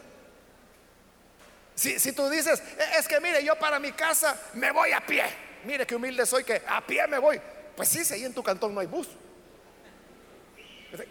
Si, 1.76 2.00
si, 2.00 2.12
tú 2.14 2.30
dices, 2.30 2.62
e, 2.78 3.00
es 3.00 3.08
que 3.08 3.20
mire, 3.20 3.44
yo 3.44 3.58
para 3.58 3.80
mi 3.80 3.92
casa 3.92 4.40
me 4.54 4.72
voy 4.72 4.92
a 4.94 5.06
pie. 5.06 5.26
Mire 5.66 5.86
qué 5.86 5.96
humilde 5.96 6.26
soy 6.26 6.44
que 6.44 6.62
a 6.66 6.86
pie 6.86 7.06
me 7.08 7.18
voy. 7.18 7.42
Pues 7.76 7.90
sí, 7.90 8.06
si 8.06 8.14
ahí 8.14 8.24
en 8.24 8.34
tu 8.34 8.42
cantón 8.42 8.74
no 8.74 8.80
hay 8.80 8.88
bus. 8.88 9.08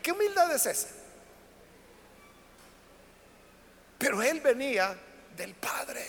¿Qué 0.02 0.12
humildad 0.12 0.52
es 0.54 0.66
esa? 0.66 0.88
Pero 3.98 4.22
él 4.22 4.40
venía 4.40 4.96
del 5.36 5.54
Padre. 5.54 6.04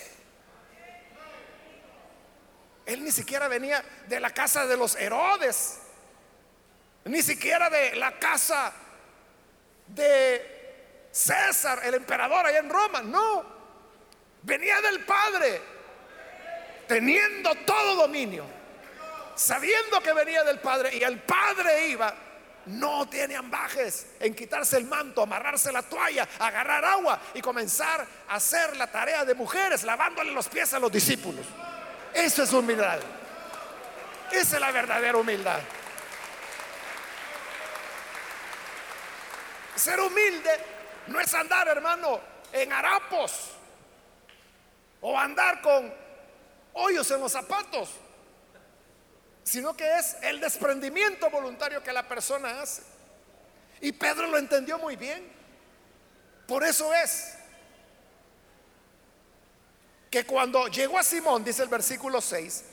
Él 2.86 3.04
ni 3.04 3.12
siquiera 3.12 3.48
venía 3.48 3.84
de 4.06 4.18
la 4.18 4.30
casa 4.30 4.66
de 4.66 4.76
los 4.76 4.96
Herodes, 4.96 5.78
ni 7.04 7.22
siquiera 7.22 7.68
de 7.68 7.96
la 7.96 8.18
casa 8.18 8.72
de 9.86 11.08
César, 11.10 11.80
el 11.84 11.94
emperador 11.94 12.46
allá 12.46 12.58
en 12.58 12.70
Roma, 12.70 13.02
no, 13.02 13.44
venía 14.42 14.80
del 14.80 15.04
Padre, 15.04 15.60
teniendo 16.86 17.54
todo 17.66 17.96
dominio, 17.96 18.46
sabiendo 19.34 20.00
que 20.00 20.12
venía 20.12 20.44
del 20.44 20.60
Padre 20.60 20.96
y 20.96 21.02
el 21.02 21.20
Padre 21.20 21.88
iba 21.88 22.27
no 22.66 23.08
tiene 23.08 23.36
ambajes 23.36 24.06
en 24.20 24.34
quitarse 24.34 24.76
el 24.76 24.84
manto, 24.84 25.22
amarrarse 25.22 25.72
la 25.72 25.82
toalla, 25.82 26.28
agarrar 26.38 26.84
agua 26.84 27.20
y 27.34 27.40
comenzar 27.40 28.06
a 28.28 28.34
hacer 28.34 28.76
la 28.76 28.86
tarea 28.86 29.24
de 29.24 29.34
mujeres, 29.34 29.84
lavándole 29.84 30.32
los 30.32 30.48
pies 30.48 30.74
a 30.74 30.78
los 30.78 30.92
discípulos. 30.92 31.46
Eso 32.12 32.42
es 32.42 32.52
humildad. 32.52 33.00
Esa 34.30 34.56
es 34.56 34.60
la 34.60 34.70
verdadera 34.70 35.16
humildad. 35.16 35.60
Ser 39.74 40.00
humilde 40.00 40.50
no 41.06 41.20
es 41.20 41.32
andar, 41.34 41.68
hermano, 41.68 42.20
en 42.52 42.72
harapos, 42.72 43.52
o 45.00 45.18
andar 45.18 45.60
con 45.62 45.94
hoyos 46.74 47.10
en 47.10 47.20
los 47.20 47.32
zapatos, 47.32 47.90
sino 49.48 49.74
que 49.74 49.98
es 49.98 50.14
el 50.20 50.40
desprendimiento 50.40 51.30
voluntario 51.30 51.82
que 51.82 51.90
la 51.90 52.06
persona 52.06 52.60
hace. 52.60 52.82
Y 53.80 53.92
Pedro 53.92 54.26
lo 54.26 54.36
entendió 54.36 54.78
muy 54.78 54.96
bien. 54.96 55.26
Por 56.46 56.64
eso 56.64 56.92
es 56.92 57.34
que 60.10 60.26
cuando 60.26 60.68
llegó 60.68 60.98
a 60.98 61.02
Simón, 61.02 61.44
dice 61.44 61.62
el 61.62 61.70
versículo 61.70 62.20
6, 62.20 62.64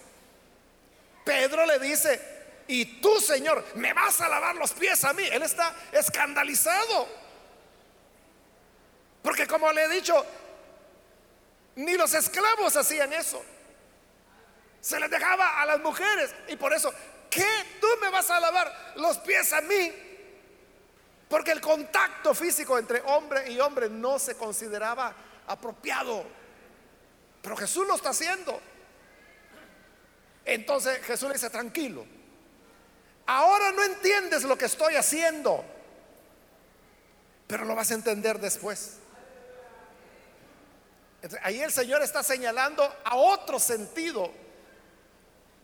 Pedro 1.24 1.66
le 1.66 1.80
dice, 1.80 2.20
y 2.68 3.00
tú, 3.00 3.22
Señor, 3.22 3.64
me 3.76 3.94
vas 3.94 4.20
a 4.20 4.28
lavar 4.28 4.58
los 4.58 4.74
pies 4.74 5.02
a 5.06 5.14
mí. 5.14 5.24
Él 5.32 5.44
está 5.44 5.74
escandalizado. 5.94 7.08
Porque 9.22 9.48
como 9.48 9.72
le 9.72 9.86
he 9.86 9.90
dicho, 9.90 10.26
ni 11.78 11.94
los 11.94 12.14
esclavos 12.14 12.76
hacían 12.76 13.14
eso. 13.14 13.42
Se 14.86 15.00
les 15.00 15.10
dejaba 15.10 15.64
a 15.64 15.66
las 15.66 15.80
mujeres. 15.80 16.30
Y 16.48 16.58
por 16.58 16.72
eso, 16.72 16.94
¿qué? 17.28 17.48
¿Tú 17.82 17.88
me 18.00 18.10
vas 18.12 18.30
a 18.30 18.40
lavar 18.40 18.94
los 18.98 19.18
pies 19.18 19.52
a 19.52 19.62
mí? 19.62 19.92
Porque 21.28 21.54
el 21.54 21.60
contacto 21.60 22.36
físico 22.36 22.78
entre 22.78 23.02
hombre 23.02 23.52
y 23.52 23.60
hombre 23.60 23.90
no 23.90 24.20
se 24.20 24.38
consideraba 24.38 25.12
apropiado. 25.48 26.24
Pero 27.42 27.58
Jesús 27.58 27.88
lo 27.88 27.96
está 27.96 28.10
haciendo. 28.10 28.62
Entonces 30.46 31.04
Jesús 31.04 31.30
le 31.30 31.34
dice, 31.34 31.50
tranquilo. 31.50 32.06
Ahora 33.26 33.72
no 33.72 33.82
entiendes 33.82 34.44
lo 34.44 34.56
que 34.56 34.66
estoy 34.66 34.98
haciendo, 34.98 35.66
pero 37.48 37.66
lo 37.66 37.74
vas 37.74 37.90
a 37.90 37.96
entender 37.96 38.38
después 38.38 39.00
ahí 41.42 41.60
el 41.60 41.72
Señor 41.72 42.04
está 42.04 42.22
señalando 42.22 42.84
a 43.04 43.16
otro 43.16 43.60
sentido. 43.60 44.45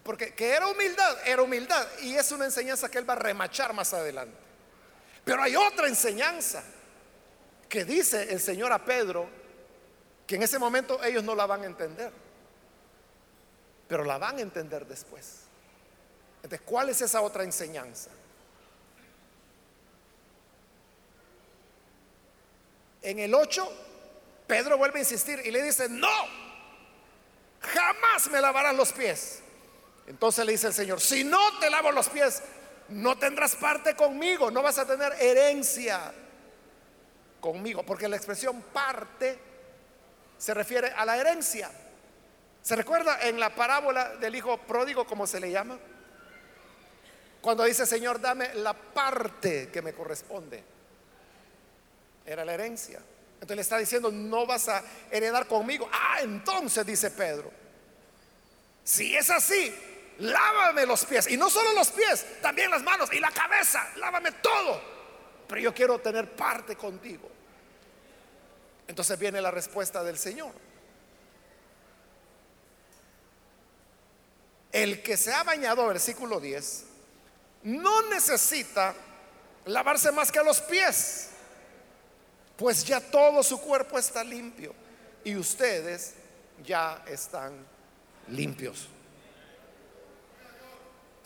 Porque 0.03 0.33
que 0.33 0.49
era 0.49 0.67
humildad, 0.67 1.17
era 1.25 1.41
humildad. 1.41 1.87
Y 2.01 2.15
es 2.15 2.31
una 2.31 2.45
enseñanza 2.45 2.89
que 2.89 2.97
Él 2.97 3.09
va 3.09 3.13
a 3.13 3.17
remachar 3.17 3.73
más 3.73 3.93
adelante. 3.93 4.35
Pero 5.23 5.41
hay 5.43 5.55
otra 5.55 5.87
enseñanza 5.87 6.63
que 7.69 7.85
dice 7.85 8.33
el 8.33 8.39
Señor 8.39 8.71
a 8.71 8.83
Pedro 8.83 9.29
que 10.25 10.35
en 10.35 10.43
ese 10.43 10.57
momento 10.57 11.03
ellos 11.03 11.23
no 11.23 11.35
la 11.35 11.45
van 11.45 11.63
a 11.63 11.65
entender. 11.65 12.11
Pero 13.87 14.03
la 14.03 14.17
van 14.17 14.37
a 14.37 14.41
entender 14.41 14.85
después. 14.85 15.41
Entonces, 16.37 16.61
¿cuál 16.65 16.89
es 16.89 17.01
esa 17.01 17.21
otra 17.21 17.43
enseñanza? 17.43 18.09
En 23.03 23.19
el 23.19 23.33
8 23.33 23.71
Pedro 24.51 24.77
vuelve 24.77 24.99
a 24.99 25.03
insistir 25.03 25.41
y 25.45 25.49
le 25.49 25.63
dice, 25.63 25.87
no, 25.87 26.09
jamás 27.61 28.29
me 28.29 28.41
lavarás 28.41 28.75
los 28.75 28.91
pies. 28.91 29.40
Entonces 30.11 30.45
le 30.45 30.51
dice 30.51 30.67
el 30.67 30.73
Señor, 30.73 30.99
si 30.99 31.23
no 31.23 31.39
te 31.57 31.69
lavo 31.69 31.89
los 31.89 32.09
pies, 32.09 32.43
no 32.89 33.17
tendrás 33.17 33.55
parte 33.55 33.95
conmigo, 33.95 34.51
no 34.51 34.61
vas 34.61 34.77
a 34.77 34.85
tener 34.85 35.13
herencia 35.21 36.13
conmigo, 37.39 37.83
porque 37.83 38.09
la 38.09 38.17
expresión 38.17 38.61
parte 38.73 39.39
se 40.37 40.53
refiere 40.53 40.89
a 40.89 41.05
la 41.05 41.15
herencia. 41.15 41.71
¿Se 42.61 42.75
recuerda 42.75 43.21
en 43.21 43.39
la 43.39 43.55
parábola 43.55 44.17
del 44.17 44.35
hijo 44.35 44.57
pródigo, 44.57 45.07
como 45.07 45.25
se 45.25 45.39
le 45.39 45.49
llama? 45.49 45.79
Cuando 47.39 47.63
dice, 47.63 47.85
Señor, 47.85 48.19
dame 48.19 48.53
la 48.55 48.73
parte 48.73 49.69
que 49.69 49.81
me 49.81 49.93
corresponde. 49.93 50.61
Era 52.25 52.43
la 52.43 52.53
herencia. 52.53 52.99
Entonces 53.35 53.55
le 53.55 53.61
está 53.61 53.77
diciendo, 53.77 54.11
no 54.11 54.45
vas 54.45 54.67
a 54.67 54.83
heredar 55.09 55.47
conmigo. 55.47 55.89
Ah, 55.89 56.17
entonces 56.21 56.85
dice 56.85 57.11
Pedro, 57.11 57.49
si 58.83 59.15
es 59.15 59.29
así, 59.29 59.73
lávame 60.21 60.85
los 60.85 61.05
pies. 61.05 61.29
Y 61.29 61.37
no 61.37 61.49
solo 61.49 61.73
los 61.73 61.89
pies, 61.91 62.25
también 62.41 62.71
las 62.71 62.83
manos 62.83 63.11
y 63.13 63.19
la 63.19 63.31
cabeza, 63.31 63.91
lávame 63.97 64.31
todo. 64.33 64.81
Pero 65.47 65.61
yo 65.61 65.73
quiero 65.73 65.99
tener 65.99 66.35
parte 66.35 66.75
contigo. 66.75 67.29
Entonces 68.87 69.17
viene 69.19 69.41
la 69.41 69.51
respuesta 69.51 70.03
del 70.03 70.17
Señor. 70.17 70.53
El 74.71 75.03
que 75.03 75.17
se 75.17 75.33
ha 75.33 75.43
bañado, 75.43 75.85
versículo 75.87 76.39
10, 76.39 76.85
no 77.63 78.01
necesita 78.09 78.95
lavarse 79.65 80.11
más 80.11 80.31
que 80.31 80.41
los 80.43 80.61
pies 80.61 81.31
pues 82.61 82.85
ya 82.85 82.99
todo 82.99 83.41
su 83.41 83.59
cuerpo 83.59 83.97
está 83.97 84.23
limpio 84.23 84.71
y 85.23 85.35
ustedes 85.35 86.13
ya 86.63 87.03
están 87.07 87.53
limpios. 88.27 88.87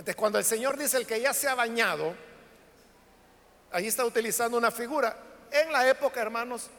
Entonces, 0.05 0.19
cuando 0.19 0.37
el 0.37 0.45
Señor 0.45 0.77
dice 0.77 0.97
el 0.97 1.07
que 1.07 1.19
ya 1.19 1.33
se 1.33 1.49
ha 1.49 1.55
bañado, 1.55 2.13
ahí 3.71 3.87
está 3.87 4.05
utilizando 4.05 4.55
una 4.55 4.69
figura. 4.69 5.17
En 5.49 5.71
la 5.71 5.89
época, 5.89 6.21
hermanos, 6.21 6.69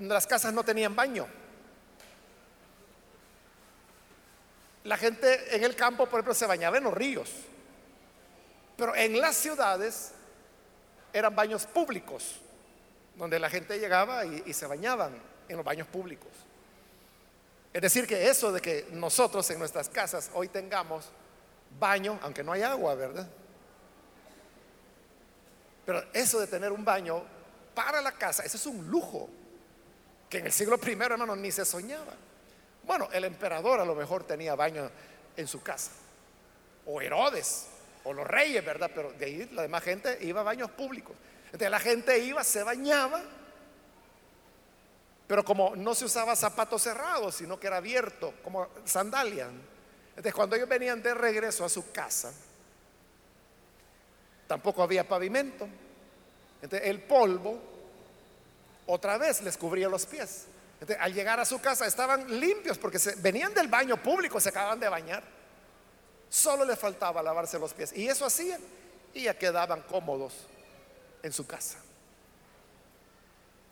las 0.00 0.26
casas 0.26 0.52
no 0.52 0.62
tenían 0.62 0.94
baño. 0.94 1.26
La 4.84 4.98
gente 4.98 5.56
en 5.56 5.64
el 5.64 5.74
campo, 5.74 6.04
por 6.04 6.18
ejemplo, 6.18 6.34
se 6.34 6.44
bañaba 6.44 6.76
en 6.76 6.84
los 6.84 6.92
ríos. 6.92 7.30
Pero 8.76 8.94
en 8.94 9.18
las 9.18 9.34
ciudades 9.34 10.12
eran 11.14 11.34
baños 11.34 11.64
públicos 11.64 12.42
donde 13.14 13.38
la 13.38 13.48
gente 13.48 13.78
llegaba 13.78 14.26
y, 14.26 14.52
se 14.52 14.66
bañaban 14.66 15.18
en 15.48 15.56
los 15.56 15.64
baños 15.64 15.88
públicos. 15.88 16.28
Es 17.72 17.80
decir, 17.80 18.06
que 18.06 18.28
eso 18.28 18.52
de 18.52 18.60
que 18.60 18.86
nosotros 18.90 19.48
en 19.48 19.58
nuestras 19.58 19.88
casas 19.88 20.30
hoy 20.34 20.48
tengamos 20.48 21.10
baño, 21.78 22.18
aunque 22.22 22.42
no 22.42 22.52
hay 22.52 22.62
agua, 22.62 22.94
¿verdad? 22.94 23.28
Pero 25.84 26.04
eso 26.12 26.40
de 26.40 26.46
tener 26.46 26.72
un 26.72 26.84
baño 26.84 27.22
para 27.74 28.00
la 28.00 28.12
casa, 28.12 28.42
eso 28.44 28.56
es 28.56 28.66
un 28.66 28.86
lujo 28.88 29.28
que 30.28 30.38
en 30.38 30.46
el 30.46 30.52
siglo 30.52 30.78
I, 30.84 30.92
hermano, 30.92 31.36
ni 31.36 31.52
se 31.52 31.64
soñaba. 31.64 32.14
Bueno, 32.82 33.08
el 33.12 33.24
emperador 33.24 33.80
a 33.80 33.84
lo 33.84 33.94
mejor 33.94 34.24
tenía 34.24 34.54
baño 34.54 34.90
en 35.36 35.46
su 35.46 35.62
casa, 35.62 35.92
o 36.86 37.00
Herodes, 37.00 37.66
o 38.04 38.12
los 38.12 38.26
reyes, 38.26 38.64
¿verdad? 38.64 38.90
Pero 38.94 39.12
de 39.12 39.26
ahí 39.26 39.48
la 39.52 39.62
demás 39.62 39.82
gente 39.82 40.18
iba 40.22 40.40
a 40.40 40.44
baños 40.44 40.70
públicos. 40.70 41.16
Entonces 41.46 41.70
la 41.70 41.80
gente 41.80 42.18
iba, 42.18 42.42
se 42.44 42.62
bañaba, 42.62 43.22
pero 45.26 45.44
como 45.44 45.74
no 45.74 45.94
se 45.94 46.04
usaba 46.04 46.36
zapatos 46.36 46.82
cerrados, 46.82 47.34
sino 47.34 47.58
que 47.58 47.66
era 47.66 47.78
abierto, 47.78 48.34
como 48.42 48.68
sandalia. 48.84 49.48
Entonces 50.16 50.34
cuando 50.34 50.56
ellos 50.56 50.68
venían 50.68 51.02
de 51.02 51.14
regreso 51.14 51.64
a 51.64 51.68
su 51.68 51.90
casa, 51.92 52.32
tampoco 54.46 54.82
había 54.82 55.06
pavimento. 55.06 55.68
Entonces 56.62 56.88
el 56.88 57.02
polvo 57.02 57.60
otra 58.86 59.18
vez 59.18 59.42
les 59.42 59.56
cubría 59.56 59.88
los 59.88 60.06
pies. 60.06 60.46
Entonces, 60.80 60.98
al 61.00 61.12
llegar 61.12 61.40
a 61.40 61.44
su 61.44 61.60
casa 61.60 61.86
estaban 61.86 62.38
limpios 62.38 62.78
porque 62.78 62.98
se, 62.98 63.14
venían 63.16 63.52
del 63.54 63.68
baño 63.68 64.00
público, 64.02 64.40
se 64.40 64.50
acababan 64.50 64.78
de 64.78 64.88
bañar. 64.88 65.22
Solo 66.28 66.64
les 66.64 66.78
faltaba 66.78 67.22
lavarse 67.22 67.58
los 67.58 67.72
pies. 67.72 67.92
Y 67.94 68.08
eso 68.08 68.24
hacían. 68.26 68.60
Y 69.14 69.22
ya 69.22 69.38
quedaban 69.38 69.82
cómodos 69.82 70.34
en 71.22 71.32
su 71.32 71.46
casa. 71.46 71.78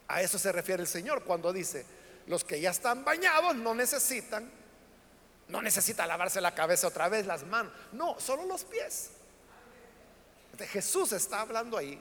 A 0.09 0.23
eso 0.23 0.39
se 0.39 0.51
refiere 0.53 0.83
el 0.83 0.89
Señor 0.89 1.25
cuando 1.25 1.53
dice, 1.53 1.85
los 2.27 2.45
que 2.45 2.61
ya 2.61 2.71
están 2.71 3.05
bañados 3.05 3.55
no 3.57 3.75
necesitan, 3.75 4.51
no 5.49 5.63
necesita 5.63 6.07
lavarse 6.07 6.41
la 6.41 6.55
cabeza 6.55 6.89
otra 6.89 7.09
vez, 7.09 7.27
las 7.27 7.45
manos, 7.45 7.73
no, 7.93 8.19
solo 8.19 8.45
los 8.45 8.65
pies. 8.65 9.11
Jesús 10.69 11.13
está 11.13 11.41
hablando 11.41 11.77
ahí 11.77 12.01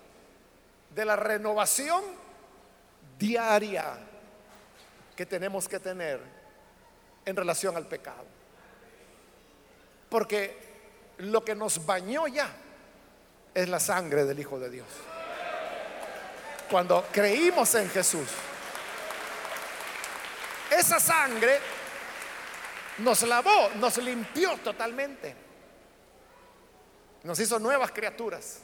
de 0.93 1.05
la 1.05 1.15
renovación 1.15 2.03
diaria 3.17 3.97
que 5.15 5.25
tenemos 5.25 5.67
que 5.67 5.79
tener 5.79 6.19
en 7.25 7.35
relación 7.35 7.75
al 7.75 7.87
pecado. 7.87 8.25
Porque 10.09 10.55
lo 11.17 11.43
que 11.43 11.55
nos 11.55 11.83
bañó 11.85 12.27
ya 12.27 12.49
es 13.53 13.67
la 13.69 13.79
sangre 13.79 14.25
del 14.25 14.39
Hijo 14.39 14.59
de 14.59 14.69
Dios 14.69 14.87
cuando 16.73 17.05
creímos 17.11 17.75
en 17.75 17.87
Jesús. 17.87 18.27
Esa 20.71 20.99
sangre 20.99 21.59
nos 22.99 23.21
lavó, 23.23 23.69
nos 23.75 23.97
limpió 23.97 24.57
totalmente. 24.57 25.35
Nos 27.23 27.39
hizo 27.39 27.59
nuevas 27.59 27.91
criaturas. 27.91 28.59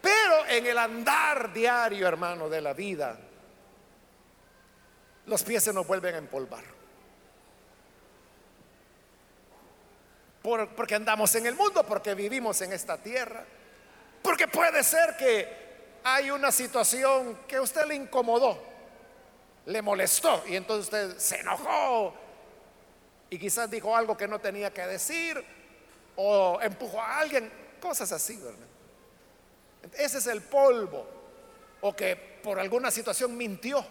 Pero 0.00 0.46
en 0.46 0.66
el 0.66 0.76
andar 0.76 1.52
diario, 1.52 2.06
hermano, 2.06 2.48
de 2.48 2.60
la 2.60 2.74
vida, 2.74 3.18
los 5.26 5.42
pies 5.42 5.64
se 5.64 5.72
nos 5.72 5.86
vuelven 5.86 6.14
a 6.14 6.18
empolvar. 6.18 6.64
porque 10.76 10.94
andamos 10.94 11.34
en 11.36 11.46
el 11.46 11.54
mundo, 11.54 11.86
porque 11.86 12.14
vivimos 12.14 12.60
en 12.60 12.74
esta 12.74 12.98
tierra. 12.98 13.46
Porque 14.20 14.46
puede 14.46 14.84
ser 14.84 15.16
que 15.16 15.48
hay 16.04 16.30
una 16.30 16.52
situación 16.52 17.38
que 17.48 17.56
a 17.56 17.62
usted 17.62 17.86
le 17.86 17.94
incomodó 17.94 18.74
le 19.66 19.82
molestó 19.82 20.42
y 20.46 20.56
entonces 20.56 20.84
usted 20.84 21.18
se 21.18 21.40
enojó 21.40 22.14
y 23.34 23.38
quizás 23.38 23.68
dijo 23.68 23.96
algo 23.96 24.16
que 24.16 24.28
no 24.28 24.38
tenía 24.38 24.72
que 24.72 24.86
decir 24.86 25.44
o 26.14 26.60
empujó 26.62 27.00
a 27.00 27.18
alguien, 27.18 27.50
cosas 27.80 28.12
así, 28.12 28.36
¿verdad? 28.36 28.68
Ese 29.98 30.18
es 30.18 30.26
el 30.28 30.40
polvo 30.40 31.04
o 31.80 31.96
que 31.96 32.14
por 32.14 32.60
alguna 32.60 32.92
situación 32.92 33.36
mintió. 33.36 33.84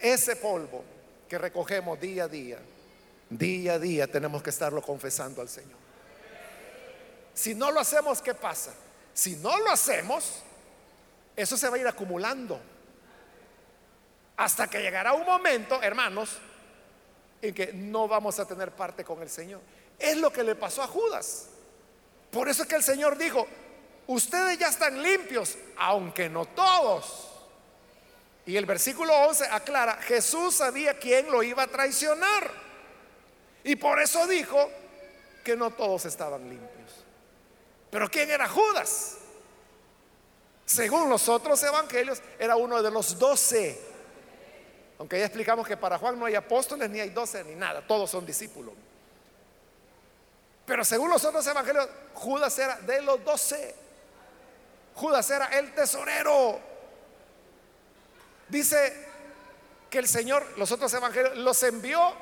Ese 0.00 0.36
polvo 0.36 0.84
que 1.28 1.36
recogemos 1.36 2.00
día 2.00 2.24
a 2.24 2.28
día, 2.28 2.58
día 3.28 3.72
a 3.72 3.78
día 3.80 4.06
tenemos 4.06 4.44
que 4.44 4.50
estarlo 4.50 4.80
confesando 4.80 5.42
al 5.42 5.48
Señor. 5.48 5.78
Si 7.34 7.56
no 7.56 7.72
lo 7.72 7.80
hacemos, 7.80 8.22
¿qué 8.22 8.34
pasa? 8.34 8.72
Si 9.12 9.34
no 9.34 9.58
lo 9.58 9.70
hacemos, 9.70 10.44
eso 11.34 11.56
se 11.56 11.68
va 11.68 11.74
a 11.74 11.80
ir 11.80 11.88
acumulando. 11.88 12.60
Hasta 14.40 14.68
que 14.68 14.80
llegará 14.80 15.12
un 15.12 15.26
momento, 15.26 15.82
hermanos, 15.82 16.38
en 17.42 17.52
que 17.52 17.74
no 17.74 18.08
vamos 18.08 18.38
a 18.38 18.46
tener 18.46 18.70
parte 18.70 19.04
con 19.04 19.20
el 19.20 19.28
Señor. 19.28 19.60
Es 19.98 20.16
lo 20.16 20.32
que 20.32 20.42
le 20.42 20.54
pasó 20.54 20.82
a 20.82 20.86
Judas. 20.86 21.48
Por 22.30 22.48
eso 22.48 22.62
es 22.62 22.68
que 22.70 22.76
el 22.76 22.82
Señor 22.82 23.18
dijo, 23.18 23.46
ustedes 24.06 24.58
ya 24.58 24.68
están 24.68 25.02
limpios, 25.02 25.58
aunque 25.76 26.30
no 26.30 26.46
todos. 26.46 27.28
Y 28.46 28.56
el 28.56 28.64
versículo 28.64 29.12
11 29.14 29.44
aclara, 29.50 29.96
Jesús 29.96 30.54
sabía 30.54 30.98
quién 30.98 31.30
lo 31.30 31.42
iba 31.42 31.64
a 31.64 31.66
traicionar. 31.66 32.50
Y 33.62 33.76
por 33.76 34.00
eso 34.00 34.26
dijo 34.26 34.70
que 35.44 35.54
no 35.54 35.70
todos 35.72 36.06
estaban 36.06 36.48
limpios. 36.48 37.04
Pero 37.90 38.08
¿quién 38.08 38.30
era 38.30 38.48
Judas? 38.48 39.18
Según 40.64 41.10
los 41.10 41.28
otros 41.28 41.62
evangelios, 41.62 42.22
era 42.38 42.56
uno 42.56 42.82
de 42.82 42.90
los 42.90 43.18
doce. 43.18 43.89
Aunque 45.00 45.18
ya 45.18 45.24
explicamos 45.24 45.66
que 45.66 45.78
para 45.78 45.96
Juan 45.96 46.18
no 46.18 46.26
hay 46.26 46.34
apóstoles, 46.34 46.90
ni 46.90 47.00
hay 47.00 47.08
doce, 47.08 47.42
ni 47.42 47.54
nada, 47.54 47.80
todos 47.80 48.10
son 48.10 48.26
discípulos. 48.26 48.74
Pero 50.66 50.84
según 50.84 51.08
los 51.08 51.24
otros 51.24 51.46
evangelios, 51.46 51.88
Judas 52.12 52.58
era 52.58 52.76
de 52.76 53.00
los 53.00 53.24
doce. 53.24 53.74
Judas 54.94 55.30
era 55.30 55.46
el 55.58 55.72
tesorero. 55.74 56.60
Dice 58.46 59.06
que 59.88 60.00
el 60.00 60.06
Señor, 60.06 60.46
los 60.58 60.70
otros 60.70 60.92
evangelios, 60.92 61.34
los 61.38 61.62
envió 61.62 62.02
a 62.02 62.14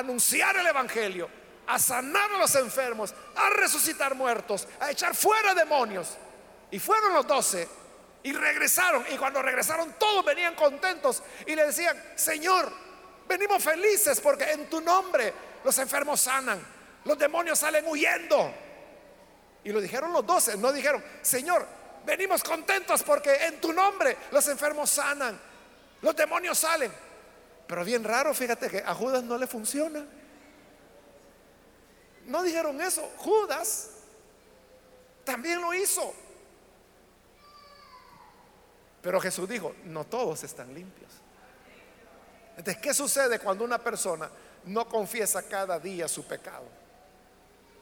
anunciar 0.00 0.54
el 0.58 0.66
evangelio, 0.66 1.30
a 1.66 1.78
sanar 1.78 2.30
a 2.32 2.36
los 2.36 2.54
enfermos, 2.56 3.14
a 3.36 3.48
resucitar 3.48 4.14
muertos, 4.14 4.68
a 4.80 4.90
echar 4.90 5.14
fuera 5.14 5.54
demonios. 5.54 6.10
Y 6.70 6.78
fueron 6.78 7.14
los 7.14 7.26
doce 7.26 7.66
y 8.24 8.32
regresaron. 8.32 9.04
Y 9.12 9.16
cuando 9.16 9.40
regresaron 9.40 9.94
todos 9.98 10.24
venían 10.24 10.56
contentos 10.56 11.22
y 11.46 11.54
le 11.54 11.66
decían, 11.66 12.02
Señor, 12.16 12.72
venimos 13.28 13.62
felices 13.62 14.20
porque 14.20 14.50
en 14.50 14.68
tu 14.68 14.80
nombre 14.80 15.32
los 15.62 15.78
enfermos 15.78 16.20
sanan 16.20 16.74
los 17.04 17.18
demonios 17.18 17.58
salen 17.58 17.86
huyendo. 17.86 18.52
Y 19.62 19.70
lo 19.70 19.80
dijeron 19.80 20.12
los 20.12 20.26
doce, 20.26 20.56
no 20.56 20.72
dijeron, 20.72 21.02
Señor, 21.22 21.66
venimos 22.04 22.42
contentos 22.42 23.02
porque 23.02 23.34
en 23.46 23.60
tu 23.60 23.72
nombre 23.72 24.16
los 24.30 24.46
enfermos 24.48 24.90
sanan, 24.90 25.38
los 26.02 26.16
demonios 26.16 26.58
salen. 26.58 26.92
Pero 27.66 27.84
bien 27.84 28.04
raro, 28.04 28.34
fíjate 28.34 28.68
que 28.68 28.78
a 28.78 28.94
Judas 28.94 29.22
no 29.22 29.38
le 29.38 29.46
funciona. 29.46 30.04
No 32.26 32.42
dijeron 32.42 32.80
eso, 32.80 33.10
Judas 33.18 33.90
también 35.24 35.60
lo 35.60 35.72
hizo. 35.72 36.14
Pero 39.04 39.20
Jesús 39.20 39.48
dijo, 39.48 39.72
no 39.84 40.04
todos 40.04 40.42
están 40.42 40.74
limpios. 40.74 41.12
Entonces, 42.56 42.82
¿qué 42.82 42.92
sucede 42.92 43.38
cuando 43.38 43.62
una 43.62 43.78
persona 43.78 44.28
no 44.64 44.88
confiesa 44.88 45.44
cada 45.44 45.78
día 45.78 46.08
su 46.08 46.24
pecado? 46.26 46.64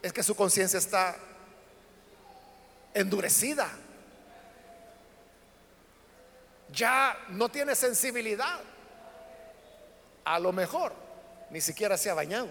es 0.03 0.13
que 0.13 0.23
su 0.23 0.35
conciencia 0.35 0.79
está 0.79 1.17
endurecida. 2.93 3.71
Ya 6.73 7.17
no 7.29 7.49
tiene 7.49 7.75
sensibilidad. 7.75 8.61
A 10.25 10.39
lo 10.41 10.53
mejor 10.53 10.93
ni 11.51 11.61
siquiera 11.61 11.97
se 11.97 12.11
ha 12.11 12.15
bañado. 12.15 12.49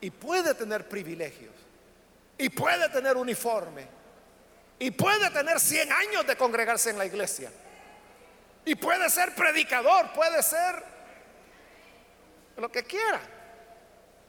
Y 0.00 0.10
puede 0.10 0.54
tener 0.54 0.88
privilegios. 0.88 1.54
Y 2.38 2.48
puede 2.48 2.88
tener 2.90 3.16
uniforme. 3.16 3.99
Y 4.80 4.90
puede 4.90 5.30
tener 5.30 5.60
100 5.60 5.92
años 5.92 6.26
de 6.26 6.36
congregarse 6.36 6.88
en 6.88 6.96
la 6.96 7.04
iglesia. 7.04 7.52
Y 8.64 8.74
puede 8.74 9.10
ser 9.10 9.34
predicador, 9.34 10.10
puede 10.12 10.42
ser 10.42 10.82
lo 12.56 12.72
que 12.72 12.82
quiera. 12.82 13.20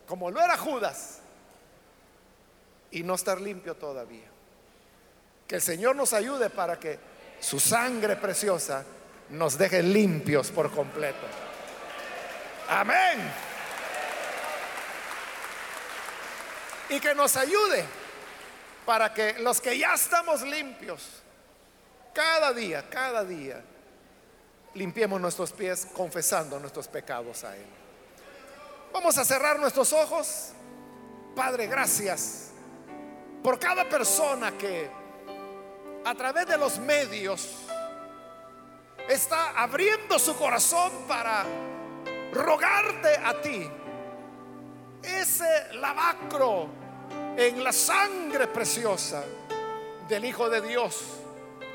Como 0.05 0.29
lo 0.29 0.41
era 0.41 0.57
Judas 0.57 1.19
y 2.91 3.01
no 3.01 3.15
estar 3.15 3.39
limpio 3.39 3.75
todavía. 3.75 4.27
Que 5.47 5.55
el 5.55 5.61
Señor 5.61 5.95
nos 5.95 6.11
ayude 6.11 6.49
para 6.49 6.77
que 6.77 6.99
su 7.39 7.57
sangre 7.57 8.17
preciosa 8.17 8.83
nos 9.29 9.57
deje 9.57 9.81
limpios 9.81 10.51
por 10.51 10.69
completo. 10.69 11.27
Amén. 12.67 13.19
Y 16.89 16.99
que 16.99 17.15
nos 17.15 17.37
ayude 17.37 18.00
para 18.85 19.13
que 19.13 19.33
los 19.39 19.61
que 19.61 19.77
ya 19.77 19.93
estamos 19.93 20.41
limpios, 20.41 21.21
cada 22.13 22.53
día, 22.53 22.89
cada 22.89 23.23
día, 23.23 23.61
limpiemos 24.73 25.19
nuestros 25.19 25.51
pies 25.51 25.87
confesando 25.93 26.59
nuestros 26.59 26.87
pecados 26.87 27.43
a 27.43 27.55
Él. 27.55 27.65
Vamos 28.93 29.17
a 29.17 29.25
cerrar 29.25 29.59
nuestros 29.59 29.93
ojos. 29.93 30.49
Padre, 31.35 31.67
gracias 31.67 32.49
por 33.41 33.57
cada 33.57 33.87
persona 33.87 34.57
que 34.57 34.89
a 36.03 36.15
través 36.15 36.47
de 36.47 36.57
los 36.57 36.77
medios 36.79 37.49
está 39.07 39.51
abriendo 39.61 40.19
su 40.19 40.35
corazón 40.35 40.91
para 41.07 41.45
rogarte 42.33 43.15
a 43.23 43.41
ti 43.41 43.69
ese 45.03 45.73
lavacro 45.73 46.80
en 47.37 47.63
la 47.63 47.71
sangre 47.71 48.47
preciosa 48.47 49.23
del 50.07 50.25
Hijo 50.25 50.49
de 50.49 50.61
Dios 50.61 51.03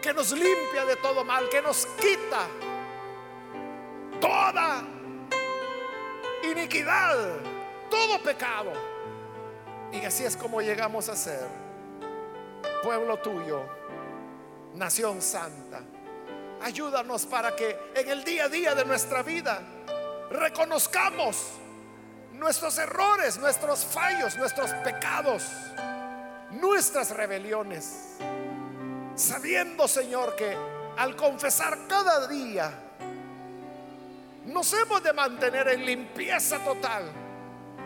que 0.02 0.12
nos 0.12 0.32
limpia 0.32 0.84
de 0.84 0.96
todo 0.96 1.24
mal, 1.24 1.48
que 1.48 1.62
nos 1.62 1.86
quita 1.86 2.46
toda 4.20 4.84
iniquidad, 6.44 7.16
todo 7.90 8.22
pecado 8.22 8.72
y 9.92 10.04
así 10.04 10.24
es 10.24 10.36
como 10.36 10.60
llegamos 10.60 11.08
a 11.08 11.16
ser 11.16 11.46
pueblo 12.82 13.18
tuyo, 13.18 13.62
nación 14.74 15.20
santa. 15.22 15.80
Ayúdanos 16.62 17.26
para 17.26 17.54
que 17.54 17.76
en 17.94 18.08
el 18.08 18.24
día 18.24 18.44
a 18.44 18.48
día 18.48 18.74
de 18.74 18.84
nuestra 18.84 19.22
vida 19.22 19.62
reconozcamos 20.30 21.52
nuestros 22.38 22.78
errores, 22.78 23.38
nuestros 23.38 23.84
fallos, 23.84 24.36
nuestros 24.36 24.70
pecados, 24.84 25.44
nuestras 26.52 27.10
rebeliones. 27.10 28.16
Sabiendo, 29.14 29.88
Señor, 29.88 30.36
que 30.36 30.56
al 30.96 31.16
confesar 31.16 31.86
cada 31.88 32.26
día, 32.26 32.72
nos 34.46 34.72
hemos 34.72 35.02
de 35.02 35.12
mantener 35.12 35.68
en 35.68 35.84
limpieza 35.84 36.58
total, 36.60 37.04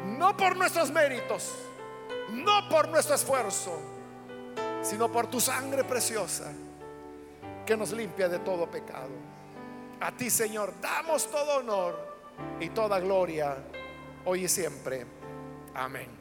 no 0.04 0.36
por 0.36 0.56
nuestros 0.56 0.90
méritos, 0.90 1.54
no 2.32 2.68
por 2.68 2.88
nuestro 2.88 3.14
esfuerzo, 3.14 3.80
sino 4.82 5.10
por 5.10 5.28
tu 5.28 5.40
sangre 5.40 5.84
preciosa 5.84 6.52
que 7.64 7.76
nos 7.76 7.92
limpia 7.92 8.28
de 8.28 8.40
todo 8.40 8.70
pecado. 8.70 9.10
A 10.00 10.12
ti, 10.12 10.30
Señor, 10.30 10.74
damos 10.80 11.30
todo 11.30 11.58
honor 11.58 12.18
y 12.58 12.70
toda 12.70 12.98
gloria 13.00 13.56
hoy 14.24 14.44
y 14.44 14.48
siempre. 14.48 15.06
Amén. 15.74 16.19